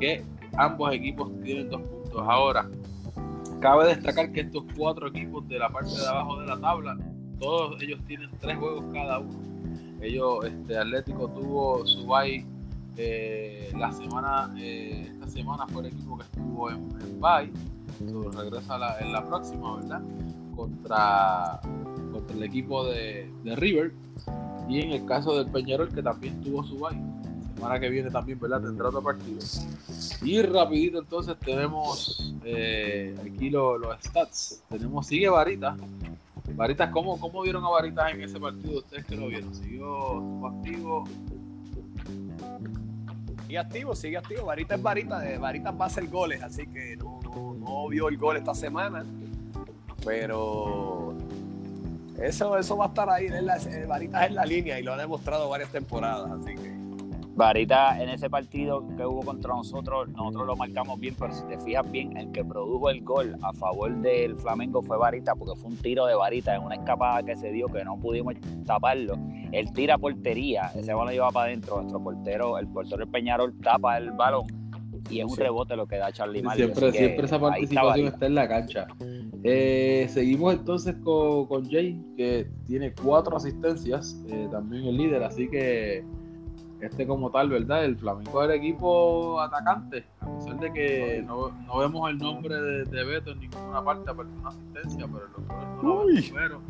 que 0.00 0.24
ambos 0.56 0.92
equipos 0.94 1.30
tienen 1.42 1.68
dos 1.68 1.82
puntos. 1.82 2.22
Ahora, 2.26 2.66
cabe 3.60 3.88
destacar 3.88 4.32
que 4.32 4.40
estos 4.42 4.64
cuatro 4.76 5.08
equipos 5.08 5.46
de 5.48 5.58
la 5.58 5.68
parte 5.70 5.90
de 5.90 6.06
abajo 6.06 6.40
de 6.40 6.46
la 6.46 6.60
tabla, 6.60 6.96
todos 7.40 7.80
ellos 7.82 8.00
tienen 8.06 8.30
tres 8.40 8.56
juegos 8.56 8.84
cada 8.92 9.18
uno. 9.18 9.38
Ellos, 10.00 10.44
este 10.44 10.78
Atlético 10.78 11.28
tuvo 11.28 11.86
su 11.86 12.06
bye 12.06 12.44
eh, 12.96 13.70
la 13.76 13.92
semana, 13.92 14.54
eh, 14.58 15.08
esta 15.12 15.28
semana 15.28 15.66
fue 15.68 15.82
el 15.82 15.88
equipo 15.88 16.16
que 16.16 16.24
estuvo 16.24 16.70
en, 16.70 16.76
en 17.00 17.20
bye 17.20 17.52
regresa 18.32 18.98
en 19.00 19.12
la 19.12 19.24
próxima, 19.24 19.76
¿verdad? 19.76 20.02
Contra, 20.54 21.60
contra 22.12 22.36
el 22.36 22.42
equipo 22.42 22.84
de, 22.84 23.30
de, 23.44 23.56
River. 23.56 23.92
Y 24.68 24.80
en 24.80 24.92
el 24.92 25.06
caso 25.06 25.36
del 25.36 25.50
Peñarol, 25.50 25.92
que 25.92 26.02
también 26.02 26.40
tuvo 26.40 26.64
su 26.64 26.76
bye. 26.78 27.00
Semana 27.56 27.80
que 27.80 27.88
viene 27.88 28.10
también, 28.10 28.38
¿verdad? 28.38 28.60
Tendrá 28.60 28.88
otro 28.88 29.02
partido. 29.02 29.38
Y 30.22 30.42
rapidito 30.42 30.98
entonces 30.98 31.36
tenemos 31.38 32.34
eh, 32.44 33.14
aquí 33.18 33.48
los, 33.48 33.80
stats. 34.04 34.62
Tenemos, 34.68 35.06
sigue 35.06 35.30
Varita. 35.30 35.74
Varitas, 36.54 36.90
¿cómo, 36.90 37.18
¿cómo 37.18 37.40
vieron 37.42 37.64
a 37.64 37.70
Varitas 37.70 38.12
en 38.12 38.20
ese 38.20 38.38
partido? 38.38 38.80
Ustedes 38.80 39.06
que 39.06 39.16
lo 39.16 39.28
vieron. 39.28 39.54
¿Siguió 39.54 40.46
activo? 40.46 41.04
Sigue 43.46 43.58
activo, 43.58 43.94
sigue 43.94 44.16
activo. 44.18 44.44
Varita 44.44 44.74
es 44.74 44.82
varita, 44.82 45.18
de 45.20 45.38
varita 45.38 45.70
va 45.70 45.86
a 45.86 45.88
hacer 45.88 46.08
goles, 46.08 46.42
así 46.42 46.66
que 46.66 46.96
no, 46.96 47.20
no, 47.58 47.88
vio 47.88 48.10
el 48.10 48.18
gol 48.18 48.36
esta 48.36 48.54
semana. 48.54 49.02
Pero 50.04 51.14
eso, 52.20 52.58
eso 52.58 52.76
va 52.76 52.84
a 52.84 52.88
estar 52.88 53.08
ahí. 53.08 53.28
En 53.28 53.46
la, 53.46 53.58
varita 53.88 54.24
es 54.24 54.28
en 54.28 54.34
la 54.34 54.44
línea 54.44 54.78
y 54.78 54.82
lo 54.82 54.92
ha 54.92 54.98
demostrado 54.98 55.48
varias 55.48 55.72
temporadas, 55.72 56.30
así 56.30 56.54
que. 56.54 56.75
Varita 57.36 58.02
en 58.02 58.08
ese 58.08 58.30
partido 58.30 58.82
que 58.96 59.04
hubo 59.04 59.20
contra 59.20 59.54
nosotros, 59.54 60.08
nosotros 60.08 60.46
lo 60.46 60.56
marcamos 60.56 60.98
bien, 60.98 61.14
pero 61.18 61.34
si 61.34 61.44
te 61.44 61.58
fijas 61.58 61.88
bien, 61.90 62.16
el 62.16 62.32
que 62.32 62.42
produjo 62.42 62.88
el 62.88 63.02
gol 63.04 63.36
a 63.42 63.52
favor 63.52 63.94
del 64.00 64.36
Flamengo 64.36 64.82
fue 64.82 64.96
Varita, 64.96 65.34
porque 65.34 65.60
fue 65.60 65.70
un 65.70 65.76
tiro 65.76 66.06
de 66.06 66.14
Varita 66.14 66.54
en 66.56 66.62
una 66.62 66.76
escapada 66.76 67.22
que 67.22 67.36
se 67.36 67.52
dio 67.52 67.66
que 67.66 67.84
no 67.84 67.98
pudimos 67.98 68.34
taparlo. 68.64 69.18
Él 69.52 69.70
tira 69.74 69.98
portería, 69.98 70.72
ese 70.74 70.94
balón 70.94 71.12
iba 71.12 71.30
para 71.30 71.48
adentro, 71.48 71.76
nuestro 71.76 72.02
portero, 72.02 72.58
el 72.58 72.68
portero 72.68 72.98
del 72.98 73.08
Peñarol 73.08 73.54
tapa 73.60 73.98
el 73.98 74.12
balón 74.12 74.46
y 75.10 75.20
es 75.20 75.26
un 75.26 75.36
rebote 75.36 75.76
lo 75.76 75.86
que 75.86 75.96
da 75.96 76.10
Charlie 76.10 76.42
Mario. 76.42 76.66
Siempre, 76.66 76.92
siempre 76.92 77.26
esa 77.26 77.38
participación 77.38 78.06
está, 78.08 78.26
en 78.26 78.34
la 78.34 78.48
cancha. 78.48 78.86
Eh, 79.44 80.06
seguimos 80.08 80.54
entonces 80.54 80.96
con, 81.04 81.46
con, 81.46 81.70
Jay, 81.70 82.00
que 82.16 82.50
tiene 82.66 82.94
cuatro 82.94 83.36
asistencias, 83.36 84.24
eh, 84.28 84.48
también 84.50 84.84
el 84.86 84.96
líder, 84.96 85.22
así 85.22 85.48
que 85.48 86.02
este 86.80 87.06
como 87.06 87.30
tal, 87.30 87.48
¿verdad? 87.48 87.84
El 87.84 87.96
Flamengo 87.96 88.42
es 88.42 88.50
el 88.50 88.56
equipo 88.56 89.40
atacante, 89.40 90.04
a 90.20 90.36
pesar 90.36 90.58
de 90.60 90.72
que 90.72 91.24
no, 91.26 91.50
no 91.50 91.78
vemos 91.78 92.10
el 92.10 92.18
nombre 92.18 92.54
de, 92.54 92.84
de, 92.84 93.04
Beto 93.04 93.32
en 93.32 93.40
ninguna 93.40 93.82
parte, 93.82 94.10
aparte 94.10 94.32
de 94.32 94.38
una 94.38 94.48
asistencia, 94.50 95.06
pero 95.06 95.26
el 95.26 95.82
no 95.82 96.48
lo 96.48 96.60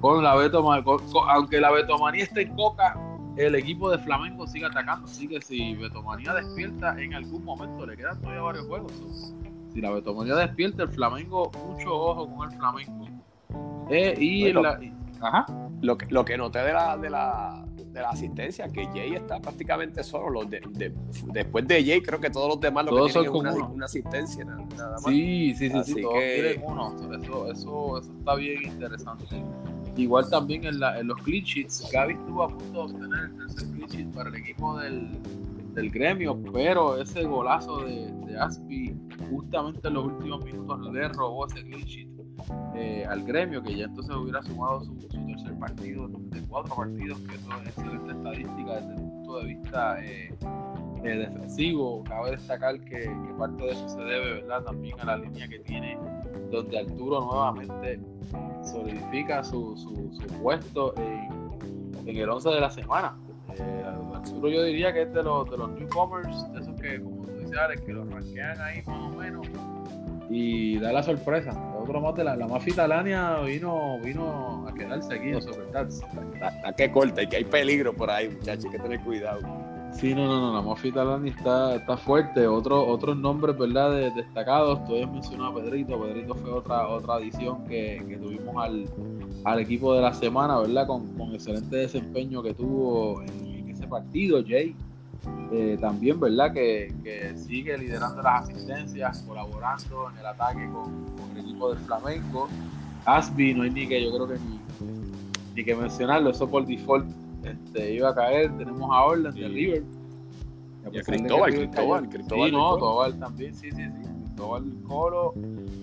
con 0.00 0.22
la 0.22 0.34
Beto, 0.34 0.62
con, 0.62 1.02
aunque 1.30 1.60
la 1.60 1.70
Betomanía 1.70 2.24
esté 2.24 2.42
en 2.42 2.54
Coca, 2.54 2.94
el 3.36 3.54
equipo 3.54 3.90
de 3.90 3.98
Flamengo 3.98 4.46
sigue 4.46 4.66
atacando, 4.66 5.06
así 5.06 5.26
que 5.26 5.40
si 5.40 5.74
Betomanía 5.74 6.34
despierta 6.34 7.00
en 7.00 7.14
algún 7.14 7.42
momento, 7.42 7.86
le 7.86 7.96
quedan 7.96 8.20
todavía 8.20 8.42
varios 8.42 8.66
juegos. 8.66 8.92
Si 9.72 9.80
la 9.80 9.90
Betomanía 9.90 10.36
despierta, 10.36 10.82
el 10.82 10.90
Flamengo, 10.90 11.50
mucho 11.66 11.94
ojo 11.94 12.28
con 12.28 12.50
el 12.50 12.58
Flamengo. 12.58 13.08
Eh, 13.88 14.14
y 14.18 14.52
la, 14.52 14.78
Ajá. 15.24 15.46
Lo 15.80 15.96
que, 15.96 16.06
lo 16.06 16.24
que 16.24 16.36
noté 16.36 16.58
de 16.60 16.72
la, 16.72 16.96
de 16.96 17.10
la, 17.10 17.66
de 17.76 18.00
la 18.00 18.10
asistencia, 18.10 18.68
que 18.68 18.86
Jay 18.86 19.14
está 19.14 19.40
prácticamente 19.40 20.02
solo. 20.02 20.42
Los 20.42 20.50
de, 20.50 20.92
después 21.32 21.66
de 21.66 21.84
Jay, 21.84 22.00
creo 22.02 22.20
que 22.20 22.30
todos 22.30 22.48
los 22.48 22.60
demás 22.60 22.84
lo 22.84 22.90
todos 22.90 23.12
que 23.12 23.20
tienen 23.20 23.34
es 23.34 23.54
una, 23.54 23.66
una, 23.66 23.84
asistencia 23.86 24.44
nada, 24.44 24.92
más. 24.92 25.04
Sí, 25.04 25.54
sí, 25.56 25.70
sí, 25.70 25.76
Así 25.76 25.94
sí 25.94 26.02
todos 26.02 26.14
que- 26.14 26.62
uno. 26.66 26.94
Eso, 26.94 27.50
eso, 27.50 27.98
eso 27.98 28.12
está 28.18 28.34
bien 28.34 28.62
interesante. 28.64 29.24
Igual 29.96 30.28
también 30.28 30.64
en, 30.64 30.80
la, 30.80 30.98
en 30.98 31.06
los 31.06 31.20
clean 31.22 31.44
sheets, 31.44 31.88
Gaby 31.92 32.14
estuvo 32.14 32.42
a 32.42 32.48
punto 32.48 32.72
de 32.88 32.94
obtener 32.94 33.24
el 33.24 33.36
tercer 33.36 33.68
clean 33.70 33.88
sheet 33.90 34.08
para 34.14 34.28
el 34.28 34.34
equipo 34.34 34.78
del, 34.78 35.08
del 35.74 35.90
gremio, 35.90 36.36
pero 36.52 37.00
ese 37.00 37.22
golazo 37.24 37.78
de, 37.84 38.12
de 38.26 38.36
Aspi 38.38 38.96
justamente 39.30 39.86
en 39.86 39.94
los 39.94 40.06
últimos 40.06 40.44
minutos 40.44 40.92
le 40.92 41.08
robó 41.08 41.46
ese 41.46 41.62
clean 41.62 41.82
sheet 41.84 42.13
eh, 42.74 43.06
al 43.08 43.24
gremio, 43.24 43.62
que 43.62 43.76
ya 43.76 43.84
entonces 43.84 44.14
hubiera 44.16 44.42
sumado 44.42 44.84
su, 44.84 44.94
tercer 44.96 45.58
partido 45.58 46.08
de 46.08 46.42
cuatro 46.42 46.74
partidos, 46.74 47.18
que 47.20 47.34
eso 47.36 47.48
es 47.62 47.68
excelente 47.68 48.12
estadística 48.12 48.74
desde 48.74 48.94
el 48.94 49.00
punto 49.02 49.38
de 49.38 49.44
vista 49.46 50.04
eh, 50.04 50.34
eh, 51.04 51.16
defensivo. 51.16 52.04
Cabe 52.04 52.32
destacar 52.32 52.80
que, 52.80 53.10
parte 53.38 53.64
de 53.64 53.70
eso 53.70 53.88
se 53.88 54.00
debe 54.00 54.34
¿verdad? 54.42 54.62
también 54.64 54.98
a 55.00 55.04
la 55.04 55.16
línea 55.18 55.48
que 55.48 55.58
tiene, 55.60 55.98
donde 56.50 56.78
Arturo 56.78 57.20
nuevamente 57.20 58.00
solidifica 58.64 59.44
su, 59.44 59.76
su, 59.76 60.10
su 60.12 60.26
puesto 60.42 60.94
en, 60.96 62.08
el 62.16 62.28
11 62.28 62.48
de 62.50 62.60
la 62.60 62.70
semana. 62.70 63.16
Eh, 63.56 63.84
Arturo 64.14 64.48
yo 64.48 64.62
diría 64.62 64.92
que 64.92 65.02
es 65.02 65.12
de 65.12 65.22
los, 65.22 65.50
de 65.50 65.56
los 65.56 65.70
newcomers, 65.70 66.52
de 66.52 66.60
esos 66.60 66.80
que, 66.80 67.00
como 67.00 67.24
tú 67.24 67.32
dices, 67.38 67.56
Alex, 67.56 67.82
que 67.82 67.92
los 67.92 68.08
rankean 68.10 68.60
ahí 68.60 68.82
más 68.86 69.12
o 69.12 69.16
menos 69.16 69.46
y 70.30 70.78
da 70.78 70.92
la 70.92 71.02
sorpresa. 71.02 71.52
Otro 71.80 72.00
más 72.00 72.14
de 72.14 72.24
la, 72.24 72.36
la 72.36 72.46
mafia 72.48 72.72
italiana 72.72 73.40
vino, 73.40 73.98
vino 74.02 74.66
a 74.66 74.74
quedarse 74.74 75.14
aquí, 75.14 75.32
a. 75.32 75.38
A, 76.46 76.68
a 76.68 76.72
qué 76.72 76.90
corta 76.90 77.22
y 77.22 77.26
que 77.28 77.36
hay 77.36 77.44
peligro 77.44 77.94
por 77.94 78.10
ahí, 78.10 78.28
muchachos, 78.28 78.64
hay 78.66 78.70
que 78.72 78.78
tener 78.78 79.00
cuidado. 79.00 79.40
Sí, 79.92 80.12
no, 80.12 80.26
no, 80.26 80.40
no, 80.40 80.54
la 80.54 80.60
mafia 80.60 80.88
italiana 80.90 81.28
está, 81.28 81.76
está 81.76 81.96
fuerte. 81.96 82.48
Otro, 82.48 82.84
otros 82.84 83.16
nombres, 83.16 83.56
¿verdad? 83.56 83.92
De, 83.92 84.10
destacados. 84.10 84.84
Tú 84.86 84.94
habías 84.94 85.12
mencionado 85.12 85.50
a 85.50 85.62
Pedrito. 85.62 86.00
Pedrito 86.00 86.34
fue 86.34 86.50
otra, 86.50 86.88
otra 86.88 87.14
adición 87.14 87.64
que, 87.64 88.04
que 88.08 88.16
tuvimos 88.16 88.56
al, 88.56 88.86
al 89.44 89.60
equipo 89.60 89.94
de 89.94 90.02
la 90.02 90.12
semana, 90.12 90.58
¿verdad? 90.58 90.88
Con, 90.88 91.16
con 91.16 91.32
excelente 91.32 91.76
desempeño 91.76 92.42
que 92.42 92.54
tuvo 92.54 93.22
en, 93.22 93.46
en 93.46 93.68
ese 93.70 93.86
partido, 93.86 94.42
Jay. 94.44 94.74
Eh, 95.52 95.78
también, 95.80 96.18
¿verdad? 96.18 96.52
Que, 96.52 96.92
que, 97.02 97.36
sigue 97.36 97.76
liderando 97.78 98.22
las 98.22 98.42
asistencias, 98.42 99.22
colaborando 99.26 100.10
en 100.10 100.18
el 100.18 100.26
ataque 100.26 100.68
con, 100.72 101.04
con, 101.16 101.30
el 101.32 101.38
equipo 101.38 101.74
del 101.74 101.78
Flamengo. 101.84 102.48
Asby, 103.04 103.54
no 103.54 103.62
hay 103.62 103.70
ni 103.70 103.86
que, 103.86 104.02
yo 104.02 104.12
creo 104.12 104.28
que 104.28 104.34
ni, 104.34 104.60
ni 105.54 105.64
que 105.64 105.74
mencionarlo, 105.76 106.30
eso 106.30 106.48
por 106.48 106.66
default 106.66 107.06
este, 107.44 107.94
iba 107.94 108.10
a 108.10 108.14
caer. 108.14 108.56
Tenemos 108.56 108.90
a 108.90 109.04
Orland 109.04 109.36
de 109.36 109.48
River. 109.48 109.84
Y 110.92 110.98
a 110.98 111.02
Cristóbal, 111.02 111.54
Cristóbal, 111.54 112.08
Cristóbal. 112.08 112.50
Sí, 112.50 112.56
no, 112.56 112.70
Cristóbal 112.72 113.18
también, 113.18 113.54
sí, 113.54 113.70
sí, 113.70 113.76
sí. 113.76 114.08
Cristóbal 114.34 114.64
Colo. 114.88 115.34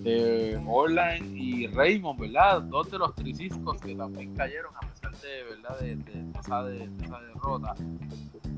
eh, 0.04 0.62
Orland 0.66 1.36
y 1.36 1.66
Raymond, 1.68 2.20
¿verdad? 2.20 2.62
Dos 2.62 2.90
de 2.90 2.98
los 2.98 3.14
triciscos 3.14 3.80
que 3.80 3.94
también 3.94 4.34
cayeron 4.34 4.74
a 4.76 4.80
pesar 4.80 5.12
de, 5.22 5.44
¿verdad? 5.48 5.80
de, 5.80 5.96
de 5.96 6.38
esa, 6.38 6.62
de, 6.64 6.88
de 6.88 7.04
esa 7.04 7.20
derrota. 7.20 7.74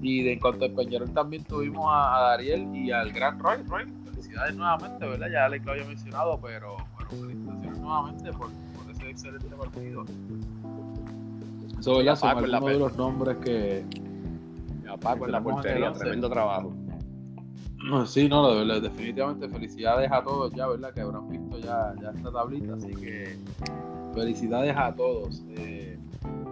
Y 0.07 0.23
de 0.23 0.35
en 0.35 0.39
cuanto 0.39 0.67
al 0.67 0.73
Peñarol 0.73 1.11
también 1.15 1.45
tuvimos 1.45 1.87
a, 1.91 2.19
a 2.19 2.21
Dariel 2.29 2.77
y 2.77 2.93
al 2.93 3.11
Gran 3.11 3.39
Roy. 3.39 3.63
Roy, 3.67 3.85
felicidades 4.05 4.55
nuevamente, 4.55 5.09
¿verdad? 5.09 5.29
Ya 5.33 5.47
Alex 5.47 5.65
lo 5.65 5.73
había 5.73 5.87
mencionado, 5.87 6.39
pero 6.43 6.77
bueno, 6.95 7.09
felicitaciones 7.09 7.79
nuevamente 7.79 8.31
por, 8.33 8.51
por 8.51 8.91
ese 8.91 9.09
excelente 9.09 9.49
partido. 9.49 10.05
Eso, 11.81 11.97
¿verdad? 11.97 12.17
Son 12.17 12.45
en 12.45 12.51
la 12.51 12.59
algunos 12.59 12.75
de 12.75 12.79
los 12.79 12.97
nombres 12.99 13.37
que, 13.39 13.83
A 14.91 14.97
Paco 14.99 15.25
en 15.25 15.33
la 15.33 15.43
portería, 15.43 15.91
tremendo 15.95 16.29
trabajo. 16.29 16.75
Sí, 18.05 18.29
no, 18.29 18.51
de 18.51 18.59
verdad, 18.59 18.83
definitivamente 18.83 19.49
felicidades 19.49 20.13
a 20.13 20.23
todos 20.23 20.53
ya, 20.53 20.67
¿verdad? 20.67 20.93
Que 20.93 21.01
habrán 21.01 21.31
visto 21.31 21.59
ya, 21.61 21.95
ya 22.03 22.11
esta 22.11 22.31
tablita, 22.31 22.75
así 22.75 22.95
que 22.95 23.39
felicidades 24.13 24.77
a 24.77 24.95
todos. 24.95 25.43
Eh, 25.57 25.99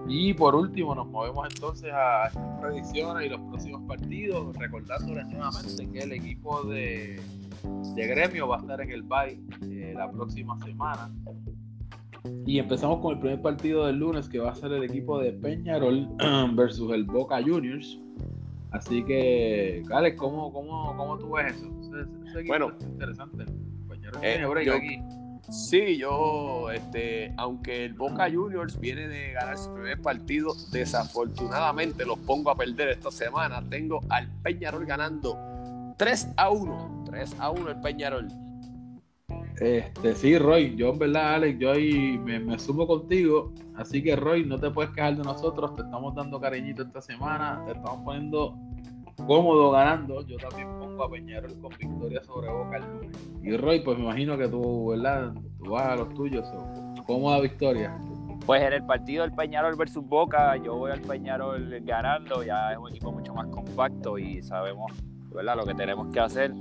y 0.08 0.34
por 0.34 0.54
último, 0.54 0.94
nos 0.94 1.06
movemos 1.06 1.48
entonces 1.54 1.90
a 1.92 2.26
estas 2.28 2.60
predicciones 2.60 3.26
y 3.26 3.28
los 3.30 3.40
próximos 3.42 3.82
partidos, 3.86 4.56
recordándoles 4.56 5.26
nuevamente 5.28 5.88
que 5.90 5.98
el 6.00 6.12
equipo 6.12 6.62
de, 6.64 7.20
de 7.94 8.06
gremio 8.06 8.48
va 8.48 8.56
a 8.56 8.60
estar 8.60 8.80
en 8.80 8.90
el 8.90 9.02
bye 9.02 9.40
eh, 9.62 9.94
la 9.96 10.10
próxima 10.10 10.58
semana. 10.60 11.10
Y 12.46 12.58
empezamos 12.58 13.00
con 13.00 13.14
el 13.14 13.20
primer 13.20 13.40
partido 13.42 13.86
del 13.86 13.96
lunes, 13.96 14.28
que 14.28 14.38
va 14.38 14.50
a 14.50 14.54
ser 14.54 14.72
el 14.72 14.84
equipo 14.84 15.18
de 15.18 15.32
Peñarol 15.32 16.08
versus 16.54 16.92
el 16.92 17.04
Boca 17.04 17.40
Juniors. 17.42 17.98
Así 18.70 19.04
que, 19.04 19.82
Alex, 19.92 20.16
¿cómo, 20.16 20.52
cómo, 20.52 20.94
cómo 20.96 21.18
tú 21.18 21.32
ves 21.32 21.54
eso? 21.56 21.66
Ese, 21.80 22.08
ese 22.28 22.38
equipo 22.40 22.48
Bueno. 22.48 22.68
está 22.70 22.86
interesante. 22.86 23.44
Peñarol 23.88 24.24
Eh, 24.24 24.32
tiene 24.32 24.46
break 24.46 24.66
yo- 24.66 24.74
aquí. 24.74 24.98
Sí, 25.52 25.98
yo, 25.98 26.70
este, 26.70 27.34
aunque 27.36 27.84
el 27.84 27.92
Boca 27.92 28.26
Juniors 28.32 28.80
viene 28.80 29.06
de 29.06 29.32
ganar 29.32 29.58
su 29.58 29.70
primer 29.74 30.00
partido, 30.00 30.54
desafortunadamente 30.70 32.06
los 32.06 32.18
pongo 32.20 32.50
a 32.50 32.54
perder 32.54 32.88
esta 32.88 33.10
semana. 33.10 33.62
Tengo 33.68 34.00
al 34.08 34.30
Peñarol 34.42 34.86
ganando 34.86 35.36
3 35.98 36.28
a 36.38 36.48
1. 36.48 37.04
3 37.04 37.36
a 37.38 37.50
1 37.50 37.68
el 37.68 37.80
Peñarol. 37.82 38.28
Este, 39.60 40.14
sí, 40.14 40.38
Roy, 40.38 40.74
yo 40.74 40.94
en 40.94 40.98
verdad, 40.98 41.34
Alex, 41.34 41.58
yo 41.58 41.72
ahí 41.72 42.18
me, 42.18 42.40
me 42.40 42.58
sumo 42.58 42.86
contigo. 42.86 43.52
Así 43.76 44.02
que, 44.02 44.16
Roy, 44.16 44.46
no 44.46 44.58
te 44.58 44.70
puedes 44.70 44.90
quejar 44.92 45.18
de 45.18 45.22
nosotros. 45.22 45.76
Te 45.76 45.82
estamos 45.82 46.14
dando 46.14 46.40
cariñito 46.40 46.82
esta 46.82 47.02
semana. 47.02 47.62
Te 47.66 47.72
estamos 47.72 48.02
poniendo 48.06 48.56
cómodo 49.26 49.70
ganando. 49.70 50.26
Yo 50.26 50.38
también 50.38 50.68
a 51.00 51.08
Peñarol 51.08 51.58
con 51.60 51.70
victoria 51.78 52.22
sobre 52.24 52.50
Boca 52.50 52.76
el 52.76 52.82
lunes. 52.82 53.30
Y, 53.42 53.56
Roy, 53.56 53.80
pues 53.80 53.98
me 53.98 54.04
imagino 54.04 54.36
que 54.36 54.48
tú, 54.48 54.90
¿verdad? 54.90 55.32
Tú 55.62 55.70
vas 55.70 55.86
a 55.86 55.96
los 55.96 56.14
tuyos. 56.14 56.46
so, 56.48 57.04
cómoda 57.04 57.40
victoria. 57.40 57.96
Pues 58.46 58.62
en 58.62 58.72
el 58.72 58.84
partido 58.84 59.22
del 59.22 59.32
Peñarol 59.32 59.76
versus 59.76 60.04
Boca, 60.04 60.56
yo 60.56 60.76
voy 60.76 60.90
al 60.90 61.00
Peñarol 61.00 61.80
ganando, 61.82 62.42
ya 62.42 62.72
es 62.72 62.78
un 62.78 62.90
equipo 62.90 63.12
mucho 63.12 63.32
más 63.34 63.46
compacto 63.48 64.18
y 64.18 64.42
sabemos 64.42 64.92
¿verdad? 65.32 65.56
lo 65.56 65.64
que 65.64 65.74
tenemos 65.74 66.08
que 66.12 66.20
hacer. 66.20 66.52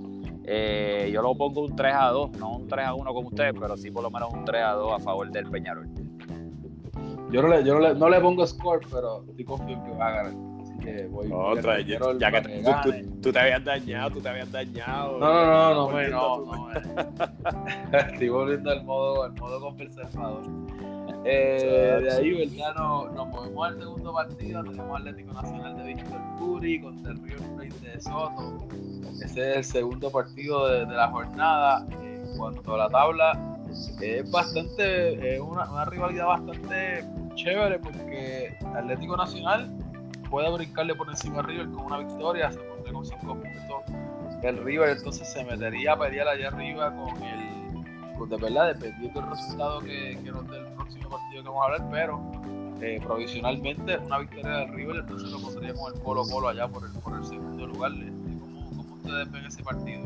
Eh, 0.44 1.10
yo 1.12 1.22
lo 1.22 1.36
pongo 1.36 1.62
un 1.62 1.76
3 1.76 1.94
a 1.96 2.10
2, 2.10 2.32
no 2.38 2.58
un 2.58 2.68
3 2.68 2.86
a 2.86 2.94
1 2.94 3.14
como 3.14 3.28
ustedes, 3.30 3.54
pero 3.60 3.78
sí 3.78 3.90
por 3.90 4.04
lo 4.04 4.12
menos 4.12 4.32
un 4.32 4.46
3 4.46 4.64
a 4.64 4.72
2 4.74 4.94
a 4.94 5.00
favor 5.00 5.32
del 5.32 5.50
Peñarol. 5.50 5.88
Yo 7.32 7.42
no 7.42 7.48
le, 7.48 7.64
yo 7.64 7.76
no 7.76 7.80
le, 7.80 7.96
no 7.96 8.10
le 8.10 8.20
pongo 8.20 8.46
score, 8.46 8.86
pero 8.92 9.24
estoy 9.30 9.46
confío 9.46 9.78
en 9.78 9.84
que 9.84 9.92
va 9.92 10.08
a 10.08 10.12
ganar. 10.12 10.51
Que 10.82 11.06
voy 11.08 11.30
Otra, 11.32 11.76
Peñarol 11.78 12.20
ya 12.20 12.32
que 12.32 12.42
tú, 12.42 12.50
gane. 12.70 13.04
tú- 13.04 13.22
tú 13.22 13.32
te 13.32 13.40
habías 13.40 13.64
dañado, 13.64 14.10
tú 14.12 14.22
te 14.22 14.30
habías 14.30 14.52
dañado. 14.52 15.20
No, 15.20 15.34
no, 15.34 15.46
no, 15.46 15.74
no, 15.74 15.88
me, 15.88 15.94
Volviendo 15.94 16.46
no, 16.46 16.56
no, 16.56 16.68
me- 17.92 17.98
Estoy 18.14 18.30
volviendo 18.30 18.72
al 18.72 18.84
modo, 18.84 19.24
al 19.24 19.34
modo 19.34 19.60
conservador. 19.62 20.44
Eh, 21.24 22.00
de 22.02 22.12
ahí, 22.12 22.48
¿verdad? 22.50 22.74
No- 22.76 23.10
nos 23.10 23.28
movemos 23.28 23.68
al 23.68 23.78
segundo 23.80 24.14
partido. 24.14 24.64
Tenemos 24.64 25.00
Atlético 25.00 25.34
Nacional 25.34 25.78
de 25.78 25.84
Víctor 25.84 26.20
Curi 26.40 26.82
contra 26.82 27.12
el 27.12 27.18
River 27.22 27.42
Plate 27.56 27.90
de 27.92 28.02
Soto. 28.02 28.68
Ese 29.24 29.52
es 29.52 29.58
el 29.58 29.64
segundo 29.64 30.10
partido 30.12 30.68
de, 30.68 30.86
de 30.86 30.94
la 30.96 31.10
jornada. 31.12 31.86
Eh, 32.02 32.08
En 32.32 32.38
cuanto 32.38 32.74
a 32.76 32.78
la 32.78 32.88
tabla, 32.90 33.58
es 34.02 34.32
bastante, 34.32 35.36
es 35.36 35.42
una, 35.42 35.70
una 35.70 35.86
rivalidad 35.86 36.28
bastante 36.28 37.04
chévere 37.36 37.78
porque 37.80 38.56
Atlético 38.74 39.18
Nacional 39.18 39.70
puede 40.32 40.50
brincarle 40.50 40.96
por 40.96 41.10
encima 41.10 41.40
a 41.40 41.42
River 41.44 41.70
con 41.72 41.84
una 41.84 41.98
victoria, 42.00 42.52
se 42.52 42.60
pondría 42.60 42.94
con 42.94 43.06
cinco 43.06 43.36
puntos. 43.36 44.42
El 44.42 44.64
River 44.64 44.90
entonces 44.98 45.32
se 45.32 45.44
metería 45.44 45.94
a 45.94 46.00
pelear 46.00 46.28
allá 46.30 46.48
arriba 46.48 46.96
con 46.96 47.22
el, 47.22 48.18
con 48.18 48.30
de 48.30 48.38
verdad, 48.38 48.74
dependiendo 48.74 49.22
del 49.22 49.30
resultado 49.30 49.82
que, 49.82 50.18
que 50.24 50.32
nos 50.32 50.50
dé 50.50 50.58
el 50.58 50.66
próximo 50.68 51.10
partido 51.10 51.44
que 51.44 51.50
vamos 51.50 51.62
a 51.62 51.66
hablar, 51.66 51.90
pero 51.92 52.32
eh, 52.82 53.00
provisionalmente 53.04 53.98
una 53.98 54.20
victoria 54.20 54.58
del 54.58 54.74
River 54.74 54.96
entonces 54.96 55.30
lo 55.30 55.42
pondría 55.42 55.74
con 55.74 55.94
el 55.94 56.02
Colo 56.02 56.24
Colo 56.24 56.48
allá 56.48 56.68
por 56.68 56.86
el, 56.86 56.92
por 57.02 57.18
el 57.18 57.26
segundo 57.26 57.68
lugar. 57.68 57.92
Este, 57.92 58.40
¿Cómo, 58.40 58.66
¿Cómo 58.70 58.96
ustedes 58.96 59.32
ven 59.32 59.46
ese 59.46 59.64
partido? 59.64 60.02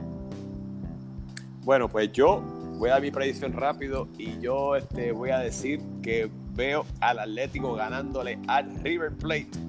Bueno, 1.61 1.87
pues 1.87 2.11
yo 2.11 2.41
voy 2.77 2.89
a 2.89 2.99
mi 2.99 3.11
predicción 3.11 3.53
rápido 3.53 4.07
y 4.17 4.39
yo 4.39 4.75
este, 4.75 5.11
voy 5.11 5.29
a 5.29 5.37
decir 5.37 5.81
que 6.01 6.29
veo 6.53 6.85
al 6.99 7.19
Atlético 7.19 7.75
ganándole 7.75 8.39
al 8.47 8.75
River 8.83 9.13
Plate 9.13 9.64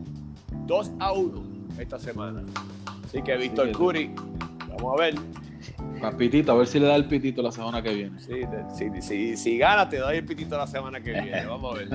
2 0.67 0.93
a 1.01 1.13
1 1.13 1.43
esta 1.79 1.99
semana. 1.99 2.43
Así 3.05 3.23
que 3.23 3.37
Víctor 3.37 3.69
Sí, 3.69 3.73
Curi, 3.75 4.11
vamos 4.69 4.99
a 4.99 5.03
ver. 5.03 5.15
Capitito, 6.01 6.53
a 6.53 6.57
ver 6.57 6.67
si 6.67 6.79
le 6.79 6.87
da 6.87 6.97
el 6.97 7.07
pitito 7.07 7.43
la 7.43 7.51
semana 7.51 7.83
que 7.83 7.93
viene. 7.95 8.19
Sí, 8.21 8.41
si, 8.75 9.03
si, 9.03 9.37
si 9.37 9.59
gana, 9.59 9.89
te 9.89 9.99
doy 9.99 10.19
el 10.19 10.25
pitito 10.25 10.57
la 10.57 10.67
semana 10.67 11.01
que 11.01 11.13
viene. 11.13 11.45
Vamos 11.49 11.75
a 11.75 11.79
ver. 11.79 11.89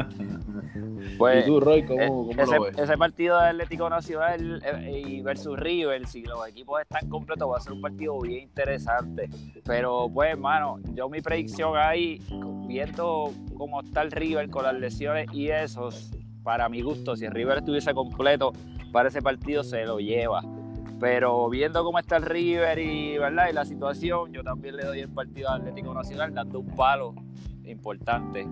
Pues, 1.17 1.43
¿Y 1.43 1.47
tú, 1.47 1.59
Roy, 1.59 1.83
cómo, 1.85 2.01
Eh, 2.01 2.07
cómo 2.07 2.31
ese, 2.31 2.55
lo 2.55 2.63
ves? 2.63 2.77
ese 2.77 2.97
partido 2.97 3.39
de 3.39 3.47
Atlético 3.49 3.89
Nacional 3.89 4.61
eh, 4.65 5.03
y 5.07 5.21
versus 5.21 5.57
River, 5.59 6.05
si 6.07 6.23
los 6.23 6.47
equipos 6.47 6.81
están 6.81 7.07
completos, 7.09 7.49
va 7.49 7.57
a 7.57 7.59
ser 7.61 7.73
un 7.73 7.81
partido 7.81 8.19
bien 8.21 8.43
interesante. 8.43 9.29
Pero, 9.65 10.09
pues, 10.13 10.31
hermano, 10.31 10.79
yo 10.93 11.07
mi 11.09 11.21
predicción 11.21 11.77
ahí, 11.77 12.19
viendo 12.67 13.31
cómo 13.57 13.81
está 13.81 14.01
el 14.01 14.11
River 14.11 14.49
con 14.49 14.63
las 14.63 14.73
lesiones 14.75 15.27
y 15.33 15.49
esos, 15.49 16.11
para 16.43 16.69
mi 16.69 16.81
gusto, 16.81 17.15
si 17.15 17.25
el 17.25 17.31
River 17.31 17.59
estuviese 17.59 17.93
completo 17.93 18.53
para 18.91 19.09
ese 19.09 19.21
partido, 19.21 19.63
se 19.63 19.85
lo 19.85 19.99
lleva. 19.99 20.41
Pero 20.99 21.49
viendo 21.49 21.83
cómo 21.83 21.97
está 21.97 22.17
el 22.17 22.23
River 22.23 22.77
y, 22.79 23.17
¿verdad? 23.17 23.47
y 23.49 23.53
la 23.53 23.65
situación, 23.65 24.31
yo 24.31 24.43
también 24.43 24.75
le 24.75 24.85
doy 24.85 24.99
el 24.99 25.09
partido 25.09 25.49
a 25.49 25.55
Atlético 25.55 25.93
Nacional 25.93 26.33
dando 26.33 26.59
un 26.59 26.75
palo 26.75 27.15
importante 27.65 28.45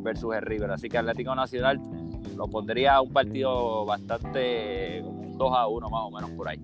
versus 0.00 0.34
el 0.34 0.42
River. 0.42 0.70
Así 0.70 0.88
que 0.88 0.98
Atlético 0.98 1.34
Nacional 1.34 1.80
lo 2.36 2.48
pondría 2.48 3.00
un 3.00 3.12
partido 3.12 3.84
bastante 3.84 5.02
como 5.04 5.20
un 5.20 5.38
2 5.38 5.52
a 5.56 5.66
1 5.66 5.90
más 5.90 6.02
o 6.04 6.10
menos 6.10 6.30
por 6.30 6.48
ahí. 6.48 6.60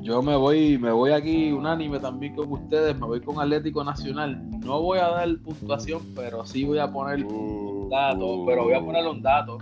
Yo 0.00 0.22
me 0.22 0.36
voy, 0.36 0.78
me 0.78 0.90
voy 0.90 1.10
aquí 1.10 1.52
unánime 1.52 1.98
también 1.98 2.34
con 2.34 2.50
ustedes, 2.50 2.98
me 2.98 3.06
voy 3.06 3.20
con 3.20 3.40
Atlético 3.40 3.84
Nacional. 3.84 4.42
No 4.60 4.80
voy 4.80 4.98
a 4.98 5.08
dar 5.08 5.28
puntuación, 5.38 6.00
pero 6.14 6.46
sí 6.46 6.64
voy 6.64 6.78
a 6.78 6.90
poner 6.90 7.26
un 7.88 7.90
dato, 7.90 8.44
pero 8.46 8.64
voy 8.64 8.74
a 8.74 8.80
ponerle 8.80 9.10
un 9.10 9.22
dato. 9.22 9.58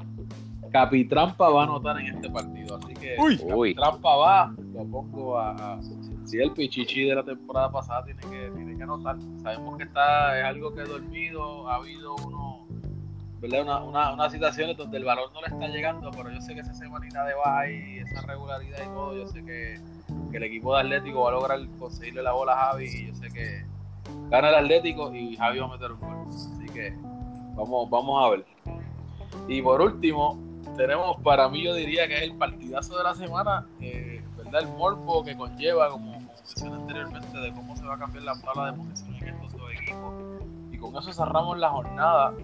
Capitrampa 0.72 1.48
va 1.48 1.60
a 1.62 1.64
anotar 1.64 1.98
en 2.00 2.06
este 2.16 2.28
partido, 2.28 2.76
así 2.76 2.92
que 2.94 3.16
Uy. 3.18 3.40
Uy. 3.54 3.74
Capitrampa 3.74 4.16
va, 4.16 4.54
lo 4.74 4.84
pongo 4.84 5.38
a, 5.38 5.50
a- 5.52 5.80
si 6.24 6.38
el 6.38 6.50
pichichi 6.52 7.04
de 7.04 7.14
la 7.14 7.22
temporada 7.22 7.70
pasada 7.70 8.04
tiene 8.04 8.20
que, 8.22 8.50
tiene 8.54 8.76
que 8.76 8.82
anotar. 8.82 9.16
Sabemos 9.42 9.76
que 9.78 9.84
está, 9.84 10.38
es 10.40 10.44
algo 10.44 10.74
que 10.74 10.80
he 10.80 10.84
dormido, 10.84 11.68
ha 11.70 11.76
habido 11.76 12.16
uno, 12.16 12.66
¿verdad? 13.40 13.62
Una, 13.62 13.84
una, 13.84 14.12
unas 14.12 14.32
situaciones 14.32 14.76
donde 14.76 14.96
el 14.98 15.04
balón 15.04 15.32
no 15.32 15.40
le 15.40 15.46
está 15.46 15.68
llegando, 15.68 16.10
pero 16.10 16.30
yo 16.32 16.40
sé 16.40 16.54
que 16.54 16.60
esa 16.62 16.74
semanita 16.74 17.24
de 17.24 17.34
baja 17.34 17.70
y 17.70 17.98
esa 17.98 18.22
regularidad 18.26 18.78
y 18.82 18.86
todo, 18.88 19.16
yo 19.16 19.26
sé 19.28 19.44
que, 19.44 19.78
que 20.32 20.36
el 20.36 20.42
equipo 20.42 20.74
de 20.74 20.80
Atlético 20.80 21.20
va 21.22 21.28
a 21.28 21.32
lograr 21.32 21.60
conseguirle 21.78 22.22
la 22.24 22.32
bola 22.32 22.52
a 22.54 22.56
Javi 22.72 22.86
y 22.86 23.06
yo 23.06 23.14
sé 23.14 23.28
que 23.28 23.64
gana 24.28 24.48
el 24.48 24.54
Atlético 24.56 25.14
y 25.14 25.36
Javi 25.36 25.60
va 25.60 25.66
a 25.66 25.70
meter 25.70 25.92
un 25.92 26.00
gol. 26.00 26.16
Así 26.28 26.66
que 26.74 26.92
vamos, 27.56 27.90
vamos 27.90 28.24
a 28.24 28.30
ver. 28.30 28.46
Y 29.48 29.62
por 29.62 29.80
último, 29.80 30.38
tenemos 30.76 31.16
para 31.22 31.48
mí, 31.48 31.64
yo 31.64 31.74
diría 31.74 32.06
que 32.06 32.16
es 32.16 32.22
el 32.22 32.34
partidazo 32.36 32.96
de 32.98 33.04
la 33.04 33.14
semana, 33.14 33.66
eh, 33.80 34.22
¿verdad? 34.36 34.62
El 34.62 34.68
morbo 34.68 35.24
que 35.24 35.36
conlleva, 35.36 35.90
como, 35.90 36.12
como 36.12 36.28
mencioné 36.28 36.76
anteriormente, 36.76 37.38
de 37.38 37.52
cómo 37.52 37.76
se 37.76 37.84
va 37.84 37.94
a 37.94 37.98
cambiar 37.98 38.24
la 38.24 38.40
tabla 38.40 38.72
de 38.72 38.78
posiciones 38.78 39.22
en 39.22 39.28
estos 39.28 39.52
dos 39.52 39.70
equipos. 39.72 40.14
Y 40.70 40.78
con 40.78 40.96
eso 40.96 41.12
cerramos 41.12 41.58
la 41.58 41.70
jornada 41.70 42.34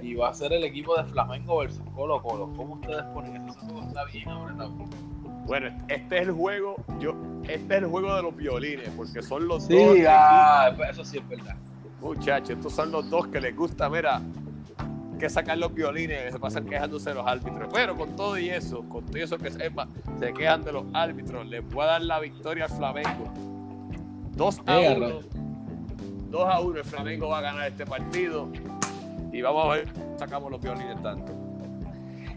y 0.00 0.14
va 0.14 0.28
a 0.28 0.34
ser 0.34 0.52
el 0.52 0.64
equipo 0.64 0.96
de 0.96 1.04
Flamengo 1.04 1.58
versus 1.58 1.82
Colo 1.94 2.22
Colo. 2.22 2.50
¿Cómo 2.56 2.74
ustedes 2.74 3.02
ponen 3.12 3.36
eso? 3.36 3.58
Ese 3.58 3.66
juego 3.66 3.82
está 3.88 4.04
bien 4.04 4.28
apretado. 4.28 4.72
Bueno, 5.46 5.76
este 5.88 6.16
es 6.16 6.28
el 6.28 6.32
juego, 6.32 6.76
yo, 7.00 7.14
este 7.42 7.76
es 7.76 7.82
el 7.82 7.86
juego 7.86 8.14
de 8.14 8.22
los 8.22 8.36
violines, 8.36 8.88
porque 8.90 9.20
son 9.20 9.48
los 9.48 9.68
dos. 9.68 9.96
Sí, 9.96 10.04
ah, 10.08 10.70
eso 10.88 11.04
sí 11.04 11.18
es 11.18 11.28
verdad. 11.28 11.56
Muchachos, 12.00 12.50
estos 12.50 12.72
son 12.72 12.92
los 12.92 13.10
dos 13.10 13.26
que 13.28 13.40
les 13.40 13.56
gusta, 13.56 13.90
mira, 13.90 14.22
que 15.20 15.28
sacan 15.30 15.60
los 15.60 15.72
violines, 15.74 16.32
se 16.32 16.38
pasan 16.40 16.64
quejándose 16.66 17.12
los 17.14 17.26
árbitros. 17.26 17.68
Pero 17.72 17.94
con 17.96 18.16
todo 18.16 18.38
y 18.38 18.48
eso, 18.50 18.82
con 18.88 19.04
todo 19.06 19.18
y 19.18 19.22
eso 19.22 19.38
que 19.38 19.50
sepa, 19.50 19.86
se 20.18 20.32
quejan 20.32 20.64
de 20.64 20.72
los 20.72 20.84
árbitros, 20.94 21.46
les 21.46 21.62
voy 21.68 21.84
a 21.84 21.86
dar 21.86 22.02
la 22.02 22.18
victoria 22.18 22.64
al 22.64 22.70
Flamengo. 22.70 23.32
2 24.32 24.60
a 24.66 24.80
Eh, 24.80 24.94
1. 24.96 25.06
Arra- 25.06 25.14
2 26.30 26.48
a 26.48 26.60
1 26.60 26.78
el 26.78 26.84
Flamengo 26.84 27.28
va 27.28 27.38
a 27.38 27.42
ganar 27.42 27.68
este 27.68 27.84
partido 27.84 28.48
y 29.32 29.42
vamos 29.42 29.66
a 29.66 29.68
ver 29.76 29.88
sacamos 30.18 30.50
los 30.50 30.60
violines 30.60 31.00
tanto. 31.02 31.32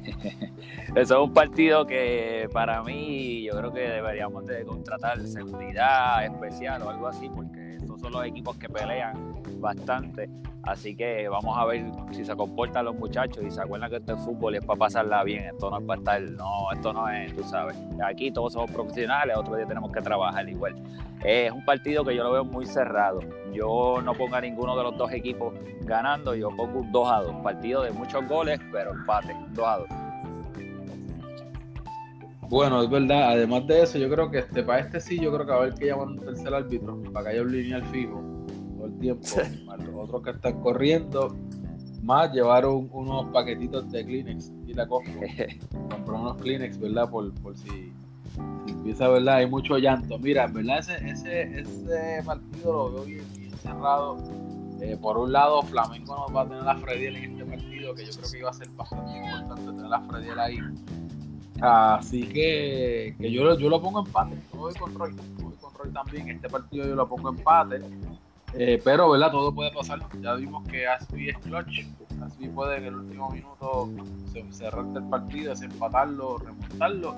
Eso 0.96 1.16
es 1.16 1.28
un 1.28 1.34
partido 1.34 1.86
que 1.86 2.50
para 2.52 2.84
mí 2.84 3.44
yo 3.44 3.54
creo 3.58 3.72
que 3.74 3.80
deberíamos 3.82 4.46
de 4.46 4.64
contratar 4.66 5.20
seguridad 5.26 6.26
especial 6.26 6.82
o 6.84 6.90
algo 6.90 7.08
así, 7.08 7.30
porque 7.30 7.76
estos 7.78 8.02
son 8.02 8.12
los 8.12 8.26
equipos 8.26 8.58
que 8.58 8.68
pelean 8.68 9.33
bastante. 9.60 10.30
Así 10.64 10.96
que 10.96 11.28
vamos 11.28 11.58
a 11.58 11.66
ver 11.66 11.84
si 12.12 12.24
se 12.24 12.34
comportan 12.38 12.86
los 12.86 12.96
muchachos 12.96 13.44
y 13.46 13.52
se 13.52 13.62
acuerdan 13.62 13.89
que 13.89 13.98
esto 13.98 14.14
es 14.14 14.22
fútbol 14.22 14.56
es 14.56 14.64
para 14.64 14.80
pasarla 14.80 15.22
bien. 15.26 15.44
Esto 15.44 15.70
no 15.70 15.80
es 15.80 15.86
para 15.86 16.00
estar, 16.00 16.22
no, 16.22 16.72
esto 16.72 16.94
no 16.94 17.10
es, 17.10 17.36
tú 17.36 17.44
sabes. 17.44 17.76
Aquí 18.02 18.32
todos 18.32 18.54
somos 18.54 18.72
profesionales, 18.72 19.36
otro 19.36 19.58
día 19.58 19.66
tenemos 19.66 19.91
que 19.91 20.02
trabajar 20.02 20.48
igual. 20.48 20.76
Es 21.22 21.52
un 21.52 21.66
partido 21.66 22.06
que 22.06 22.16
yo 22.16 22.24
lo 22.24 22.32
veo 22.32 22.46
muy 22.46 22.66
cerrado. 22.66 23.20
Yo 23.52 24.02
no 24.02 24.14
pongo 24.14 24.38
a 24.38 24.41
ninguno 24.41 24.78
de 24.78 24.84
los 24.84 24.98
dos 24.98 25.12
equipos 25.12 25.54
ganando, 25.82 26.34
yo 26.34 26.50
pongo 26.56 26.80
un 26.80 26.91
2 26.94 27.12
a 27.12 27.22
2. 27.24 27.36
Partido 27.44 27.84
de 27.84 27.91
muchos 27.91 28.26
goles, 28.30 28.58
pero 28.72 28.91
empate, 28.91 29.36
2 29.52 29.68
a 29.68 29.78
2. 29.80 29.88
Bueno, 32.48 32.84
es 32.84 32.89
verdad. 32.89 33.32
Además 33.32 33.68
de 33.68 33.82
eso, 33.82 33.98
yo 33.98 34.10
creo 34.10 34.32
que 34.32 34.39
este, 34.39 34.64
para 34.64 34.80
este 34.80 35.02
sí, 35.02 35.20
yo 35.20 35.34
creo 35.34 35.46
que 35.46 35.52
a 35.52 35.56
haber 35.56 35.74
que 35.74 35.88
llamar 35.88 36.08
un 36.08 36.20
tercer 36.20 36.54
árbitro 36.54 37.02
para 37.12 37.26
que 37.26 37.32
haya 37.34 37.41
un 37.41 37.52
lineal 37.52 37.84
fijo 37.86 38.33
todo 38.84 38.94
el 38.94 39.00
tiempo. 39.00 39.26
Más 39.66 39.80
los 39.80 39.96
otros 39.96 40.24
que 40.24 40.30
están 40.32 40.62
corriendo, 40.62 41.36
más 42.02 42.32
llevar 42.34 42.66
un- 42.66 42.90
unos 42.92 43.28
paquetitos 43.32 43.90
de 43.92 44.06
Kleenex 44.06 44.52
y 44.68 44.74
la 44.74 44.88
Costco. 44.88 45.12
Comprar 45.90 46.20
unos 46.20 46.38
Kleenex, 46.38 46.78
¿verdad? 46.80 47.10
Por, 47.10 47.34
por 47.36 47.56
si, 47.58 47.68
si 48.66 48.72
empieza, 48.72 49.08
¿verdad? 49.08 49.36
Hay 49.38 49.50
mucho 49.50 49.78
llanto. 49.78 50.20
Mira, 50.20 50.48
verdad, 50.48 50.80
ese, 50.80 50.96
ese, 51.10 51.60
ese 51.62 52.24
partido 52.26 52.74
lo 52.90 52.94
veo 52.96 53.04
bien, 53.06 53.26
bien 53.38 53.52
cerrado. 53.58 54.18
Eh, 54.82 54.98
por 55.02 55.18
un 55.18 55.32
lado, 55.32 55.62
Flamengo 55.62 56.14
no 56.28 56.34
va 56.34 56.42
a 56.42 56.48
tener 56.48 56.68
a 56.68 56.76
Frediel 56.76 57.16
en 57.16 57.32
este 57.32 57.46
partido, 57.46 57.96
que 57.96 58.06
yo 58.06 58.12
creo 58.18 58.32
que 58.32 58.40
iba 58.40 58.50
a 58.50 58.54
ser 58.54 58.68
bastante 58.72 59.12
importante 59.18 59.64
tener 59.72 59.94
a 59.94 60.02
Frediel 60.02 60.40
ahí. 60.40 60.58
Así 61.62 62.24
que, 62.24 63.16
que 63.18 63.32
yo, 63.32 63.46
lo- 63.46 63.58
yo 63.58 63.70
lo 63.70 63.82
pongo 63.82 64.00
empate. 64.06 64.36
Yo 64.52 64.60
voy 64.60 64.74
con 64.74 64.94
Roy. 64.96 65.16
yo 65.16 65.46
voy 65.46 65.54
con 65.56 65.74
Roy 65.74 65.94
también. 65.94 66.28
Este 66.30 66.50
partido 66.50 66.86
yo 66.86 66.96
lo 66.96 67.08
pongo 67.08 67.30
empate. 67.30 67.80
Eh, 68.56 68.80
pero, 68.84 69.10
¿verdad? 69.10 69.32
Todo 69.32 69.54
puede 69.54 69.72
pasar. 69.72 69.99
Ya 70.22 70.36
vimos 70.36 70.68
que 70.68 70.88
Asby 70.88 71.30
es 71.30 71.38
clutch. 71.39 71.86
Asby 72.24 72.49
puede 72.49 72.78
en 72.78 72.86
el 72.86 72.95
último 72.95 73.30
minuto 73.30 73.89
cerrar 74.51 74.86
el 74.95 75.04
partido, 75.10 75.49
desempatarlo, 75.49 76.38
remontarlo. 76.38 77.16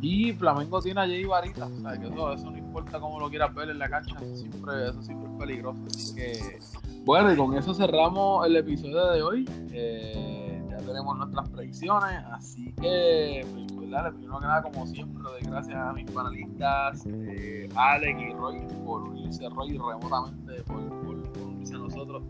Y 0.00 0.32
Flamengo 0.32 0.82
tiene 0.82 1.00
a 1.00 1.06
Jay 1.06 1.24
Varita. 1.24 1.66
O 1.66 1.80
sea, 1.80 1.98
que 1.98 2.06
eso, 2.06 2.32
eso 2.32 2.50
no 2.50 2.58
importa 2.58 3.00
cómo 3.00 3.18
lo 3.20 3.30
quieras 3.30 3.54
ver 3.54 3.70
en 3.70 3.78
la 3.78 3.88
cancha. 3.88 4.16
Eso 4.20 4.36
siempre, 4.36 4.88
eso 4.90 5.02
siempre 5.02 5.30
es 5.30 5.38
peligroso. 5.38 5.80
Así 5.86 6.14
que, 6.14 6.58
bueno, 7.04 7.32
y 7.32 7.36
con 7.36 7.56
eso 7.56 7.72
cerramos 7.72 8.46
el 8.46 8.56
episodio 8.56 9.06
de 9.12 9.22
hoy. 9.22 9.50
Eh, 9.72 10.62
ya 10.68 10.76
tenemos 10.78 11.16
nuestras 11.16 11.48
predicciones. 11.48 12.22
Así 12.32 12.74
que, 12.74 13.46
¿verdad? 13.94 14.12
primero 14.12 14.40
que 14.40 14.46
nada, 14.46 14.62
como 14.62 14.86
siempre, 14.86 15.22
gracias 15.42 15.76
a 15.76 15.92
mis 15.92 16.10
panelistas, 16.10 17.06
eh, 17.06 17.68
Alex 17.74 18.20
y 18.20 18.32
Roy, 18.32 18.66
por 18.84 19.02
unirse, 19.02 19.48
Roy 19.48 19.78
remotamente, 19.78 20.62
por, 20.64 20.88
por, 21.02 21.32
por 21.32 21.42
unirse 21.42 21.74
a 21.74 21.78
nosotros. 21.78 22.22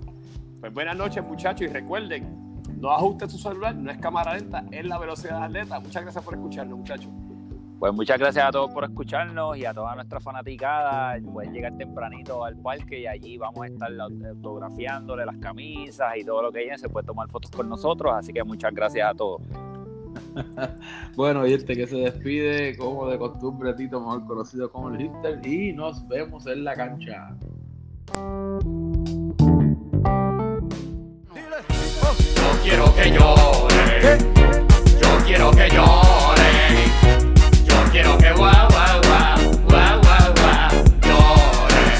Pues 0.61 0.73
buenas 0.73 0.97
noches 0.97 1.25
muchachos 1.25 1.63
y 1.63 1.67
recuerden, 1.69 2.63
no 2.79 2.91
ajuste 2.91 3.29
su 3.29 3.39
celular, 3.39 3.75
no 3.75 3.91
es 3.91 3.99
cámara 3.99 4.35
lenta, 4.35 4.65
es 4.71 4.85
la 4.85 4.99
velocidad 4.99 5.39
de 5.39 5.45
atleta. 5.45 5.81
Muchas 5.81 6.03
gracias 6.03 6.25
por 6.25 6.35
escucharnos 6.35 6.79
muchachos. 6.79 7.11
Pues 7.79 7.93
muchas 7.93 8.19
gracias 8.19 8.47
a 8.47 8.51
todos 8.51 8.73
por 8.73 8.85
escucharnos 8.85 9.59
y 9.59 9.67
a 9.67 9.75
todas 9.75 9.95
nuestras 9.97 10.23
fanaticadas. 10.23 11.21
Pueden 11.23 11.53
llegar 11.53 11.77
tempranito 11.77 12.45
al 12.45 12.57
parque 12.57 13.01
y 13.01 13.07
allí 13.07 13.37
vamos 13.37 13.63
a 13.63 13.67
estar 13.67 13.91
autografiándole 14.01 15.27
las 15.27 15.37
camisas 15.37 16.17
y 16.17 16.25
todo 16.25 16.43
lo 16.43 16.53
que 16.53 16.61
hay. 16.61 16.79
Se 16.79 16.89
puede 16.89 17.07
tomar 17.07 17.29
fotos 17.29 17.51
con 17.51 17.69
nosotros, 17.69 18.15
así 18.15 18.33
que 18.33 18.43
muchas 18.43 18.73
gracias 18.73 19.11
a 19.11 19.15
todos. 19.15 19.43
Bueno, 21.17 21.47
y 21.47 21.53
este 21.53 21.77
que 21.77 21.87
se 21.87 21.97
despide, 21.97 22.77
como 22.77 23.09
de 23.09 23.19
costumbre, 23.19 23.73
Tito, 23.75 24.01
mejor 24.01 24.27
conocido 24.27 24.71
como 24.71 24.91
el 24.91 24.99
Hipster, 24.99 25.47
y 25.47 25.73
nos 25.73 26.07
vemos 26.09 26.47
en 26.47 26.65
la 26.65 26.75
cancha. 26.75 27.37
Yo 32.35 32.63
quiero 32.63 32.95
que 32.95 33.11
llore. 33.11 34.19
Yo 35.01 35.25
quiero 35.25 35.51
que 35.53 35.69
llore. 35.71 36.51
Yo 37.65 37.75
quiero 37.93 38.19
que 38.19 38.33
guau, 38.33 38.74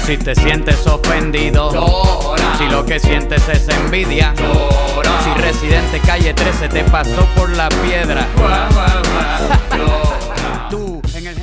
Si 0.05 0.17
te 0.17 0.35
sientes 0.35 0.85
ofendido, 0.85 1.73
Llora. 1.73 2.57
si 2.59 2.67
lo 2.67 2.85
que 2.85 2.99
sientes 2.99 3.49
es 3.49 3.67
envidia, 3.69 4.35
Llora. 4.35 5.09
si 5.23 5.31
Residente 5.41 5.99
Calle 6.05 6.31
13 6.31 6.69
te 6.69 6.83
pasó 6.83 7.25
por 7.35 7.49
la 7.49 7.69
piedra, 7.69 8.27
llora. 8.37 8.69
tú 10.69 11.01
en 11.15 11.25
el 11.25 11.35